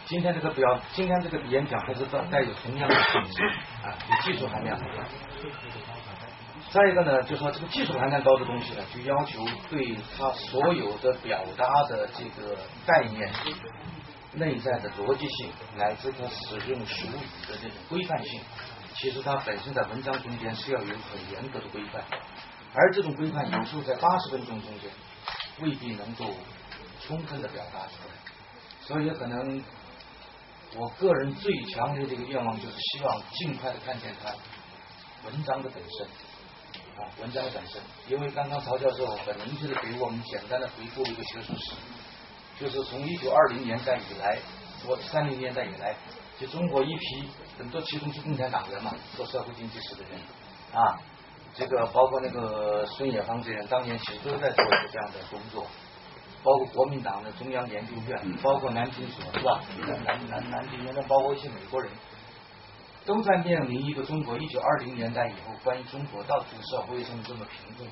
[0.06, 3.44] 今天这个表，今天这个演讲还是带带有同样的性质
[3.84, 4.78] 啊，有技术含量。
[6.72, 13.30] 再一个呢，就说这个技术含量高的东西呢，就要求对他所有的表达的这个概念。
[14.34, 18.40] 内在的逻辑性，乃至他使用俗语的这种规范性，
[18.94, 22.02] 其实它本身在文章中间是要有很严格的规范，
[22.72, 24.90] 而这种规范有时候在八十分钟中间
[25.60, 26.24] 未必能够
[27.06, 28.14] 充分的表达出来，
[28.80, 29.62] 所以可能
[30.76, 34.30] 我个人最强烈的一个愿望就是希望尽快的看见他
[35.28, 36.06] 文章的本身
[37.02, 41.72] 啊，文章的本身，因为刚刚曹教授很明确的给我们简单的回顾了一个学术史。
[42.60, 44.38] 就是从一九二零年代以来，
[44.86, 45.96] 我三零年代以来，
[46.38, 50.20] 就中国一批很多其中是共产党员嘛，做社会经济史的人
[50.72, 51.00] 啊，
[51.54, 55.66] 这个包括那个孙冶方这些人，当年其实都在做这样的工作，
[56.44, 59.60] 包括国民党的中央研究院，包括南京所是吧？
[60.04, 61.90] 南南南京那包括一些美国人，
[63.04, 67.88] 都在面临一个中国一九二零年代以后，关于中国到底社会为什么这么贫困，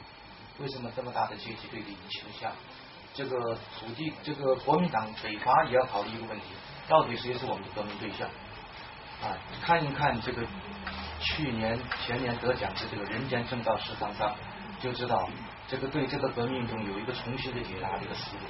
[0.59, 2.53] 为什么这么大的阶级对立倾向？
[3.13, 6.45] 这个土地，这个国民党北伐也要考虑一个问题，
[6.89, 8.29] 到底谁是我们的革命对象？
[9.21, 10.47] 啊，看一看这个
[11.21, 14.33] 去年前年得奖的这个人间正道十三章，
[14.81, 15.29] 就知道
[15.67, 18.43] 这个对这个革命中有一个重新的解答的一个思路。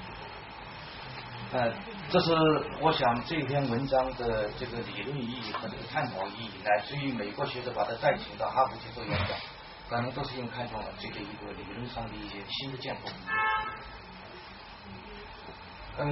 [1.53, 1.73] 呃，
[2.11, 2.33] 这是
[2.81, 9.39] 我想这篇文章的这个理论意义和这个探讨意义，乃至于美国学者把它再请到哈佛去做演讲，
[9.89, 13.09] 可能都是因为看中了这个一个理论上的一些新的建构。
[15.99, 16.05] 呃，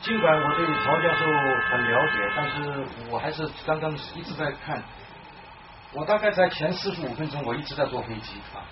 [0.00, 1.26] 尽管我对曹教授
[1.70, 4.82] 很了解，但是我还是刚刚一直在看。
[5.92, 8.64] 我大概在前四十五分钟，我一直在坐飞机啊，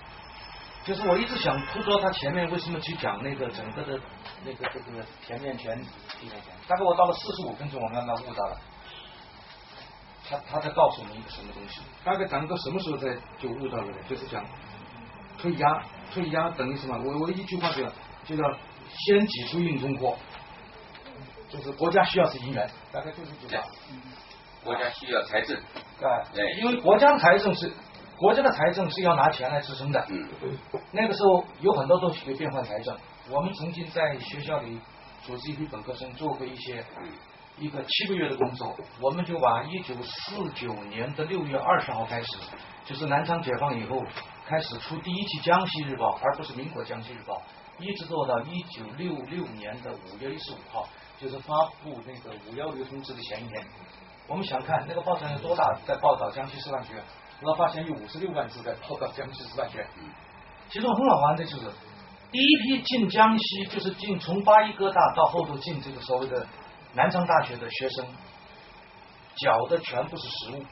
[0.85, 3.99] 就是我一直想捕捉他前面为什么去讲那个整个的
[4.45, 6.53] 那个这个田面权地面权。
[6.67, 8.57] 大概我到了四十五分钟，我慢慢悟到了，
[10.29, 11.81] 他他在告诉我们一个什么东西？
[12.03, 13.97] 大概讲到什么时候在就悟到了呢？
[14.07, 14.45] 就是讲
[15.37, 15.83] 退压，
[16.13, 16.97] 退压等于什么？
[17.03, 17.83] 我我一句话就
[18.23, 18.57] 就叫。
[18.87, 20.15] 先挤出硬通货，
[21.49, 23.65] 就是国家需要是银元，大概就是这样。
[24.63, 25.59] 国家需要财政，
[26.31, 27.73] 对，因为国家的财政是
[28.17, 30.05] 国家的财政是要拿钱来支撑的。
[30.09, 30.27] 嗯。
[30.91, 32.95] 那个时候有很多东西可以变换财政。
[33.29, 34.79] 我们曾经在学校里
[35.23, 36.85] 组织一批本科生做过一些
[37.57, 42.37] 一个七个月的工作，我们就把一九四九年的六月二十号开始，
[42.85, 44.01] 就是南昌解放以后
[44.45, 47.35] 开始出第一期《江西日报》，而不是民国《江西日报》。
[47.77, 50.87] 一直做到一九六六年的五月一十五号，
[51.19, 53.65] 就是发布那个五幺六通知的前一天。
[54.27, 57.03] 我们想看那个报上有多大，在报道江西师范学院，
[57.41, 59.87] 我发现有五十六万字在报道江西师范学院。
[60.69, 61.65] 其中很好玩的就是，
[62.31, 66.47] 第一批进江西，就是进从八一哥大到后头进这个所谓的
[66.93, 68.05] 南昌大学的学生，
[69.35, 70.65] 缴的全部是实物。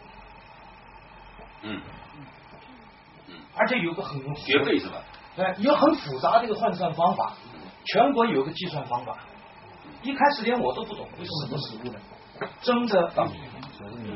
[1.62, 1.82] 嗯。
[3.56, 4.96] 而且有个很学费是吧？
[5.36, 7.34] 对，有很复杂的一个换算方法，
[7.86, 9.20] 全国有个计算方法，
[10.02, 12.00] 一开始连我都不懂，为什么不实物呢？
[12.62, 13.14] 蒸的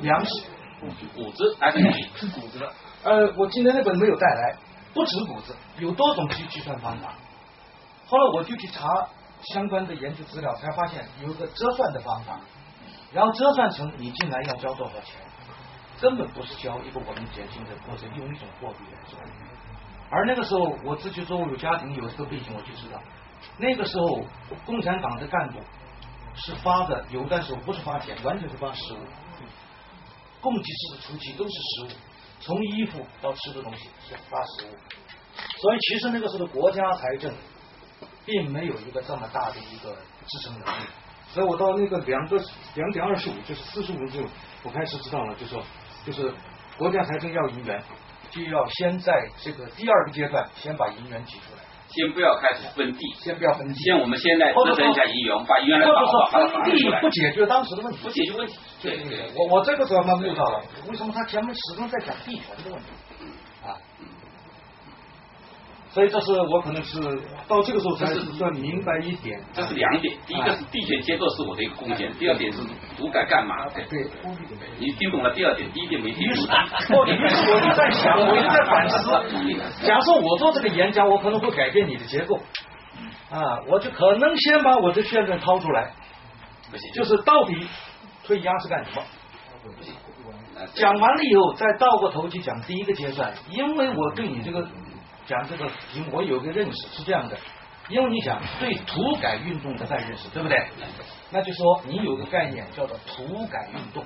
[0.01, 0.43] 粮食，
[0.79, 1.79] 谷子还是
[2.15, 2.71] 是谷子的。
[3.03, 4.55] 呃，我今天那本没有带来，
[4.93, 7.13] 不止谷子，有多种计计算方法。
[8.07, 8.87] 后来我就去查
[9.41, 12.39] 相关的研究资料，才发现有个折算的方法，
[13.13, 15.21] 然后折算成你进来要交多少钱，
[15.99, 19.19] 根本不是交一个我们典型的或者用一种货币来做。
[20.09, 22.99] 而那个时候，我自己作为有家庭有这个背景，我就知道，
[23.57, 24.21] 那个时候
[24.65, 25.59] 共产党的干部
[26.33, 28.97] 是发的，有的时候不是发钱，完全是发食物。
[30.41, 31.87] 供给式的初期都是食物，
[32.39, 34.75] 从衣服到吃的东西是发食物，
[35.59, 37.33] 所以其实那个时候的国家财政
[38.25, 39.95] 并没有一个这么大的一个
[40.27, 40.83] 支撑能力。
[41.29, 42.41] 所以我到那个两个
[42.75, 44.29] 两点二十五，就是四十五年之后，
[44.63, 45.61] 我开始知道了，就说
[46.05, 46.33] 就是
[46.77, 47.83] 国家财政要银元，
[48.31, 51.56] 就要先在这个第二个阶段先把银元挤出来，
[51.89, 58.09] 先不要开始分地，先不要分地，先我们现在折腾一下医院，我们把原来或者说把把它分地不，解决当时的问题不。
[58.09, 58.55] 解决问题。
[58.81, 62.89] 对对，我我这个时候慢悟到了，为什么他前面始终在讲地权的问题
[63.65, 63.75] 啊？
[65.97, 67.01] 所以这是我可能是
[67.47, 69.41] 到这个时候才这是算明白一点。
[69.51, 72.59] 这是两点，第一个是地权结构是我的一个贡献，第二点是
[72.95, 73.67] 土改干嘛？
[73.73, 74.07] 对，对，
[74.77, 76.55] 你听懂了第二点，第一点没听懂。
[76.99, 79.09] 哦，于是我就在想，我就在反思。
[79.87, 82.39] 假设我做这个演讲，我可能会改变你的结构
[83.31, 85.93] 啊，我就可能先把我的宣传掏出来，
[86.93, 87.67] 就是到底
[88.23, 89.01] 退压是干什么？
[90.75, 94.67] 讲完了以后，再倒过头去讲第一个阶段，因为我对你这个
[95.27, 97.37] 讲这个题目，我有个认识是这样的，
[97.89, 100.65] 因为你讲对土改运动的再认识，对不对？
[101.29, 104.05] 那就说你有个概念叫做土改运动，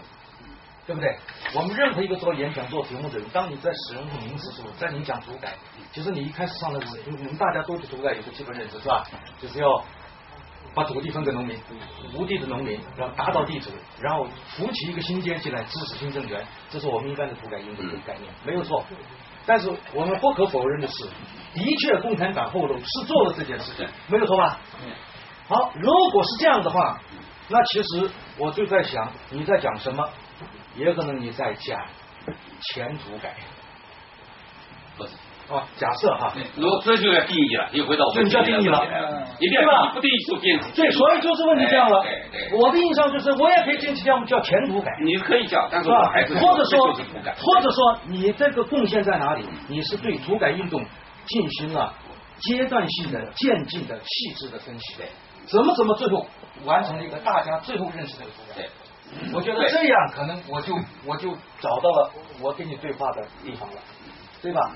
[0.87, 1.15] 对不对？
[1.53, 5.53] 我们任何一个做演讲、做题目的人，当你在使用这个名词的时候，在你讲土改，
[5.93, 9.05] 其实你一开始上来，我们大家都对土改有个基本认识，是吧？
[9.39, 9.83] 就是要
[10.73, 11.55] 把土地分给农民，
[12.15, 13.69] 无地的农民，然后打倒地主，
[13.99, 18.83] 然后扶起一个新阶级来支持新政权，这是我们一般的土改运动的概念，没有错。
[19.45, 21.05] 但是我们不可否认的是，
[21.53, 24.59] 的确共产党后头是做了这件事情，没有错吧？
[25.47, 26.99] 好，如果是这样的话，
[27.49, 30.07] 那其实我就在想，你在讲什么？
[30.75, 31.79] 也可能你在讲
[32.61, 33.35] 前途改
[34.97, 35.11] 不是。
[35.55, 35.67] 啊。
[35.77, 38.85] 假设哈，如果这就要定义了，又回到我们这就要定义了
[39.39, 42.03] 一定对吧要不定义就变对，所以就是问题这样了
[42.53, 44.91] 我的印象就是，我也可以进去叫叫前途改。
[45.03, 46.33] 你可以叫，但是我还是？
[46.37, 49.45] 或者说或者说你这个贡献在哪里？
[49.67, 50.83] 你是对土改运动
[51.25, 51.93] 进行了
[52.39, 55.03] 阶段性的、渐进的、细致的分析，
[55.45, 56.25] 怎么怎么最后
[56.65, 58.69] 完成了一个大家最后认识这个土改对。
[59.33, 60.73] 我觉得这样可能我就
[61.05, 63.75] 我就找到了我跟你对话的地方了，
[64.41, 64.71] 对吧？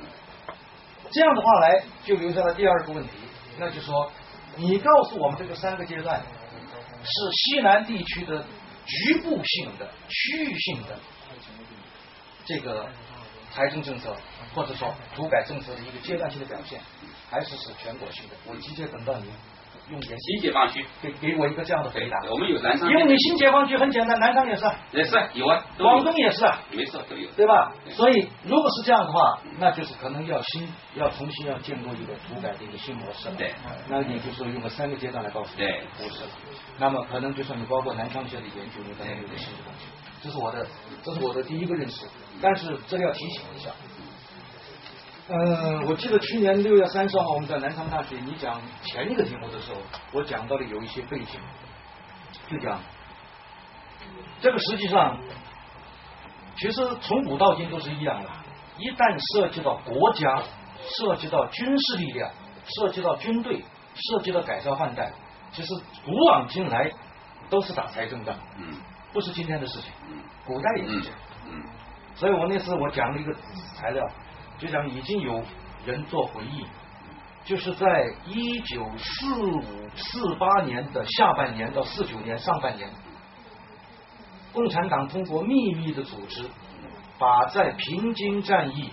[1.11, 3.11] 这样的话来就留下了第二个问题，
[3.57, 4.11] 那就说
[4.55, 6.21] 你告诉我们这个三个阶段
[7.03, 8.43] 是西南地区的
[8.85, 10.99] 局部性的、区域性的
[12.45, 12.87] 这个
[13.51, 14.15] 财政政策，
[14.53, 16.81] 或者说土改政策的一个阶段性的表现，
[17.35, 18.35] 还是是全国性的？
[18.47, 19.25] 我直接等到你
[19.91, 22.17] 用点新解放区，给给我一个这样的回答。
[22.31, 27.29] 我们有南昌，因为你新解放区很简单，南昌也是啊，也是有啊，有广东也是啊，没错都有。
[27.31, 27.73] 对吧？
[27.89, 33.35] 所以如果是这样的话，那就是可能要新要重新要建构一个土改的一个新模式了。
[33.35, 33.53] 对，
[33.89, 36.21] 那也就是说用个三个阶段来告诉你，对不是。
[36.79, 39.87] 那么可能就说你包括南昌学的研究，你可能有个新的东西。
[40.23, 40.65] 这是我的，
[41.03, 42.07] 这是我的第一个认识。
[42.41, 43.69] 但是这个要提醒一下，
[45.27, 49.81] 嗯，我记得去年六月三十号我们在南昌大学，你讲前一个题目的时候，
[50.11, 51.39] 我讲到了有一些背景，
[52.47, 52.79] 就讲
[54.39, 55.17] 这个实际上
[56.55, 58.29] 其实从古到今都是一样的，
[58.77, 60.43] 一旦涉及到国家，
[60.99, 62.31] 涉及到军事力量，
[62.77, 63.65] 涉及到军队，
[63.95, 65.11] 涉及到改朝换代，
[65.51, 65.73] 其实
[66.05, 66.91] 古往今来
[67.49, 68.75] 都是打财政仗，嗯。
[69.11, 71.17] 不是今天的事情，嗯古代也是嗯这样。
[71.47, 71.63] 嗯。
[72.15, 73.33] 所以我那次我讲了一个
[73.73, 74.05] 材料，
[74.57, 75.43] 就讲已经有
[75.85, 76.65] 人做回忆，
[77.43, 79.61] 就是在一九四五
[79.95, 82.89] 四八年的下半年到四九年上半年，
[84.53, 86.49] 共产党通过秘密的组织，
[87.19, 88.89] 把在平津战役、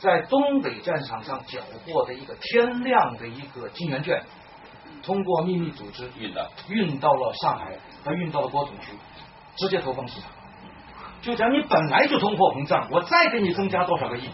[0.00, 4.22] 在东北战场上缴获的一个天量的一个金圆券，
[5.02, 8.92] 通过秘密组织运的，运到了上海，和运到了郭总区，
[9.56, 10.30] 直接投放市场。
[11.28, 14.30] 就讲你本来就通货膨胀，我再给你增加多少个亿，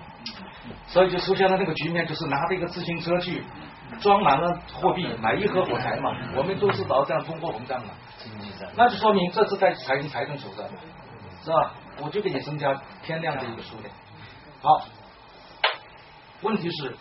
[0.86, 3.42] 所以就出现了那个局面，就是拿着一个自行车去
[4.00, 6.16] 装满了货币买一盒火柴嘛。
[6.36, 7.92] 我们都知道这样通货膨胀嘛，
[8.76, 10.70] 那就说明这是在采用财政手段，
[11.42, 11.72] 是吧？
[12.00, 12.72] 我就给你增加
[13.02, 13.92] 天量的一个数量。
[14.62, 14.86] 好，
[16.42, 16.96] 问题是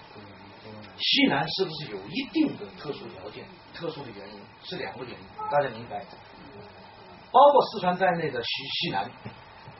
[0.98, 3.46] 西南是不是有一定的特殊条件、
[3.76, 4.42] 特殊的原因？
[4.64, 6.04] 是两个原因，大家明白？
[7.32, 9.10] 包括四川在内的西西南，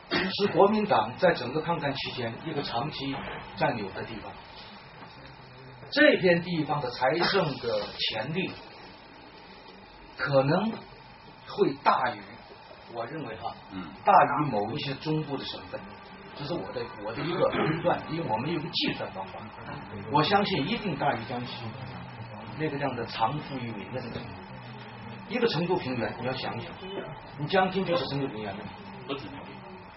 [0.10, 3.16] 是国民党在整个抗战期间一个长期
[3.56, 4.32] 占有的地方。
[5.92, 8.52] 这片地方的财政的潜力，
[10.18, 10.72] 可能
[11.48, 12.20] 会大于，
[12.94, 15.80] 我认为哈，嗯大于某一些中部的省份。
[16.36, 19.40] 这是我的我的一个推断，因为我们有个计算方法，
[20.12, 21.58] 我相信一定大于江西
[22.58, 24.30] 那个这样的长富于民的那个程度。
[25.30, 26.72] 一个成都平原，你要想想，
[27.38, 28.64] 你江津就是成都平原的，
[29.08, 29.28] 不止，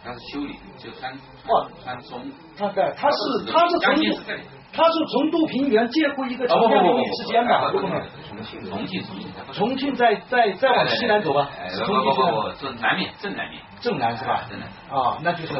[0.06, 1.66] 它是修理，就穿哇。
[1.82, 2.22] 穿松，
[2.56, 3.16] 它在它是
[3.50, 4.42] 它是成都江津是这里。
[4.72, 8.02] 它是成都平原介乎一个哦不不不不长江流域之间的，对不对？
[8.28, 14.44] 重庆重庆重庆重庆再再再往西南走吧，哎是不不不重庆不，正南面正南面，正南是吧？
[14.48, 14.68] 正南。
[14.68, 15.54] 啊，那就是，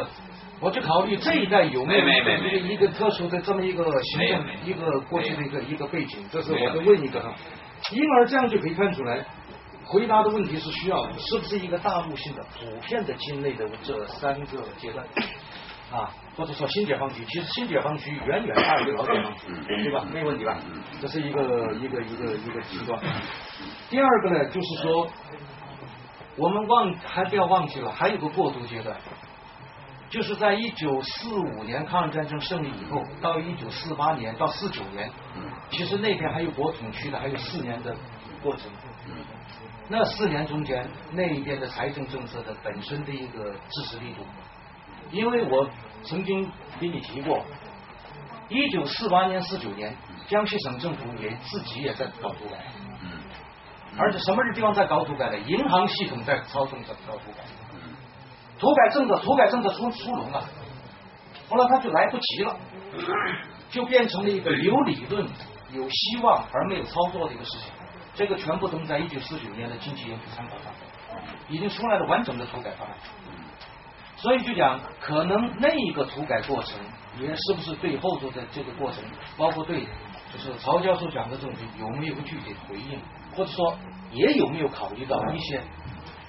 [0.61, 7.33] 我就考虑这一带有没有一个一个特殊的这么一个行政一个过去的一个一个背景，这是我的问一个哈。
[7.91, 9.25] 因而这样就可以看出来，
[9.87, 15.05] 回答的问题是需要是不是一个大陆性的普遍的境内的这三个阶段
[15.91, 20.05] 啊，或者说新解放区，其实新解放区远远大于老解放区，对吧？
[20.13, 20.57] 没问题吧？
[21.01, 22.99] 这是一个一个一个一个极端。
[23.89, 25.07] 第二个呢，就是说。
[26.39, 28.95] 我们忘还不要忘记了，还有个过渡阶段，
[30.07, 35.09] 就是在一九四五年抗日战争胜利以后，到一九四八年到四九年，
[35.71, 37.95] 其实那边还有国统区的，还有四年的
[38.43, 38.69] 过程。
[39.89, 44.21] 那四年中间，那一边的财政政策的本身的一个支持力度，
[45.11, 45.69] 因为我
[46.03, 47.41] 曾经给你提过，
[48.49, 49.95] 一九四八年、四九年，
[50.27, 52.57] 江西省政府也自己也在搞土改。
[53.97, 55.37] 而且什么地方在搞土改呢？
[55.39, 57.43] 银行系统在操纵着搞土改，
[58.59, 60.43] 土改政策，土改政策出出笼了，
[61.49, 62.57] 后来他就来不及了，
[63.69, 65.25] 就变成了一个有理论、
[65.71, 67.71] 有希望而没有操作的一个事情。
[68.17, 70.73] 这个全部都在一九四九年的经济研究参考上，
[71.47, 72.97] 已经出来了完整的土改方案。
[74.15, 76.79] 所以就讲，可能那一个土改过程，
[77.19, 79.03] 也是不是对后头的这个过程，
[79.37, 79.81] 包括对
[80.33, 82.99] 就是曹教授讲的这种有没有具体回应，
[83.35, 83.77] 或者说
[84.11, 85.61] 也有没有考虑到一些，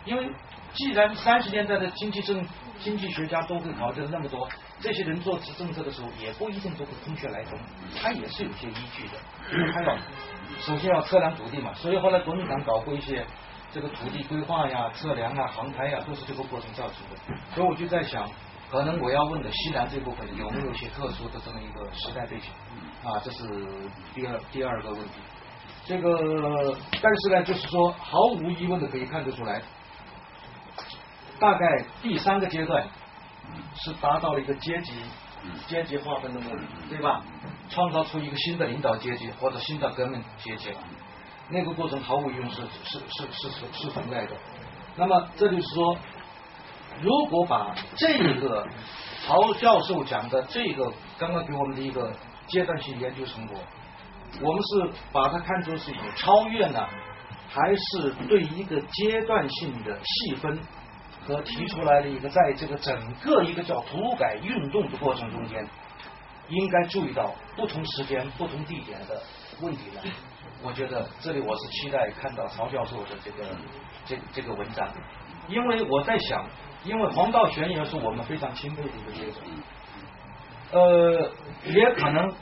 [0.05, 0.31] 因为
[0.75, 2.47] 既然三十年代的经济政
[2.79, 4.47] 经济学家都会考虑了那么多，
[4.81, 7.59] 这些人做政策的时候也不一定都会空穴来风，
[8.01, 9.19] 他也是有些依据的，
[9.53, 9.97] 因为他要
[10.61, 13.25] 首先要测量土地嘛，所以后来国民党搞过一些。
[13.71, 17.39] 这个土地规划呀、测量啊、航拍呀，都是这个过程造成的。
[17.55, 18.27] 所以我就在想，
[18.71, 22.49] 可能我要问的西南这部分有没有一些特殊的这么一个时代背景
[23.05, 23.21] 啊？
[23.23, 23.45] 这是
[24.15, 25.21] 第二第二个问题。
[25.85, 29.61] 这个，但是呢，就是说，毫无疑问的可以看得出来，
[31.39, 32.89] 大概第三个阶段
[33.75, 34.93] 是达到了一个阶级
[35.67, 37.23] 阶级划分的目的，对吧？
[37.71, 40.73] 创造出一个新的领导阶级或者新的革命阶级。
[41.51, 44.37] 那个过程毫无疑问是是是是是是存在的。
[44.97, 45.97] 那么这就是说，
[47.01, 48.67] 如果把这个
[49.27, 52.13] 曹教授讲的这个刚刚给我们的一个
[52.49, 53.59] 阶段性研究成果，
[54.43, 56.87] 我们是把它看作是有超越呢，
[57.49, 60.59] 还是对一个阶段性的细分
[61.29, 65.63] 和提出来的一个在这个整个一个叫土改运动的过程中间，
[66.49, 69.23] 应该注意到不同时间、不同地点的
[69.61, 70.01] 问题呢？
[70.63, 73.45] 我觉得这里我是期待看到曹教授的这个
[74.07, 74.89] 这这个文章，
[75.49, 76.47] 因为我在想，
[76.83, 79.41] 因为黄道玄也是我们非常钦佩的一个学者，
[80.73, 81.31] 呃，
[81.67, 82.33] 也可能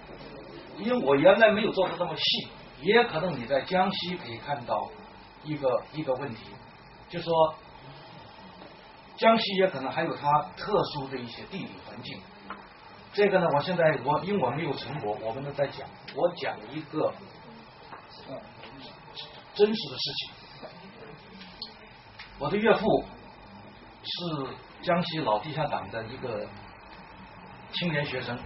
[0.79, 2.49] 因为我原来没有做的那么细，
[2.83, 4.89] 也可能你在江西可以看到
[5.43, 6.45] 一个一个问题，
[7.09, 7.33] 就说
[9.17, 12.21] 江西也可能还有它特殊的一些地理环境。
[13.13, 17.13] 这个呢，我现在我因为我没有成果，我们都在讲，我讲一个。
[19.55, 20.31] 真实的事情。
[22.39, 23.05] 我的岳父
[24.03, 24.47] 是
[24.83, 26.47] 江西老地下党的一个
[27.73, 28.39] 青年学生，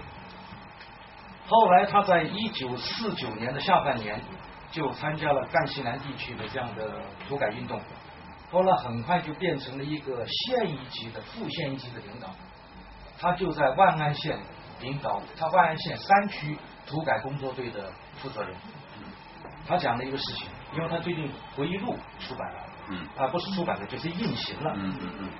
[1.49, 4.23] 后来他在一九四九年的下半年
[4.71, 7.81] 就参加了赣西南地区的这样的土改运动，
[8.51, 12.29] 后来很快就变成了一个县一级的副县一级的领导，
[13.19, 14.39] 他就在万安县
[14.81, 18.55] 领导他万安县三区土改工作队的负责人。
[19.69, 22.59] 他讲了一个事情，因为他最近回忆录出版了，
[22.89, 24.73] 嗯，啊，不是出版的，就是印行了。
[24.75, 25.31] 嗯嗯嗯，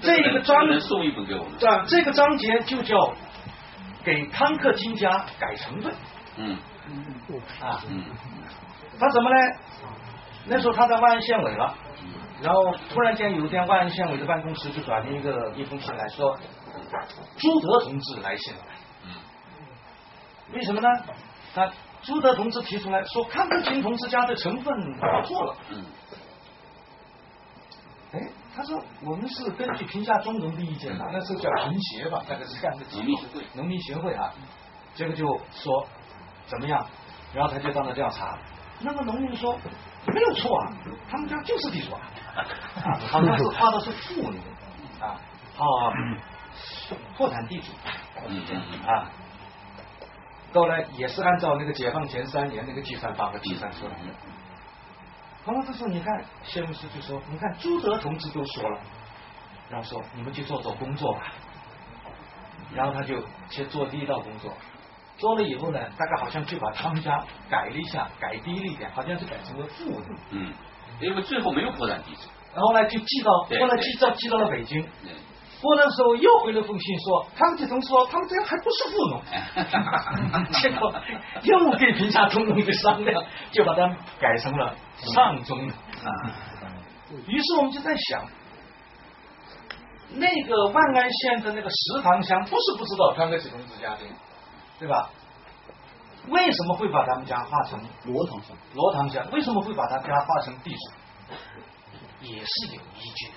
[0.00, 1.52] 这个章能送一本给我们。
[1.58, 3.12] 这这个章节就叫
[4.02, 5.92] 给康克金家改成分。
[6.36, 6.58] 嗯
[7.60, 8.04] 啊，嗯
[8.98, 9.36] 他怎么呢？
[10.48, 11.74] 那时候他在万安县委了，
[12.40, 16.36] 然后突然间有一天，万安县委的办公室就转了一个一封信来说，
[17.36, 18.60] 朱德同志来信了。
[19.04, 19.10] 嗯
[20.52, 20.88] 为什么呢？
[21.54, 21.68] 他
[22.02, 25.56] 朱德同志提出来说，康德金同志家的成分搞错了。
[25.70, 25.84] 嗯
[28.12, 28.20] 哎，
[28.54, 34.32] 他说我们是根据贫下中农的意见的，那时候叫贫协吧，大概是这样的机构农民协会农民协会啊，
[34.94, 35.86] 这个就说
[36.46, 36.86] 怎么样，
[37.34, 38.38] 然后他就到那调查，
[38.80, 39.58] 那么农民说
[40.12, 40.72] 没有错啊，
[41.10, 42.00] 他们家就是地主啊，
[42.84, 44.38] 啊，好像是画的是妇女。
[45.00, 45.20] 啊，
[45.58, 45.92] 啊，
[47.16, 47.72] 破产地主。
[48.86, 49.10] 啊，
[50.52, 54.14] 后来也是按照那个解放前三年那个计算法和计算出来的。
[55.44, 58.80] 后来他说：“你看，谢牧师就说，你看朱德同志都说了，
[59.68, 61.20] 然后说你们去做做工作吧。
[62.74, 64.52] 然后他就去做第一道工作，
[65.16, 70.16] 做了以后呢，大概好像就把他们家改了一下，改低了一点，好像是改成了妇女。
[70.30, 70.52] 嗯，
[71.00, 72.28] 因为最后没有扩展地址。
[72.54, 74.80] 然后呢，就寄到，后来寄到寄到了北京。
[75.04, 75.10] 嗯
[75.58, 79.22] 过那时候又回了封信说，他们这同说他们这样还不是富农，
[80.52, 80.92] 结果
[81.42, 83.88] 又跟贫下中农的商量，就把它
[84.20, 85.72] 改成了上中农。
[87.26, 88.22] 于是我们就在想，
[90.16, 94.06] 那个万安县的那个石塘乡，不是不知道川哥启同志家庭，
[94.78, 95.10] 对吧？
[96.28, 99.24] 为什么会把他们家划成罗塘乡，罗塘乡？
[99.30, 100.90] 为什么会把他家划成地主？
[102.20, 103.34] 也是有依据的。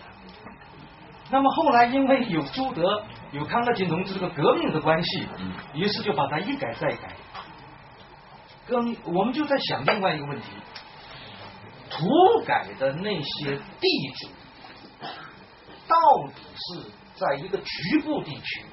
[1.30, 7.16] 那么后来因为有朱德、有康乐金同志这个革命的关系，嗯于是就把它一改再改。
[8.66, 10.48] 跟我们就在想另外一个问题：
[11.92, 12.08] 土
[12.46, 14.28] 改的那些地主，
[15.88, 15.98] 到
[16.34, 18.66] 底是在一个局部地区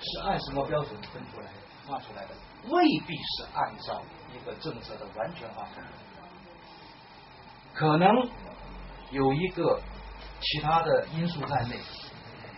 [0.00, 1.52] 是按什么标准分出来的、
[1.86, 2.30] 划出来的？
[2.70, 4.02] 未必是按照
[4.32, 5.84] 一个政策的完全划分，
[7.74, 8.08] 可能
[9.10, 9.80] 有一个
[10.40, 11.78] 其他的因素在内。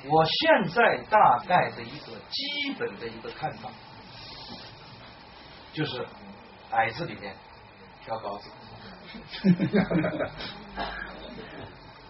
[0.09, 3.69] 我现在大概的一个基本的一个看法，
[5.73, 6.07] 就是
[6.71, 7.35] 矮子里面
[8.05, 8.49] 挑高子。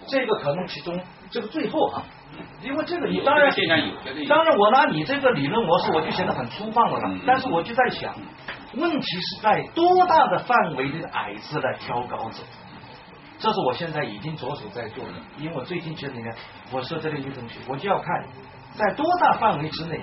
[0.07, 2.05] 这个可能其中这个最后啊，
[2.63, 7.21] 因为这个你当然这个现象有当然我拿你这个理论模式，我就显得很粗放了。
[7.27, 8.15] 但是我就在想，
[8.75, 12.43] 问题是在多大的范围的矮子来挑高子？
[13.39, 16.35] 这是我现在已经着手在做的，因为我最近这里面
[16.71, 18.27] 我说这个女同学，我就要看
[18.73, 20.01] 在多大范围之内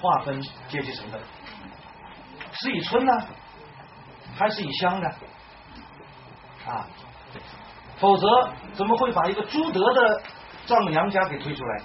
[0.00, 1.20] 划分阶级成分，
[2.52, 3.12] 是以村呢，
[4.36, 5.08] 还是以乡呢？
[6.66, 6.86] 啊，
[7.98, 8.26] 否则
[8.72, 10.22] 怎么会把一个朱德的
[10.66, 11.84] 丈母娘家给推出来呢？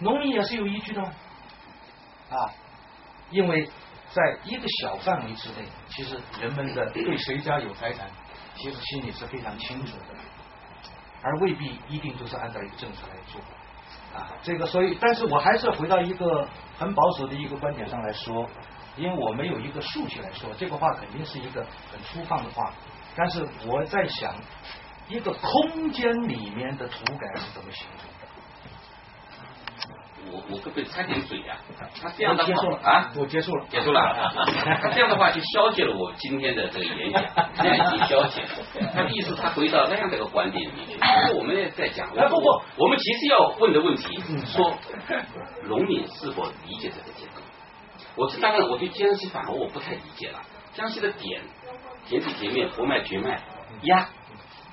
[0.00, 2.36] 农民也是有依据的，啊，
[3.30, 3.68] 因为
[4.12, 8.08] 在一个小范围之内，其实人们的对谁家有财产，
[8.54, 10.14] 其实心里是非常清楚的，
[11.22, 13.40] 而未必一定都是按照一个政策来做。
[14.14, 16.46] 啊，这个所以，但是我还是回到一个
[16.78, 18.48] 很保守的一个观点上来说，
[18.96, 22.72] 因为我没有一个数据来说，这个话肯定是一个很粗放的话，
[23.16, 24.34] 但是我在想，
[25.08, 28.28] 一个空间里面的土改是怎么形成的？
[30.30, 31.56] 我我可不可以插点嘴呀、
[32.02, 34.30] 他这样的我结束了话啊，我结束了，结束了。
[34.82, 37.24] 他 这样的话就消解了我今天的这个演讲，
[37.54, 38.48] 这样已经消解了。
[38.92, 40.92] 他的意思，他回到那样的一个观点里面去。
[40.94, 44.76] 因为我们也在讲，哎不不我我们其实要问的问题嗯，说
[45.64, 47.40] 农民是否理解这个结构？
[48.16, 50.40] 我是当然，我对江西反而我不太理解了。
[50.74, 51.40] 江西的点、
[52.06, 53.40] 田地田面、活脉、绝脉、
[53.82, 54.08] 压，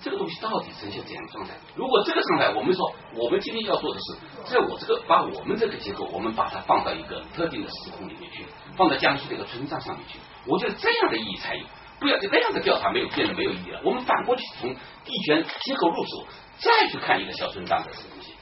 [0.05, 1.55] 这个东西到底呈现怎样的状态？
[1.73, 8.45] 如果这个状态，我们说我们今天要做的是，在我这个把我们这个结构，我们把它放到一个特定的时空里面去，
[8.77, 11.63] 放到江西这个村庄上面去，我觉得这样的意义才有。
[11.97, 13.79] 不要就那样的调查没有变得没有意义了。
[13.83, 16.27] 我们反过去从地权结构入手，
[16.59, 18.33] 再去看一个小村庄的东西，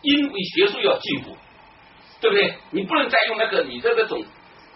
[0.00, 1.36] 因为学术要进步，
[2.20, 2.54] 对不对？
[2.70, 4.24] 你不能再用那个你的那种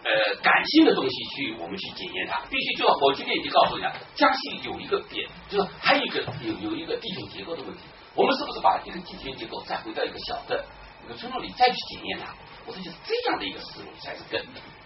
[0.04, 7.80] 呃感性的东西去我们去检验它，必须就要我今天已经告诉你了，江西有一个点，就是还有一个有有一个地权结构的问题，
[8.14, 10.64] 我们是不是把一个地形结构再回到一个小的
[11.04, 12.32] 一个村落里再去检验它？
[12.66, 14.40] 我说就是这样的一个思路才是更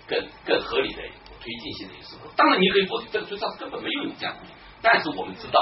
[0.07, 1.03] 更更合理的
[1.41, 2.31] 推进性的一个思路。
[2.37, 4.41] 当然你可以否定这个村上根本没有你这样的，
[4.81, 5.61] 但是我们知道。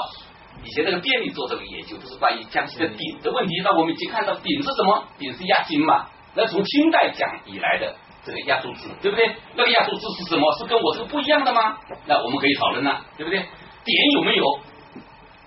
[0.62, 5.08] 以前那个电力做这个研究，不是关于江西的鼎的问题，那我们已经看到鼎是什么？
[5.16, 9.34] 鼎是压金嘛，那从清代讲以来的这个亚洲字，对不对？
[9.54, 10.52] 那个亚洲字是什么？
[10.58, 11.78] 是跟我这个不一样的吗？
[12.06, 13.38] 那我们可以讨论呢，对不对？
[13.38, 14.60] 点有没有？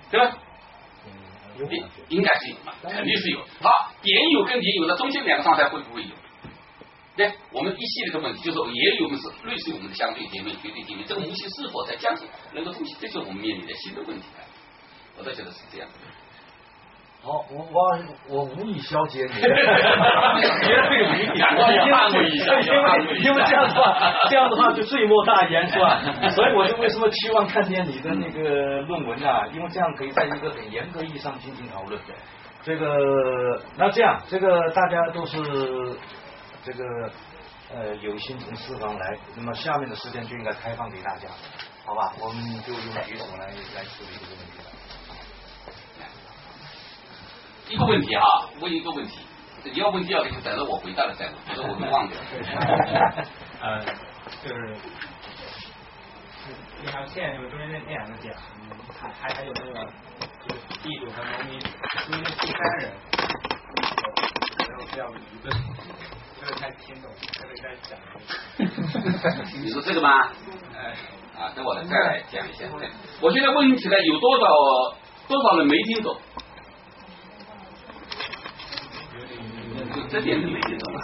[0.09, 0.37] 对吧？
[1.55, 1.67] 应
[2.09, 3.39] 应该是有嘛，肯定是有。
[3.61, 6.09] 好，点有跟点有，那中间两个状态会不会有？
[7.15, 14.43] 对，我们一系列的问题就是也有我们是类似于我们的相对界面、绝对界面，这个模型是否在江西能够东西，这就是我们面临的新的问题了。
[15.19, 15.87] 我倒觉得是这样。
[17.25, 17.97] 好，我我
[18.27, 19.47] 我无意消解你， 绝
[20.89, 21.39] 对理解。
[21.39, 26.01] 赶快因为安慰一下，因为因为这样的话，这样的话就罪莫大焉是吧？
[26.31, 29.47] 所以我就为什么期望看见你的那个论文啊？
[29.53, 31.97] 因为这样可以在一个很严格意义上进行讨论。
[32.61, 35.37] 这个那这样，这个大家都是
[36.65, 36.83] 这个
[37.73, 41.29] 呃有心从四方来，那么下面的时间就应该开放给大家，
[41.85, 42.11] 好吧？
[42.19, 44.65] 我们就用举手来来处理这个问题了。
[47.73, 48.23] 一个问题啊，
[48.59, 49.17] 问一个问题，
[49.63, 52.15] 你要问第二个就等着我回答了再问，否则我会忘掉。
[53.59, 53.83] 呃，
[54.43, 54.77] 就是，
[56.83, 58.31] 你看现在就是中间那那两个点，
[59.01, 59.73] 还还还有那个
[60.47, 61.59] 就是地主和农民，
[62.11, 62.93] 因为第三人，
[64.69, 65.51] 然后比较愚钝，
[66.41, 67.97] 没有太听懂他们在讲。
[69.63, 70.09] 你说这个吗？
[70.75, 72.65] 呃，啊，等我再来讲一下。
[73.19, 74.45] 我现在问起来有多少
[75.27, 76.15] 多少人没听懂？
[79.93, 81.01] 就这点是没听懂啊？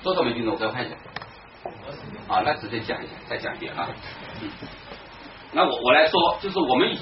[0.00, 0.54] 多少没听懂？
[0.54, 0.94] 我再看一下。
[2.28, 3.88] 啊，那直接讲一下，再讲一遍啊。
[4.40, 4.48] 嗯。
[5.50, 6.98] 那我我来说，就是我们以，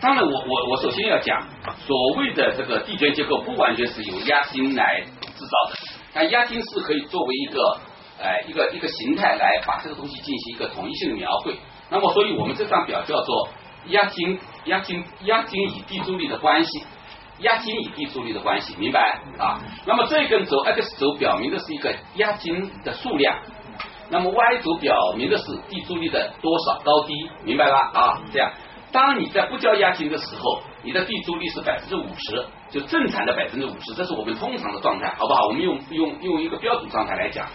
[0.00, 1.46] 当然我我我首先要讲，
[1.86, 5.76] 所谓的这个地权结构不完全是由押金来制造的，
[6.12, 7.78] 但押金是可以作为一个
[8.18, 11.56] 呃一个一个形态来把这个东西进行一个统一性的描绘。
[11.88, 13.48] 那么，所以我们这张表叫做
[13.86, 16.82] 押金押金押金与地租率的关系。
[17.40, 19.60] 押金与地租率的关系，明白啊？
[19.86, 23.38] 那么这根轴 x 轴表明的是一个押金的数量，
[24.10, 27.90] 那么 y 轴表明的是地租率的多少高低，明白吧？
[27.94, 28.52] 啊，这样，
[28.90, 35.46] 当你在不交押金的时候，你的地租率是百分之五十，就正常的百分之五十，这是我们通常的状态，好不好？
[35.46, 37.46] 我们用用用一个标准状态来讲，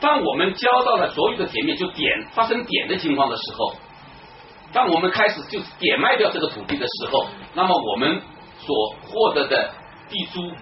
[0.00, 3.74] 当我们交到了所有的田面，就点发生点的情况的时候，
[4.72, 8.20] 当我们开始就是点卖掉这个土地的时候，那么我们
[8.68, 9.70] 所获得的
[10.10, 10.52] 地租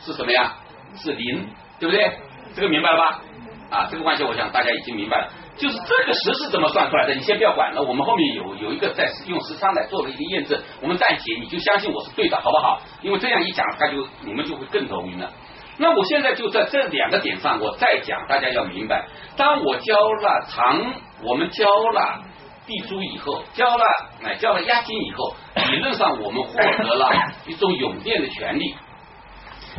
[0.00, 0.54] 是什么呀？
[0.94, 1.44] 是零，
[1.80, 2.12] 对不对？
[2.54, 3.20] 这个明白了吧？
[3.68, 5.28] 啊，这个关系我想大家已经明白了。
[5.56, 7.14] 就是这个十是怎么算出来的？
[7.14, 12.80] 你先不要管了，我们后面有有一个在用时长来做了一个验证，我们暂且你就相信我是对的，好不好？
[13.02, 15.32] 因为这样一讲，他就你们就会更头晕了。
[15.78, 20.94] 那我现在就在这两个点上，我再讲，大家要明白，当我交了长，
[21.24, 22.22] 我们交了。
[22.68, 23.84] 地租以后交了，
[24.22, 25.34] 哎，交了押金以后，
[25.70, 27.10] 理论上我们获得了
[27.46, 28.74] 一种永电的权利。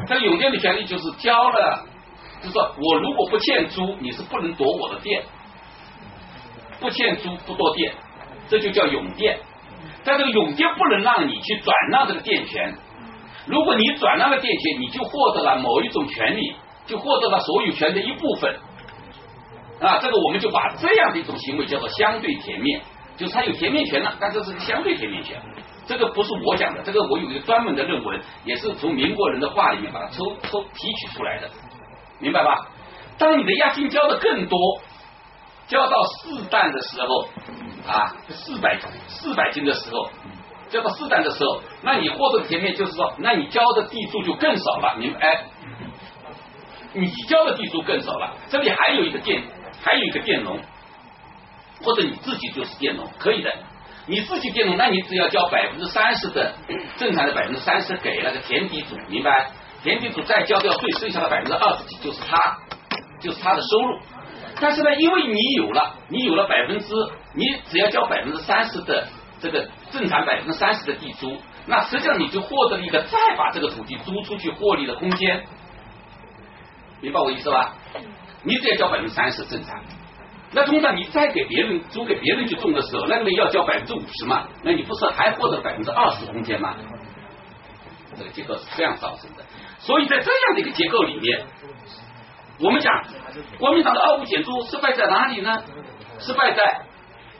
[0.08, 1.86] 这个永电的权利就是交了，
[2.42, 5.22] 就是说我如果不欠租，你是不能夺我的店，
[6.80, 7.94] 不欠租不夺店，
[8.50, 9.40] 这就叫永电。
[10.04, 12.74] 但这个永电不能让你去转让这个店权，
[13.46, 16.56] 如果你转让了店权，你就获得了某一种权利，
[16.88, 18.58] 就获得了所有权的一部分。
[19.80, 22.82] 啊，这个我们就把这样的一种行为叫做相对甜面，
[23.18, 25.42] 就是它有甜面权了，但这是相对甜面权。
[25.88, 31.50] 这个不是我讲的，这个我有一个专门的论文，也是从民国人的话里面把它抽抽提取出来的，
[32.20, 32.68] 明白吧？
[33.18, 34.60] 当你的押金交的更多，
[35.68, 37.28] 交到四担的时候
[37.88, 38.78] 啊，四百
[39.08, 40.10] 四百斤的时候，
[40.70, 45.46] 交到四担的时候，那你获得的田面就是说，那你交的地租就更少了，明白？
[46.94, 49.44] 你交的地租更少了，这里还有一个店。
[49.82, 50.60] 还有一个佃农，
[51.84, 53.54] 或者你自己就是佃农，可以的。
[54.08, 56.56] 你自己佃农，那你只要交百分之三十的
[56.98, 59.52] 正常的百分之三十给那个田地主，明白？
[59.84, 62.58] 田地主再交掉税，剩下的百分之二十几就是他，
[63.22, 64.00] 就是他的收入。
[64.60, 66.94] 但是呢，因为你有了，你有了百分之，
[67.34, 69.08] 你只要交百分之三十的
[69.40, 75.46] 这个正常百分之三十的地租，那实际上你就获得了一个再把这个土地租出去获利的空间，
[77.00, 77.76] 明白我意思吧？
[78.44, 79.82] 你只要交百分之三十正常，
[80.52, 86.76] 那通常你再给别人租给别人去种的时候，那个要交百分之五十嘛，那你不是还获得百分之二十空间吗？
[88.18, 89.44] 这个结构是这样造成的，
[89.80, 91.42] 所以在这样的一个结构里面，
[92.60, 93.04] 我们讲
[93.58, 95.64] 国民党的二五减租失败在哪里呢？
[96.20, 96.82] 失败在。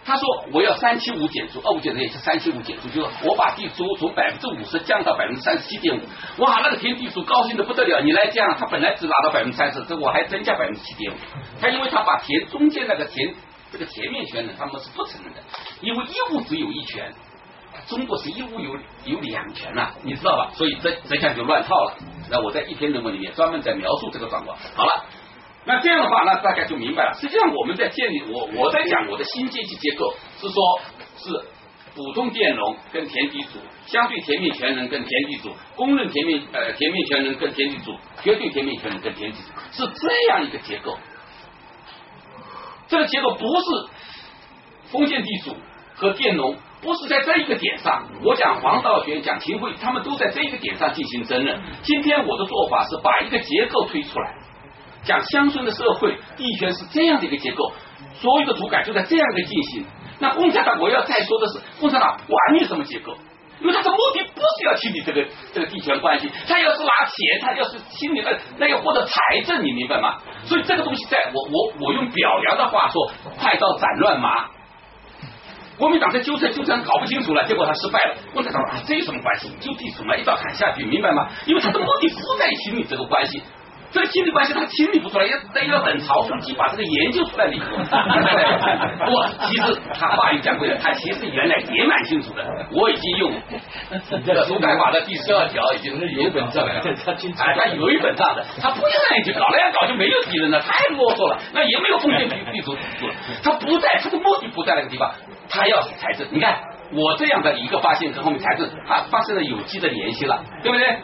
[0.10, 6.02] 他说我要三七五减租，二五减租也是三七五减租，就是我把地租从百分之五十降到百分之三十七点五。
[6.42, 11.16] 哇，那个田地主高兴的不得了，你来降，他本来只拿到百分之三十，这我还增加百分之七点五。
[11.62, 13.36] 他因为他把田中间那个田
[13.72, 15.42] 这个田面权呢，他们是不承认的，
[15.82, 17.14] 因为一物只有一权，
[17.88, 18.76] 中国是一物有
[19.06, 20.50] 有两权呐，你知道吧？
[20.56, 21.94] 所以这这下就乱套了。
[22.32, 24.58] 那我在一篇论文里面专门在描述这个状况。
[24.76, 25.06] 好了。
[25.70, 27.14] 那这样的话，那大家就明白了。
[27.14, 30.82] 实际上，我们在建立我我在讲我的新阶级结构，是说，
[31.16, 31.46] 是
[31.96, 40.98] 普通佃农跟田地主，相对田面权人跟田地主，公认田面呃田面权人跟田地主，绝对田面权人跟田地主，是这样一个结构。
[42.88, 43.88] 这个结构不是
[44.92, 45.56] 封建地主
[45.94, 48.08] 和佃农，不是在这一个点上。
[48.24, 51.62] 我讲黄道学，讲秦桧，他们都在这一个点上进行争论。
[51.84, 54.34] 今天我的做法是把一个结构推出来。
[55.04, 57.72] 讲乡村的社会地权是这样的一个结构，
[58.22, 59.86] 所有的土改就在这样一个进行。
[60.20, 63.16] 那共产党我要再说的是，共产党管你什么结构？
[63.62, 70.18] 因为他的目的不是要清理这个这个地权关系，他要是拿钱，他要是清理那那要获得财政，你明白吗？
[70.46, 74.48] 所以这个东西，在我我我用表扬的话说，快刀斩乱麻。
[75.78, 78.16] 国民党在纠缠纠缠搞不清楚了，结果他失败了。
[78.34, 79.50] 共产党啊，这有什么关系？
[79.60, 81.28] 就地主嘛，一刀砍下去，明白吗？
[81.46, 83.42] 因为他的目的不在清理这个关系。
[83.92, 87.72] 这个亲密关系他清理不出来，要得要等曹书记把这个研究出来理论。
[87.72, 92.46] 我其实他话语讲过了，他其实原来也蛮清楚的。
[92.72, 93.32] 我已经用
[94.48, 103.14] 土改法的第十二条已经是有本账了，哎，他有一本账的，他不愿意去搞，那样搞就没有敌人了，太啰嗦了，那也没有封建地主制了。
[103.44, 105.12] 他不在，他的目的不在那个地方，
[105.50, 106.28] 他要财政。
[106.30, 106.60] 你看
[106.94, 110.98] 我这样的一个发现跟后面财政，它发生了有机的联系了，对不对？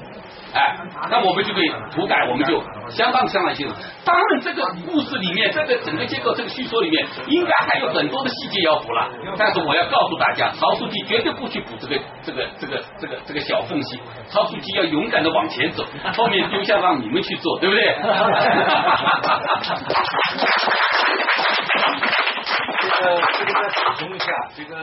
[0.55, 0.73] 哎，
[1.11, 3.75] 那我们就可以涂改，我们就相当相当清楚。
[4.05, 9.09] 当然，这个故事里面，这个整个结构，这个叙说里面，应该还有很多的细节要补了。
[9.37, 13.99] 但是我要告诉大家，曹书记绝对不去补这个这个这个这个这个小缝隙。
[14.29, 15.83] 曹书记要勇敢的往前走，
[16.15, 17.95] 后面丢下让你们去做，对不对？
[22.97, 24.77] 这个这个再补充一下，这个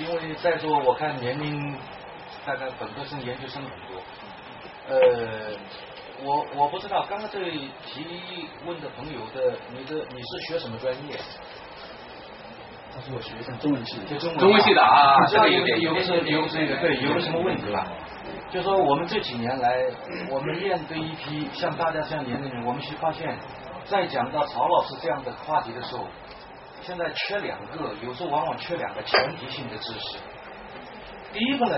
[0.00, 1.76] 因为在座我看年龄
[2.44, 4.02] 大概本科生、研究生很多。
[4.90, 5.52] 呃，
[6.24, 7.52] 我我不知道，刚刚这位
[7.86, 8.04] 提
[8.66, 11.16] 问的朋友的，你的你是学什么专业？
[12.92, 17.86] 他说我学生，中文系，就中文中文系的啊，这个有有点有个是有这个对，有个什么问题吧？
[18.50, 19.78] 就说我们这几年来，
[20.28, 23.38] 我们面对一批像大家这样年龄人，我们去发现，
[23.84, 26.04] 在讲到曹老师这样的话题的时候，
[26.82, 30.18] 现在缺两个，有时候往往缺两个前提性的知识。
[31.32, 31.76] 第一个呢，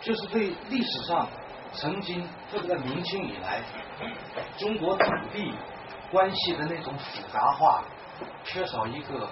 [0.00, 1.28] 就是对历史上
[1.76, 3.60] 曾经，特别在明清以来，
[4.56, 5.52] 中国土地
[6.10, 7.84] 关系的那种复杂化，
[8.44, 9.28] 缺少一个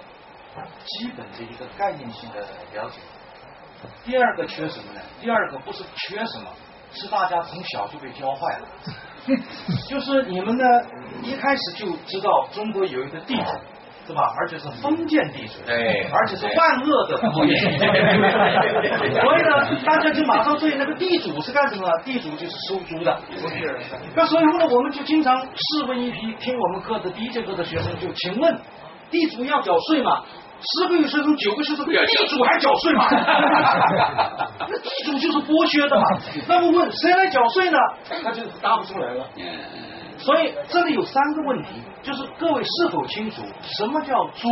[0.85, 2.41] 基本的一个概念性的
[2.73, 2.99] 了解。
[4.03, 5.01] 第二个缺什么呢？
[5.19, 6.49] 第二个不是缺什么，
[6.93, 8.67] 是大家从小就被教坏了。
[9.89, 10.63] 就是你们呢，
[11.23, 13.51] 一开始就知道中国有一个地主，
[14.07, 14.21] 是吧？
[14.39, 17.83] 而且是封建地主，对而且是万恶的封建地主。
[19.19, 21.89] 所以呢，大家就马上对那个地主是干什么？
[22.03, 23.19] 地主就是收租的。
[24.15, 28.57] 那所以后呢，我们就经常试问一批听我们课的第一节课的学生，就请问，
[29.09, 30.21] 地主要缴税吗？
[30.57, 33.05] 十个有学生九个学生，地主还缴税吗？
[34.59, 36.03] 那地主就是剥削的嘛。
[36.47, 37.77] 那么问谁来缴税呢？
[38.23, 39.27] 他就答不出来了。
[40.25, 41.69] 所以这里有三个问题，
[42.01, 43.43] 就是各位是否清楚
[43.77, 44.49] 什么叫租，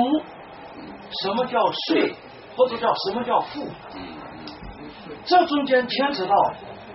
[1.23, 2.13] 什么叫税，
[2.55, 3.67] 或者叫什么叫赋？
[3.95, 4.01] 嗯
[5.25, 6.35] 这中间牵扯到，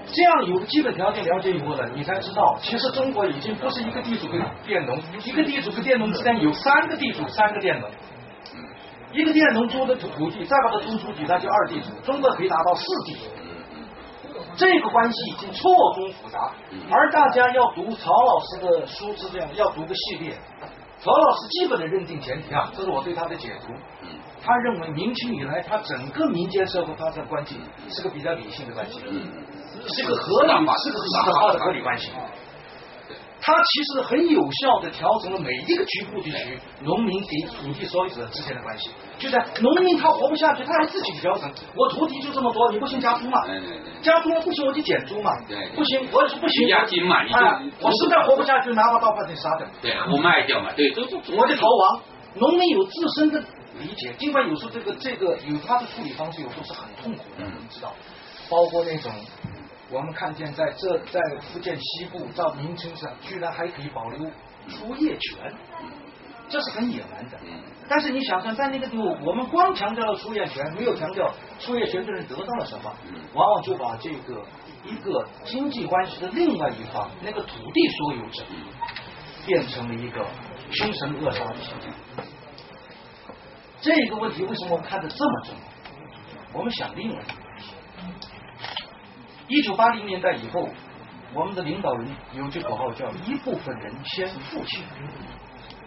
[0.06, 7.90] 这样有个基本条件了解以后呢，你才知道，其实中国已经不是一个地主跟佃农，一个地主跟佃农之间有三个地主，三个佃农。
[9.12, 11.90] 一个佃农租的土土地，再把它租出去，那就二地主。
[12.04, 13.20] 中国可以达到四地主。
[14.58, 16.52] 这个关系已经错综复杂，
[16.90, 20.36] 而大家要读曹老师的书是这样，要读个系列。
[21.00, 23.72] 曹老师基本的认定前提啊，这是我对他的解读。
[24.42, 27.56] 他认为明清以来，他整个民间社会发生关系
[27.88, 30.52] 是个比较理性的关系，是个合理，
[30.82, 32.10] 是个合法的合理关系。
[33.48, 38.90] 它其实很有效的调整了每一个局部地区农民给土地所有者之间的关系。
[39.18, 41.50] 就在农民他活不下去，他还自己调整。
[41.74, 43.46] 我土地就这么多，你不行加租嘛？
[43.46, 45.68] 对对对加租了不行我就减租嘛对对。
[45.74, 46.68] 不行，我也是不行。
[46.68, 49.66] 押金嘛你就啊我实在活不下去，拿把刀把你杀掉。
[49.80, 52.02] 对，我卖掉嘛，对，都是我就逃亡。
[52.34, 53.40] 农民有自身的
[53.80, 57.94] 理解，尽管有时候这个这个有他的处理方式，有时候是很痛苦的，嗯我们知道，
[58.50, 59.10] 包括那种
[59.90, 64.30] 我们看见在这在福建西部到明清上，居然还可以保留
[64.68, 65.52] 出业权，
[66.48, 67.38] 这是很野蛮的。
[67.42, 72.94] 嗯但是你想想，在那个地方，我们光强调了出业权，没有强调出业权的人得到了什么，
[73.32, 74.44] 往往就把这个
[74.84, 78.44] 一个经济关系的另外一方，那个土地所有者，
[79.46, 80.22] 变成了一个
[80.70, 81.90] 凶神恶煞的形象。
[83.80, 85.54] 这个问题为什么我们看得这么重？
[86.52, 87.22] 我们想另外
[89.48, 90.68] 一九八零年代以后，
[91.34, 94.88] 我们的领导人有句口号叫“一部分人先富起来”，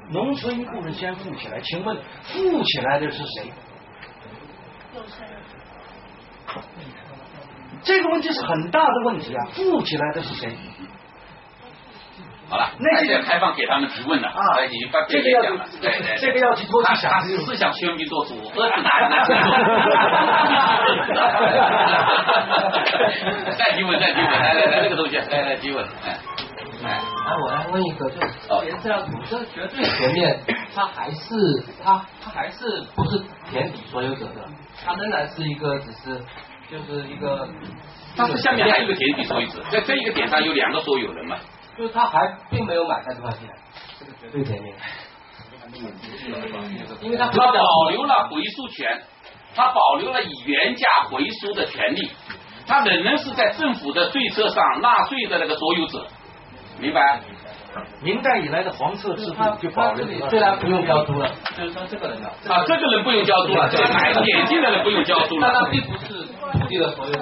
[0.09, 1.59] 农村一部分先富起来。
[1.61, 3.51] 请问富起来的是谁？
[7.83, 9.45] 这个问题是很大的问题啊！
[9.53, 10.55] 富起来的是谁？
[12.51, 19.15] 好了，那现在开放给他们提问了啊已经把这个要讲了，对对，这个要去多去想他他思想全民做主，何是难呢？
[23.57, 26.19] 再提问，再提问，来来来，这个东西，来来提问，哎，
[26.83, 26.99] 哎，
[27.41, 28.27] 我来问一个，就是
[28.63, 30.37] 填资料组这个绝对前面，
[30.75, 33.17] 它还是它它还是不是
[33.49, 34.45] 田底所有者的，
[34.85, 36.21] 它仍然是一个只是
[36.69, 37.47] 就是一个，
[38.17, 41.37] 但是下面还有一个田底所有者，在这一个点上有两个所有人嘛。
[41.77, 43.49] 就是他还并没有买三十块钱，
[43.99, 44.73] 这个绝对便宜，
[47.01, 49.01] 因为他他保留了回赎权，
[49.55, 52.11] 他保留了以原价回赎的权利，
[52.67, 56.05] 他仍然是在政府的税册上纳税的那个所有者，
[56.79, 57.21] 明白？
[58.01, 60.29] 明代以来的黄色制度就保留了。
[60.29, 67.21] 虽然不用交租了，就是说这个人啊，啊，这个人不用交租了，这个买眼镜的人不用交租了，但他并不是土地的所有者，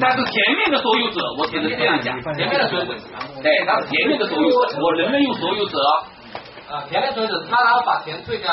[0.00, 2.94] 但是前面的所有者，我只能这样讲，前面的所有者，
[3.42, 5.78] 对，他是前面的所有者，我仍然用所有者。
[6.70, 8.50] 啊，前面所有者，他然后把钱退掉，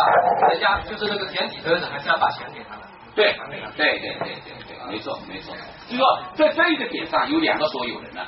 [0.52, 2.82] 人家就是那个田底所有者还是要把钱给他的。
[3.16, 3.34] 对，
[3.78, 5.56] 对对对对对，没错没错。
[5.90, 8.26] 就说在这一个点上有两个所有人了，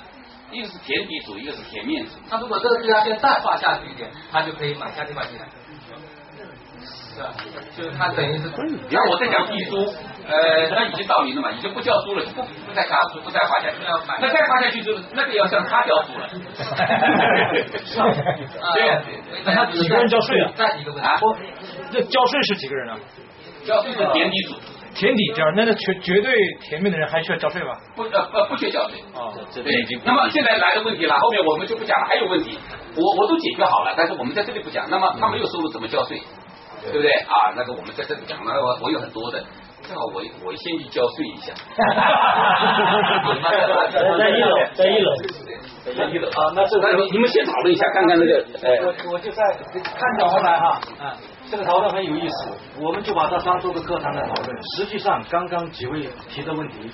[0.52, 2.12] 一个是田底主，一个是田面主。
[2.30, 5.46] 他如果这个地他先淡化下去一点，他就可以买下这块地了。
[7.14, 7.30] 是吧？
[7.76, 8.50] 就是他等于是，
[8.90, 9.94] 然后我再讲地租，
[10.28, 16.26] 呃，那已经到零了嘛，已经不交租了，就不不再卡租，不再花下去要买那再花下去就是那个要向他交租 了。
[18.62, 19.00] 啊对
[19.46, 21.20] 那他几个人交税啊再一个问题，啊，
[21.92, 22.98] 这交税是几个人啊？
[23.66, 24.56] 交税是年底组，
[24.96, 27.74] 田底这样，那那绝绝对田面的人还需要交税吗？
[27.96, 29.00] 不呃不不缺交税。
[29.14, 29.72] 哦，这对，
[30.04, 32.58] 那么现在来的问题了，后面我们就不讲了，还有问题，
[32.96, 34.88] 我我都解决好了，但是我们在这里不讲。
[34.90, 36.20] 那么他没有收入怎么交税，
[36.82, 37.54] 对不对啊？
[37.56, 39.44] 那个我们在这里讲了，我我有很多的，
[39.88, 41.54] 正好我我先去交税一下。
[44.18, 45.12] 在一楼，在一楼。
[45.84, 49.44] 在一楼啊，那这那你你们先讨论一下，看看那个呃，我我就在
[49.84, 51.18] 看着回来哈，啊，
[51.50, 54.56] 这个讨论很有意思，我们就把它当做个课堂来讨论。
[54.76, 56.92] 实际上，刚刚几位提的问题，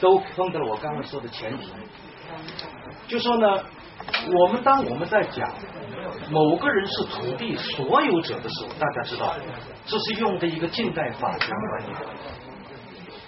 [0.00, 1.70] 都碰到了我刚刚说的前提，
[3.06, 3.62] 就说呢，
[4.32, 5.46] 我们当我们在讲
[6.30, 9.34] 某个人是土地所有者的时候，大家知道，
[9.86, 11.96] 这是用的一个近代法权观念。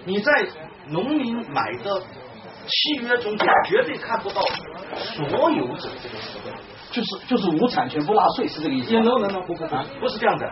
[0.04, 0.46] 你在
[0.88, 4.40] 农民买的契约中间绝对看不到
[4.92, 6.52] 所有者这个词汇。
[6.92, 10.50] 就是就是无产权不纳税是这个意思也吗？no no no 不可能，不是这样的。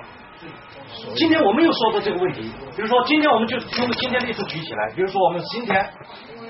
[1.14, 2.42] 今天我们又说到这个问题，
[2.76, 5.90] 比如说今天我们就用今天例子举起来，比如说我们今天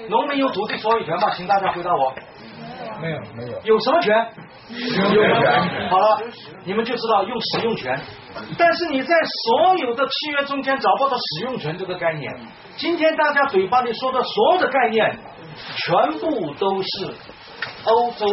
[0.08, 1.30] 农民有土地所有权吗？
[1.36, 2.14] 请大家回答我。
[3.00, 3.60] 没有没有。
[3.62, 4.26] 有什么权？
[4.70, 5.88] 有权。
[5.88, 6.22] 好了，
[6.64, 7.98] 你们就知道用使用权。
[8.58, 9.14] 但是你在
[9.44, 12.34] 所有的契约中间找不到使用权这个概念。
[12.76, 15.16] 今天大家嘴巴里说的所有的概念，
[15.76, 17.14] 全部都是
[17.84, 18.26] 欧洲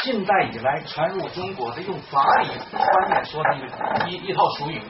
[0.00, 4.80] 近代以来传入中国的用法理观念说的一个一一套俗语。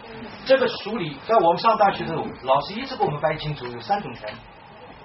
[0.44, 4.28] 这个俗语在我们上大学的时候，老师一直给我们掰清楚，有三种权。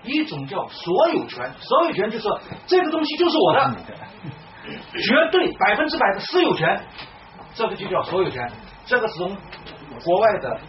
[0.08, 3.76] 一种叫所有权，所有权就是说这个东西就是我的，
[4.94, 6.82] 绝对百分之百的私有权，
[7.54, 8.52] 这个就叫所有权。
[8.86, 9.36] 这个是从
[10.04, 10.60] 国外的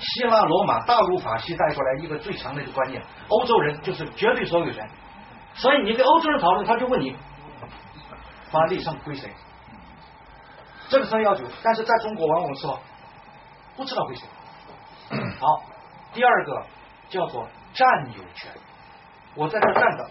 [0.00, 4.88] 希腊罗马大陆法系带过来一个最强的一个观念，欧洲人就是绝对所有权。
[5.54, 7.16] 所以你跟欧洲人讨论，他就问你
[8.50, 9.30] 法律上归谁，
[10.88, 11.44] 这个是要求。
[11.62, 12.80] 但是在中国往往说
[13.76, 14.26] 不知道归谁。
[15.40, 15.62] 好，
[16.12, 16.62] 第二个
[17.08, 18.52] 叫做占有权，
[19.34, 20.10] 我在这站着。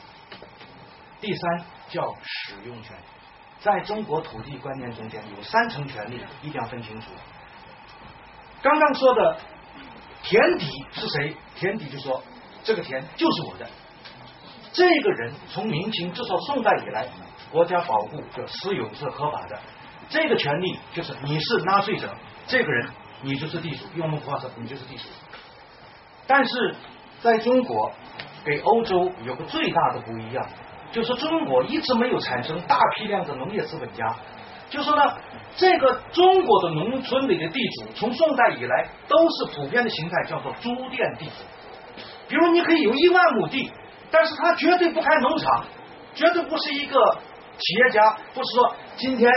[1.21, 2.95] 第三叫使用权，
[3.59, 7.07] 在中国土地观念中间有三层权利，一定要分清楚。
[8.61, 9.37] 刚刚说的
[10.23, 11.35] 田底是谁？
[11.55, 12.23] 田底就说
[12.63, 13.69] 这个田就是我的。
[14.71, 17.05] 这个人从明清至少宋代以来，
[17.51, 19.59] 国家保护的私有是合法的，
[20.09, 22.09] 这个权利就是你是纳税者，
[22.47, 22.89] 这个人
[23.23, 25.03] 你就是地主，用我们话说你就是地主。
[26.27, 26.75] 但是
[27.21, 27.91] 在中国，
[28.45, 30.45] 给欧洲有个最大的不一样，
[30.91, 34.15] 就是中国一直没有产生大批量的农业资本家。
[34.69, 35.13] 就说呢，
[35.55, 41.43] 这个中国的农村里的地主，从宋代以来都是普遍的形态，叫做租佃地主。
[42.27, 43.71] 比如你可以有一万亩地，
[44.11, 45.65] 但是他绝对不开农场，
[46.13, 47.17] 绝对不是一个
[47.57, 49.31] 企业家，不是说今天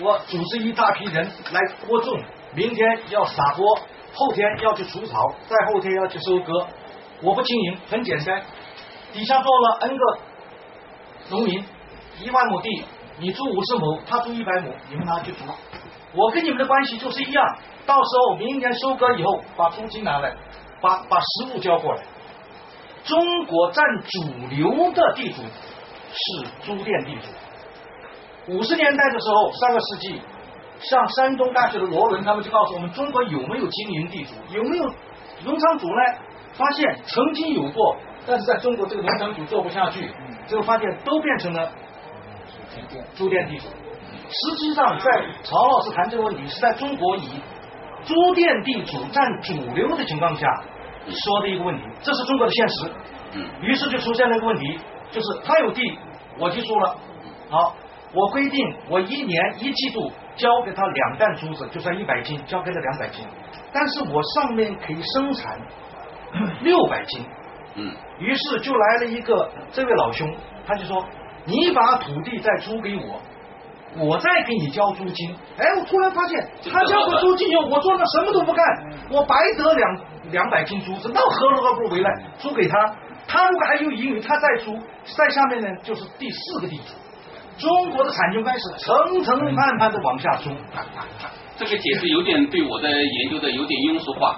[0.00, 2.20] 我组织一大批人来播种，
[2.52, 3.78] 明天要撒播，
[4.12, 6.66] 后天要去除草，再后天要去收割。
[7.22, 8.42] 我不经营，很简单，
[9.12, 10.18] 底下做了 N 个
[11.30, 11.64] 农民，
[12.20, 12.84] 一万亩地，
[13.18, 15.44] 你租五十亩，他租一百亩，你们拿去租。
[16.14, 20.34] 我跟你们的关系就是一样，到时候明年收割以后，把租金拿来，
[20.80, 22.02] 把把食物交过来。
[23.04, 24.20] 中国占主
[24.50, 25.42] 流的地主
[26.12, 28.52] 是租佃地主。
[28.52, 30.20] 五十年代的时候，上个世纪，
[30.80, 34.84] 像山东大学的罗伦他们就告诉我们，中国有没有经营地主，有没有
[35.44, 36.02] 农场主呢？
[36.56, 37.96] 发现曾经有过，
[38.26, 40.10] 但是在中国这个农场主做不下去，
[40.46, 41.70] 最后发现都变成了
[43.14, 43.66] 租佃地主。
[44.28, 47.40] 实际上，在曹老师谈这个问题，是在中国以
[48.04, 50.46] 租佃地主占主流的情况下
[51.08, 52.90] 说的一个问题，这是中国的现实。
[53.34, 54.78] 嗯于是就出现了一个问题，
[55.10, 55.98] 就是他有地，
[56.38, 56.96] 我就说了，
[57.50, 57.74] 好，
[58.12, 63.24] 我规定我一年一季度交给他两担珠子，就算一百斤，交给他两百斤，
[63.72, 65.58] 但是我上面可以生产
[66.62, 67.24] 六百斤，
[67.74, 70.34] 嗯于是就来了一个这位老兄，
[70.66, 71.04] 他就说
[71.44, 73.20] ：“你把土地再租给我，
[73.98, 78.64] 我再给你交租金。”哎，我突然发现他交了租金以后，我做了什么都不干，
[79.10, 80.00] 我白得两
[80.30, 82.08] 两百斤租子，那何乐而不为呢？
[82.38, 82.96] 租给他，
[83.28, 84.78] 他如果还有盈余，他再租，
[85.16, 86.94] 在下面呢就是第四个地主。
[87.58, 90.50] 中国的产权关系层层慢慢的往下租，
[91.58, 94.36] 这个解释有点对我的研究的有点庸俗化。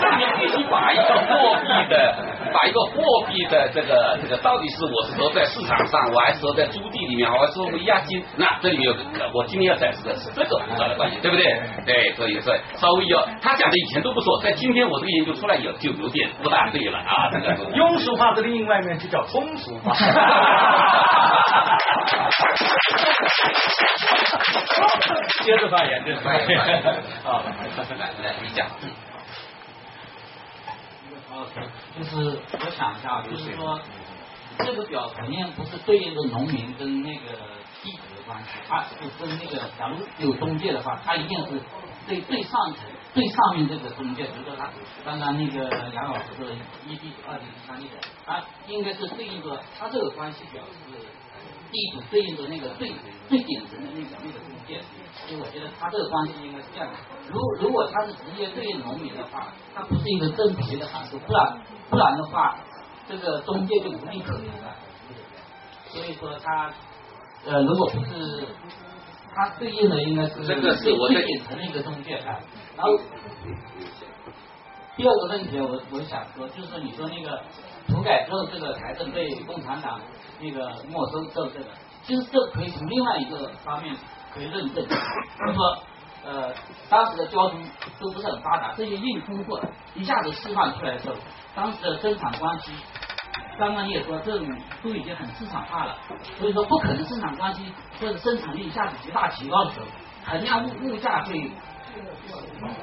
[0.00, 2.14] 这里面必须把一个货币的，
[2.52, 8.22] 把一个货币的这个这个到底是我是投在市场上，我还是投在租地里面，我还是为押金？
[8.36, 9.00] 那这里面有个
[9.32, 11.44] 我今天要展示的是这个复杂的关系，对不对？
[11.86, 19.94] 对，所以说稍微要他讲的以前都不错，在今天我这个研究出来以后就有点不大对了啊，这个 庸俗化的另外一面就叫通俗化。
[25.44, 26.42] 接着发言，接着发言。
[27.22, 27.44] 啊，
[27.98, 28.66] 来来，你讲。
[31.96, 33.78] 就是我想一下，就是说
[34.58, 37.20] 这个表肯定不是对应的农民跟那个
[37.82, 41.60] 地主的关系，它是跟那个假如有中介的话，它一定是
[42.06, 44.70] 对最上层最上面这个中介，比如说他
[45.04, 46.52] 刚刚那个杨老师说的
[46.86, 50.98] 一地、二地、三地主，它应该是对应着它这个关系表是
[51.74, 52.94] 地主对应着那个最
[53.28, 54.80] 最顶层的那个那个中介，
[55.26, 56.94] 所以我觉得他这个关系应该是这样的。
[57.26, 61.58] 如如果他是直接对应农民的话，他不是一个正比的函数，不然
[61.90, 62.56] 不然的话，
[63.08, 64.76] 这个中介就无利可图了。
[65.88, 66.72] 所以说他
[67.44, 68.46] 呃，如果不是
[69.34, 72.38] 他对应的应该是这个是最最顶层的一个中介啊。
[72.76, 72.96] 然后
[74.96, 77.42] 第二个问题我我想说，就是你说那个
[77.88, 80.00] 土改之后这个财政被共产党
[80.40, 81.66] 那个没收之后这个，
[82.02, 83.94] 其实这可以从另外一个方面
[84.32, 85.78] 可以论证，就是说
[86.24, 86.52] 呃
[86.88, 87.62] 当时的交通
[88.00, 89.60] 都不是很发达，这些硬通货
[89.94, 91.14] 一下子释放出来的时候，
[91.54, 92.72] 当时的生产关系。
[93.56, 94.48] 刚刚你也说，这种
[94.82, 95.96] 都已经很市场化了，
[96.38, 99.86] 所以说不可能生产关系或者生产力一下子极大提高的时候，
[100.24, 101.52] 肯定物物价会，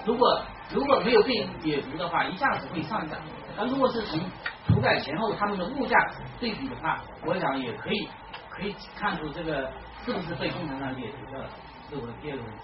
[0.06, 0.41] 如果
[0.73, 3.19] 如果没有被解除的话，一下子会上涨。
[3.57, 4.19] 那如果是从
[4.68, 5.98] 土改前后他们的物价
[6.40, 8.07] 对比的话，我想也可以
[8.49, 9.72] 可以看出这个
[10.06, 11.49] 是不是被共产党解决掉了，
[11.90, 12.57] 是我的第二个问题。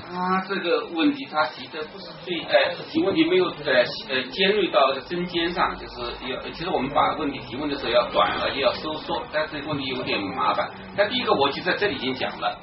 [0.00, 10.70] 他这个问题，他提的不是最呃提问题没有呃呃尖锐到那个针尖上，就是要其实我们把问题提问的时候要短而且要收缩，但是问题有点麻烦。
[10.96, 12.58] 那第一个我就在这里已经讲了，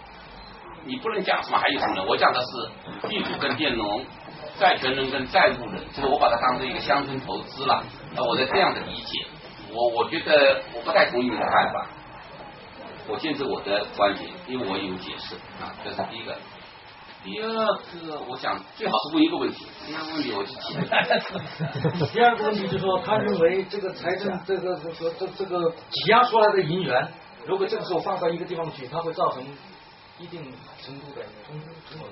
[0.86, 2.04] 你不能讲什么还有什么呢？
[2.08, 4.06] 我讲的是地主跟佃农、
[4.60, 7.84] 债权人跟债务人，就是我把它当成一个乡村投资了。
[8.16, 9.26] 那，我在这样的理解，
[9.74, 11.88] 我我觉得我不太同意你的看法，
[13.08, 16.38] 我坚持我的观点，因为我有解释啊，这是第一个。
[17.24, 22.06] 第二个，我想最好是问一个问题，第二个问题我就记得。
[22.14, 27.08] 第二个问题就是说，他认为这个财政这个这个这这个挤压出来的银元，
[27.48, 29.44] 如果这个时候放到一个地方去，它会造成
[30.20, 32.06] 一定程度的通通膨，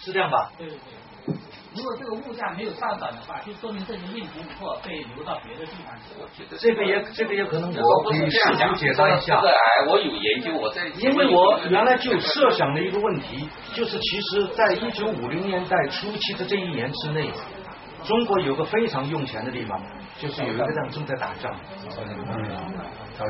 [0.00, 0.52] 是这样吧？
[0.58, 1.34] 对对对。
[1.74, 6.28] 如果这个物价没有上涨的话，就说明这些硬通货被流到别的地方去了。
[6.58, 9.42] 这个也这个也可能我我可以这样试图讲，解答一下这。
[9.42, 17.32] 个哎，我有研究，我在因为我原来就设想了一个问题，就是其实在一九五零年代初期的这一年之内，
[18.04, 19.82] 中国有个非常用钱的地方，
[20.18, 21.58] 就是有一个地方正在打仗，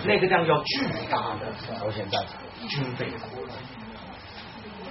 [0.05, 3.13] 那个地方要巨大的朝鲜战场军费，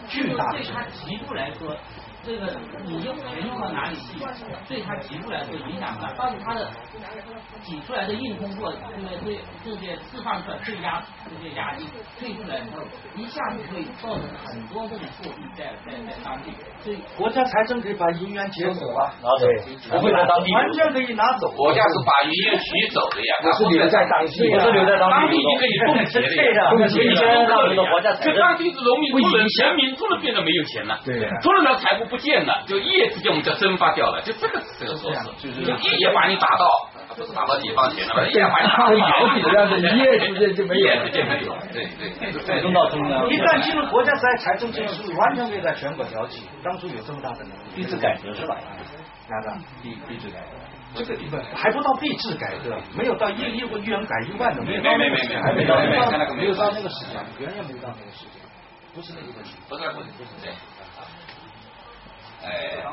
[0.10, 1.76] 巨大的对他极度来说，
[2.26, 2.56] 这个
[2.86, 4.18] 你用钱用到哪里去，
[4.68, 6.14] 对他极度来说影响大。
[6.18, 6.68] 但是他的
[7.62, 11.84] 挤出来的硬通货，这个对这些释放出来对压这些压力
[12.20, 12.80] 退出来以后，
[13.16, 19.48] 一下子会造成很多这种货币在在在当地，所以国家财政可以把银元解走啊，拿走，
[19.92, 21.52] 不会在当地完全可以拿走。
[21.52, 26.72] 国家是把银元取走的呀，不是留在当地，不是留在当当地，可以冻结的对呀。
[26.72, 27.52] 的冻结以前的
[27.92, 35.12] 国家财政当地是农民突然钱民突然变得没有钱了，对突然呢财富不见了，就一夜之间我们就蒸发掉了，就这个这个说
[35.42, 36.70] 是，就一夜把你打到，
[37.18, 46.44] 不是打到解放前了，一夜把你打到好比这样子一夜之间就没有一夜之间没有，对对到中央，一旦进入国家财财政制是完全可以在全国调剂。
[46.64, 48.56] 当初有这么大的能力，币制改革是吧？
[49.28, 49.58] 哪个？
[49.82, 58.42] 币币制改革，这个还不到币制改革，没有到一一一元改一万的，没有到没没没没还没到没没没那个没有到那个时间，远远没有到那个时间，
[58.94, 59.56] 不是那个问题。
[59.68, 60.56] 不是不是不是这样。
[62.44, 62.84] 哎，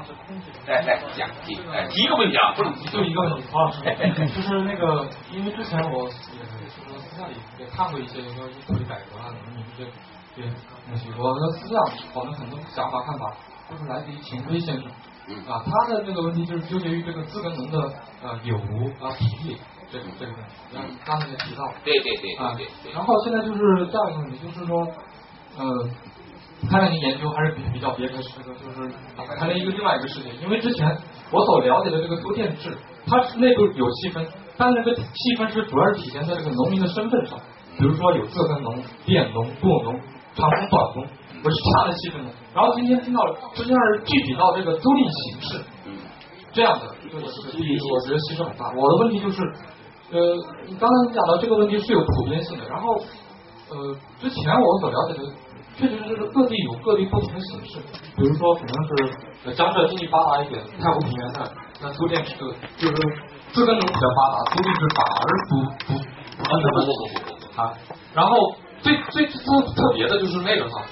[0.66, 3.58] 来来讲提哎提一个问题啊，不是就一个问题，啊，
[4.34, 9.84] 就是那个，因为之前我也就是私下里也看过一些关于土地改革啊、农民这
[10.36, 10.48] 这些
[10.86, 11.74] 东西，我的私下
[12.14, 13.34] 我的很多想法看法
[13.68, 14.86] 都是来自于秦晖先生，
[15.48, 19.56] 啊，他的这个问题就是纠结于这个自耕农的呃有无啊体力
[19.90, 24.86] 这个这个问题，刚才也提到了，对对对啊对，然后现在就是这样一个问题，就是说，
[25.58, 25.90] 呃，
[26.68, 30.30] 看来您研究还是比比较别开生的，就是打开了一个另外一个世界。
[30.42, 30.86] 因为之前
[31.30, 32.76] 我所了解的这个租佃制，
[33.06, 34.26] 它内部有细分，
[34.56, 37.38] 但那个细分是主要是体现在这个农民的身份上，
[37.78, 38.76] 比如说有自耕农、
[39.06, 39.98] 佃农、雇农、
[40.34, 41.06] 长工、短工，
[41.42, 42.30] 我是差的细分的。
[42.54, 43.20] 然后今天听到
[43.54, 45.64] 实际上是具体到这个租赁形式，
[46.52, 48.70] 这样的一个意义，我觉得其实很大。
[48.76, 49.40] 我的问题就是，
[50.12, 50.36] 呃，
[50.68, 53.00] 你刚才讲到这个问题是有普遍性的，然后
[53.70, 55.24] 呃，之前我所了解的，
[55.80, 57.78] 确实是各地有各地不同的形式，
[58.14, 61.50] 比如说可能是江浙经济发达一点，太湖平原的，
[61.80, 62.34] 那租佃制
[62.76, 62.94] 就是
[63.50, 65.98] 自耕农比较发达，租地制反而不不
[66.36, 67.72] 不那么啊。
[68.12, 68.36] 然后
[68.82, 70.82] 最最特特别的就是那个哈，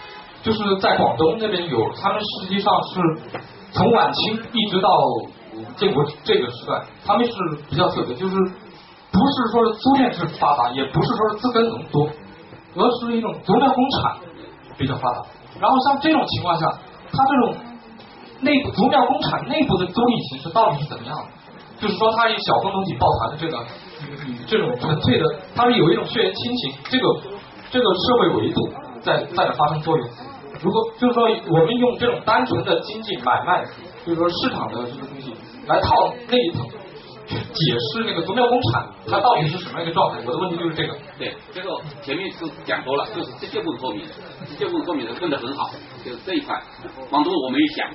[0.43, 2.99] 就是在广东那边有，他们实际上是
[3.73, 4.89] 从晚清一直到
[5.77, 7.33] 建国这个时代，他们是
[7.69, 8.35] 比较特别，就是
[9.13, 12.09] 不是说是租佃制发达，也不是说是自耕农多，
[12.77, 14.19] 而是一种足疗工厂
[14.79, 15.27] 比较发达。
[15.61, 16.67] 然后像这种情况下，
[17.13, 17.57] 它这种
[18.41, 21.25] 内部足疗工厂内部的租赁形式到底是怎么样的？
[21.81, 23.67] 就是说，它以小共同体抱团的这个
[24.47, 25.25] 这种纯粹的，
[25.55, 27.05] 它是有一种血缘亲情，这个
[27.71, 28.69] 这个社会维度
[29.03, 30.09] 在在发生作用。
[30.61, 33.65] 如果就是说，我们用这种单纯的经济买卖，
[34.05, 35.33] 就是说市场的这个东西
[35.67, 36.67] 来套那一层，
[37.29, 40.19] 解释那个足疗工厂它到底是什么样一个状态。
[40.25, 40.97] 我的问题就是这个。
[41.19, 44.07] 对，这个前面是讲多了，就是直接问说明，
[44.49, 45.71] 直接问说明的问的很好，
[46.05, 46.61] 就是这一块。
[47.11, 47.91] 广东我们也想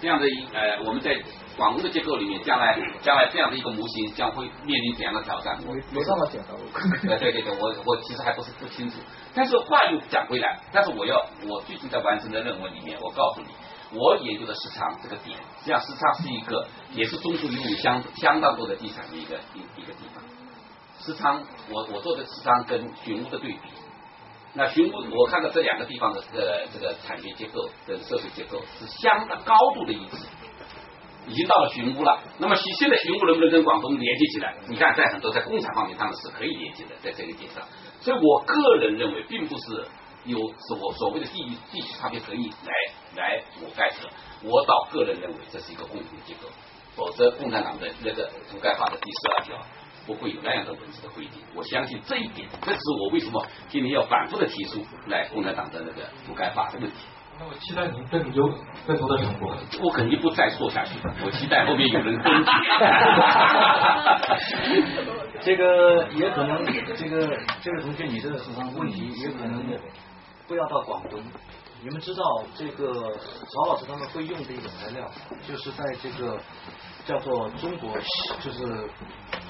[0.00, 1.16] 这样的一呃，我们在
[1.56, 5.58] 广东的结构里面，将来将来这样的一个模型将会面临怎样的挑战？
[5.66, 6.54] 我没办法讲到。
[7.02, 8.96] 对对对对，我我其实还不是不清楚。
[9.34, 11.16] 但是话又讲回来，但是我要
[11.48, 13.48] 我最近在完成的任务里面，我告诉你，
[13.96, 20.22] 我研究的时长这个点，实际上时长是一个也是中途拥有相相当多的地产的一个一一个地方。
[20.98, 23.58] 时长，我我做的时长跟寻乌的对比，
[24.54, 30.16] 那寻乌我看到这两个地方的呃这个产业结构跟社会结构是相当高度的一致，
[31.26, 32.18] 已经到了寻乌了。
[32.38, 34.56] 那么现现在寻乌能不能跟广东连接起来？
[34.68, 37.62] 你看在很多在工厂方面他们是可以连接的，在这个点上。
[38.00, 39.86] 所以我个人认为，并不是
[40.26, 40.38] 有
[40.68, 42.72] 所所谓的地域地区差别可以来
[43.16, 44.08] 来覆盖的。
[44.42, 46.48] 我倒个人认为这是一个共同结构，
[46.94, 49.56] 否则共产党的那个土改法的第十二条
[50.06, 51.42] 不会有那样的文字的规定。
[51.54, 56.96] 我相信这一点，这是我为什么今天要反复的提出来共产党的那个土改法的问题。
[57.38, 58.48] 那我期待您更有
[58.86, 59.54] 更多的成果。
[59.82, 62.44] 我肯定不再做下去，我期待后面有人跟进。
[65.42, 66.80] 这个也可能，这
[67.10, 69.62] 个这个同学，你这个时常问题也可能
[70.46, 71.20] 不要到广东。
[71.82, 72.22] 你们知道
[72.56, 75.08] 这个曹老师他们会用的一种材料，
[75.46, 76.38] 就是在这个
[77.04, 78.08] 叫做中国西，
[78.40, 78.88] 就是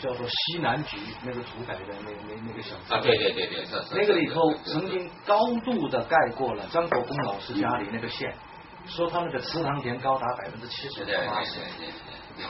[0.01, 3.95] 叫做西南局那个土改的那那那个小啊，对对对对，是是。
[3.95, 8.35] 那个里头曾经高度的盖过了张国公老师家里那个县，
[8.87, 11.47] 说他那个祠堂田高达百分之七十对对对八对
[12.37, 12.47] 对。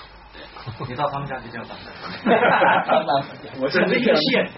[0.88, 1.90] 你到他们家就这样长的，
[3.60, 4.50] 我整个一个县，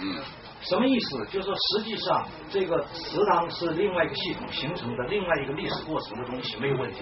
[0.00, 0.22] 嗯，
[0.60, 1.24] 什么意思？
[1.26, 7.00] 就是说，实际上这个祠堂是另外一个系统形成的，另外一个历史过程的东西没有问题。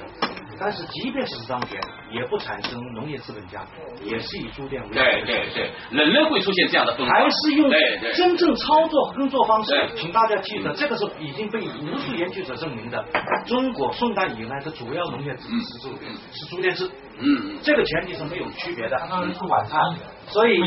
[0.58, 1.80] 但是，即便是这张田，
[2.10, 3.64] 也不产生农业资本家，
[4.02, 4.94] 也是以租佃为主。
[4.94, 7.12] 对对对，仍然会出现这样的分化。
[7.12, 13.04] 还是用对对真正操作工作方式，请大家记得，这个是已经被无数研究者证明的。
[13.46, 15.90] 中国宋代以来的主要农业制是租
[16.32, 18.96] 是租佃制，嗯嗯，这个前提是没有区别的。
[19.10, 19.80] 当然是晚餐，
[20.28, 20.60] 所以。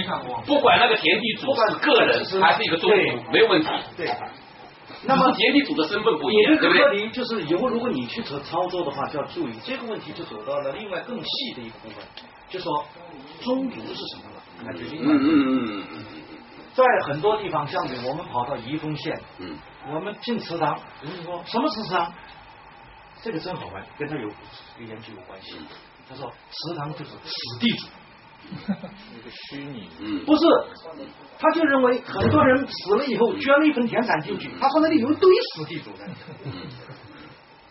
[0.45, 3.67] 不管那个田地主是个人还是一个宗对族，没有问题。
[3.97, 4.07] 对，
[5.03, 6.83] 那么地主的身份不一样，你这对不对？
[6.83, 12.03] 个课题就是以后如果你去操操作的话，就要注意这个问题，就走到了另外更细的一个部分，
[12.49, 12.85] 就说
[13.41, 15.13] 宗族是什么了，那就另外。
[15.13, 15.29] 嗯嗯
[15.81, 16.05] 嗯嗯
[16.73, 19.57] 在很多地方，像我们跑到宜丰县，嗯
[19.93, 22.13] 我们进祠堂，人家说什么是祠堂？
[23.21, 24.29] 这个真好玩，跟他有
[24.77, 25.57] 跟研究有关系。
[26.07, 27.87] 他说祠堂就是死地主，
[28.51, 29.89] 一个虚拟，
[30.25, 30.41] 不是，
[31.37, 36.07] 他就认为很多人死了以后捐了一份田产进去，他说那里有一堆死地主的。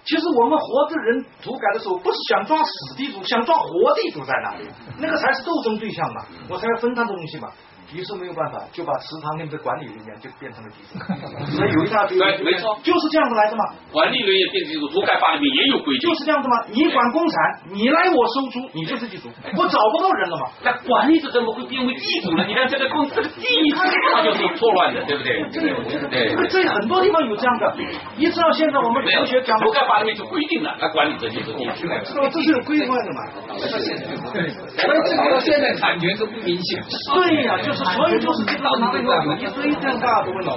[0.04, 4.66] 其实我们活着人土改的时候，不是想抓死地主，想抓活地主在哪里？
[4.98, 7.48] 那个才是斗争对象嘛，我才要分他的东西嘛。
[7.92, 10.98] 于是没有办法，就把祠堂里面的管理人员就变成了地主，
[11.56, 13.64] 所以有一大堆对没错就是这样子来的嘛。
[13.90, 17.34] 管理人员变成地主，土改法里面也有规定，就是这样子嘛，你管工产，
[17.72, 20.50] 你来我收租，你就是地主，我找不到人了嘛。
[20.62, 22.44] 那管理者怎么会变为地主呢？
[22.46, 25.44] 你看这个公这个地义它就是错乱的，对不对？
[25.50, 27.74] 这个有这个对这很多地方有这样的，
[28.16, 31.88] 一直到现在我们没有科学讲，土改法里面就规定了，那管理者就是地主。
[32.04, 33.20] 知道这是有规范的嘛。
[33.58, 36.82] 所以这个现在产权都不明显。
[37.14, 40.50] 对呀、就是所以就是这到最后有一堆尴尬的问题，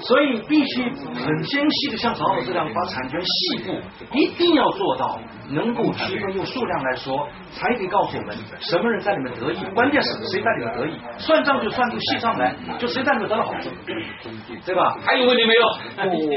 [0.00, 3.74] 所以必须很精细的像曹老师这样把产权细部
[4.16, 5.18] 一定要做到
[5.50, 13.70] 能够区分用数量来说，才可以告诉我们什么人在里面得益，关键是谁在里面得益，算账就算出细账来，就谁在里面得了好处，
[14.64, 14.96] 对吧？
[15.04, 15.66] 还有问题没有？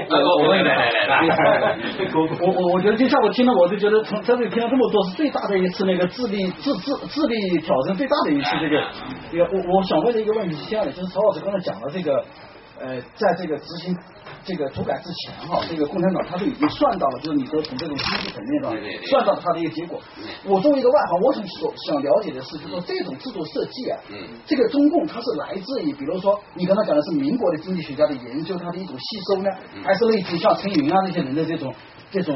[0.10, 1.77] 我我问来来来来，
[2.14, 8.84] 我我我觉得就像我听了，我就觉得从这里听了这么多，是最大的一次那个智力智智智力挑战最大的一次这个。
[9.31, 12.23] 也我我想问的一个问题是这样的，就是曹老师刚才讲了这个，
[12.79, 13.95] 呃，在这个执行
[14.43, 18.71] 这个土改之前哈，这个共产党他就已经算到了，就是你说从这种经济层面上
[19.09, 19.99] 算到了他的一个结果。
[20.45, 24.15] 我作为一个外行，我想所想了解的是，就是说这种制度设计啊，嗯。
[24.45, 29.49] 这个中共它是来自于，比如说你刚才讲的是民国的经济学家的研究，它的一种吸收呢，
[29.84, 31.73] 还是类似于像陈云啊那些人的这种
[32.11, 32.35] 这种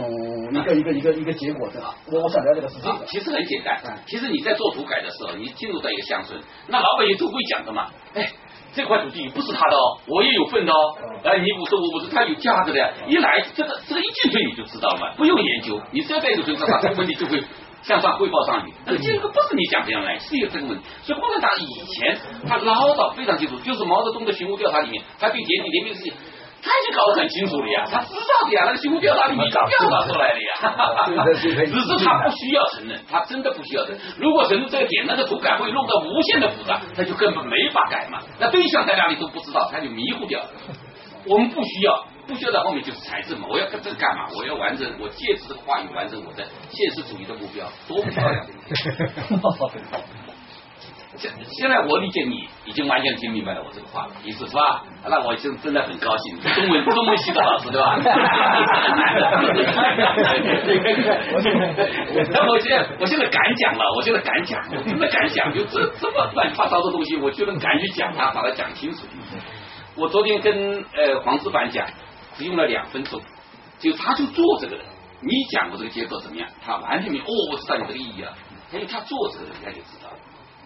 [0.52, 1.81] 一个一个一个一个结果的？
[2.11, 2.91] 我我想了解的是这个。
[2.91, 8.30] 啊其实很简单，其实你在做土改的时候，你进入到一个乡村，那老百姓都会讲的嘛，哎。
[8.73, 10.95] 这块土地不是他的哦，我也有份的哦。
[11.26, 12.89] 哎，你不是我不是，他有价值的呀。
[13.06, 17.43] 一来，这个这个一进村你就知道了嘛，不用研究，你只要在一个村上，他这个问题就会
[17.84, 18.72] 向上汇报上去。
[18.85, 20.85] 但是这个不是你讲这样来，是有这个问题。
[21.03, 22.18] 所以共产党以前
[22.48, 26.14] 他唠叨非常清楚，就是毛泽东的寻乌调查里面，他对阶级联名事情。
[26.62, 30.54] 他已经搞得很清楚了呀，他知道的呀，那个新闻调查里面调查出来的呀，
[31.42, 34.02] 只是他不需要承认，他真的不需要承认。
[34.18, 38.20] 如果承认这个点，那个土改会弄得无限的复杂，他就根本没法改嘛。
[38.40, 40.48] 那对象在哪里都不知道，他就迷糊掉了。
[41.26, 43.48] 我们不需要，不需要在后面就是财政嘛。
[43.50, 44.28] 我要这个干嘛？
[44.36, 48.46] 我要完成，我借着这个话语完成我的现实主义的目标，多漂亮！
[51.22, 54.81] 现现在我理解你已经完全听明白了我这个话了，意思是吧？
[55.06, 57.95] 那我就真的很高兴，中文中文系的老师对吧？
[62.31, 69.06] 那我现在我现在敢讲了，我现在敢讲，我真的敢讲，就这这么乱七八糟的东西，我就能敢去讲它，把它讲清楚。
[69.95, 71.85] 我昨天跟呃黄志凡讲，
[72.35, 73.22] 只用了两分钟，
[73.80, 74.84] 就他就做这个人，
[75.22, 76.49] 你讲我这个结构怎么样？
[76.65, 78.34] 他完全没哦，我知道你这个意义了，
[78.72, 80.01] 因为他做这个人，他就知道了。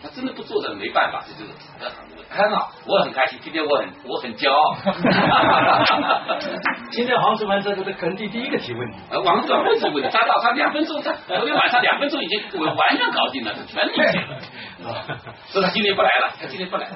[0.02, 1.90] 他真的不做的没办法，这就是很
[2.30, 4.76] 很好，我很开心，今天我很我很骄傲。
[6.92, 8.98] 今天黄志文这个是肯定第一个提问题。
[9.10, 14.38] 呃，王志文问题问题，他到他两分钟，他昨天晚上两分钟已经我完全搞定了，他全理解了。
[15.48, 16.88] 所以他今天不来了，他今天不来，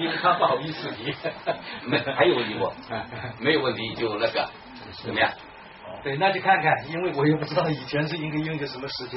[0.00, 1.12] 因为他不好意思提。
[1.86, 2.72] 没还有问题不？
[3.40, 4.48] 没有问题就那个
[5.02, 5.28] 怎么样？
[6.02, 9.12] 对，那就看看，因为我也不知道以前是应该用一个什么时间。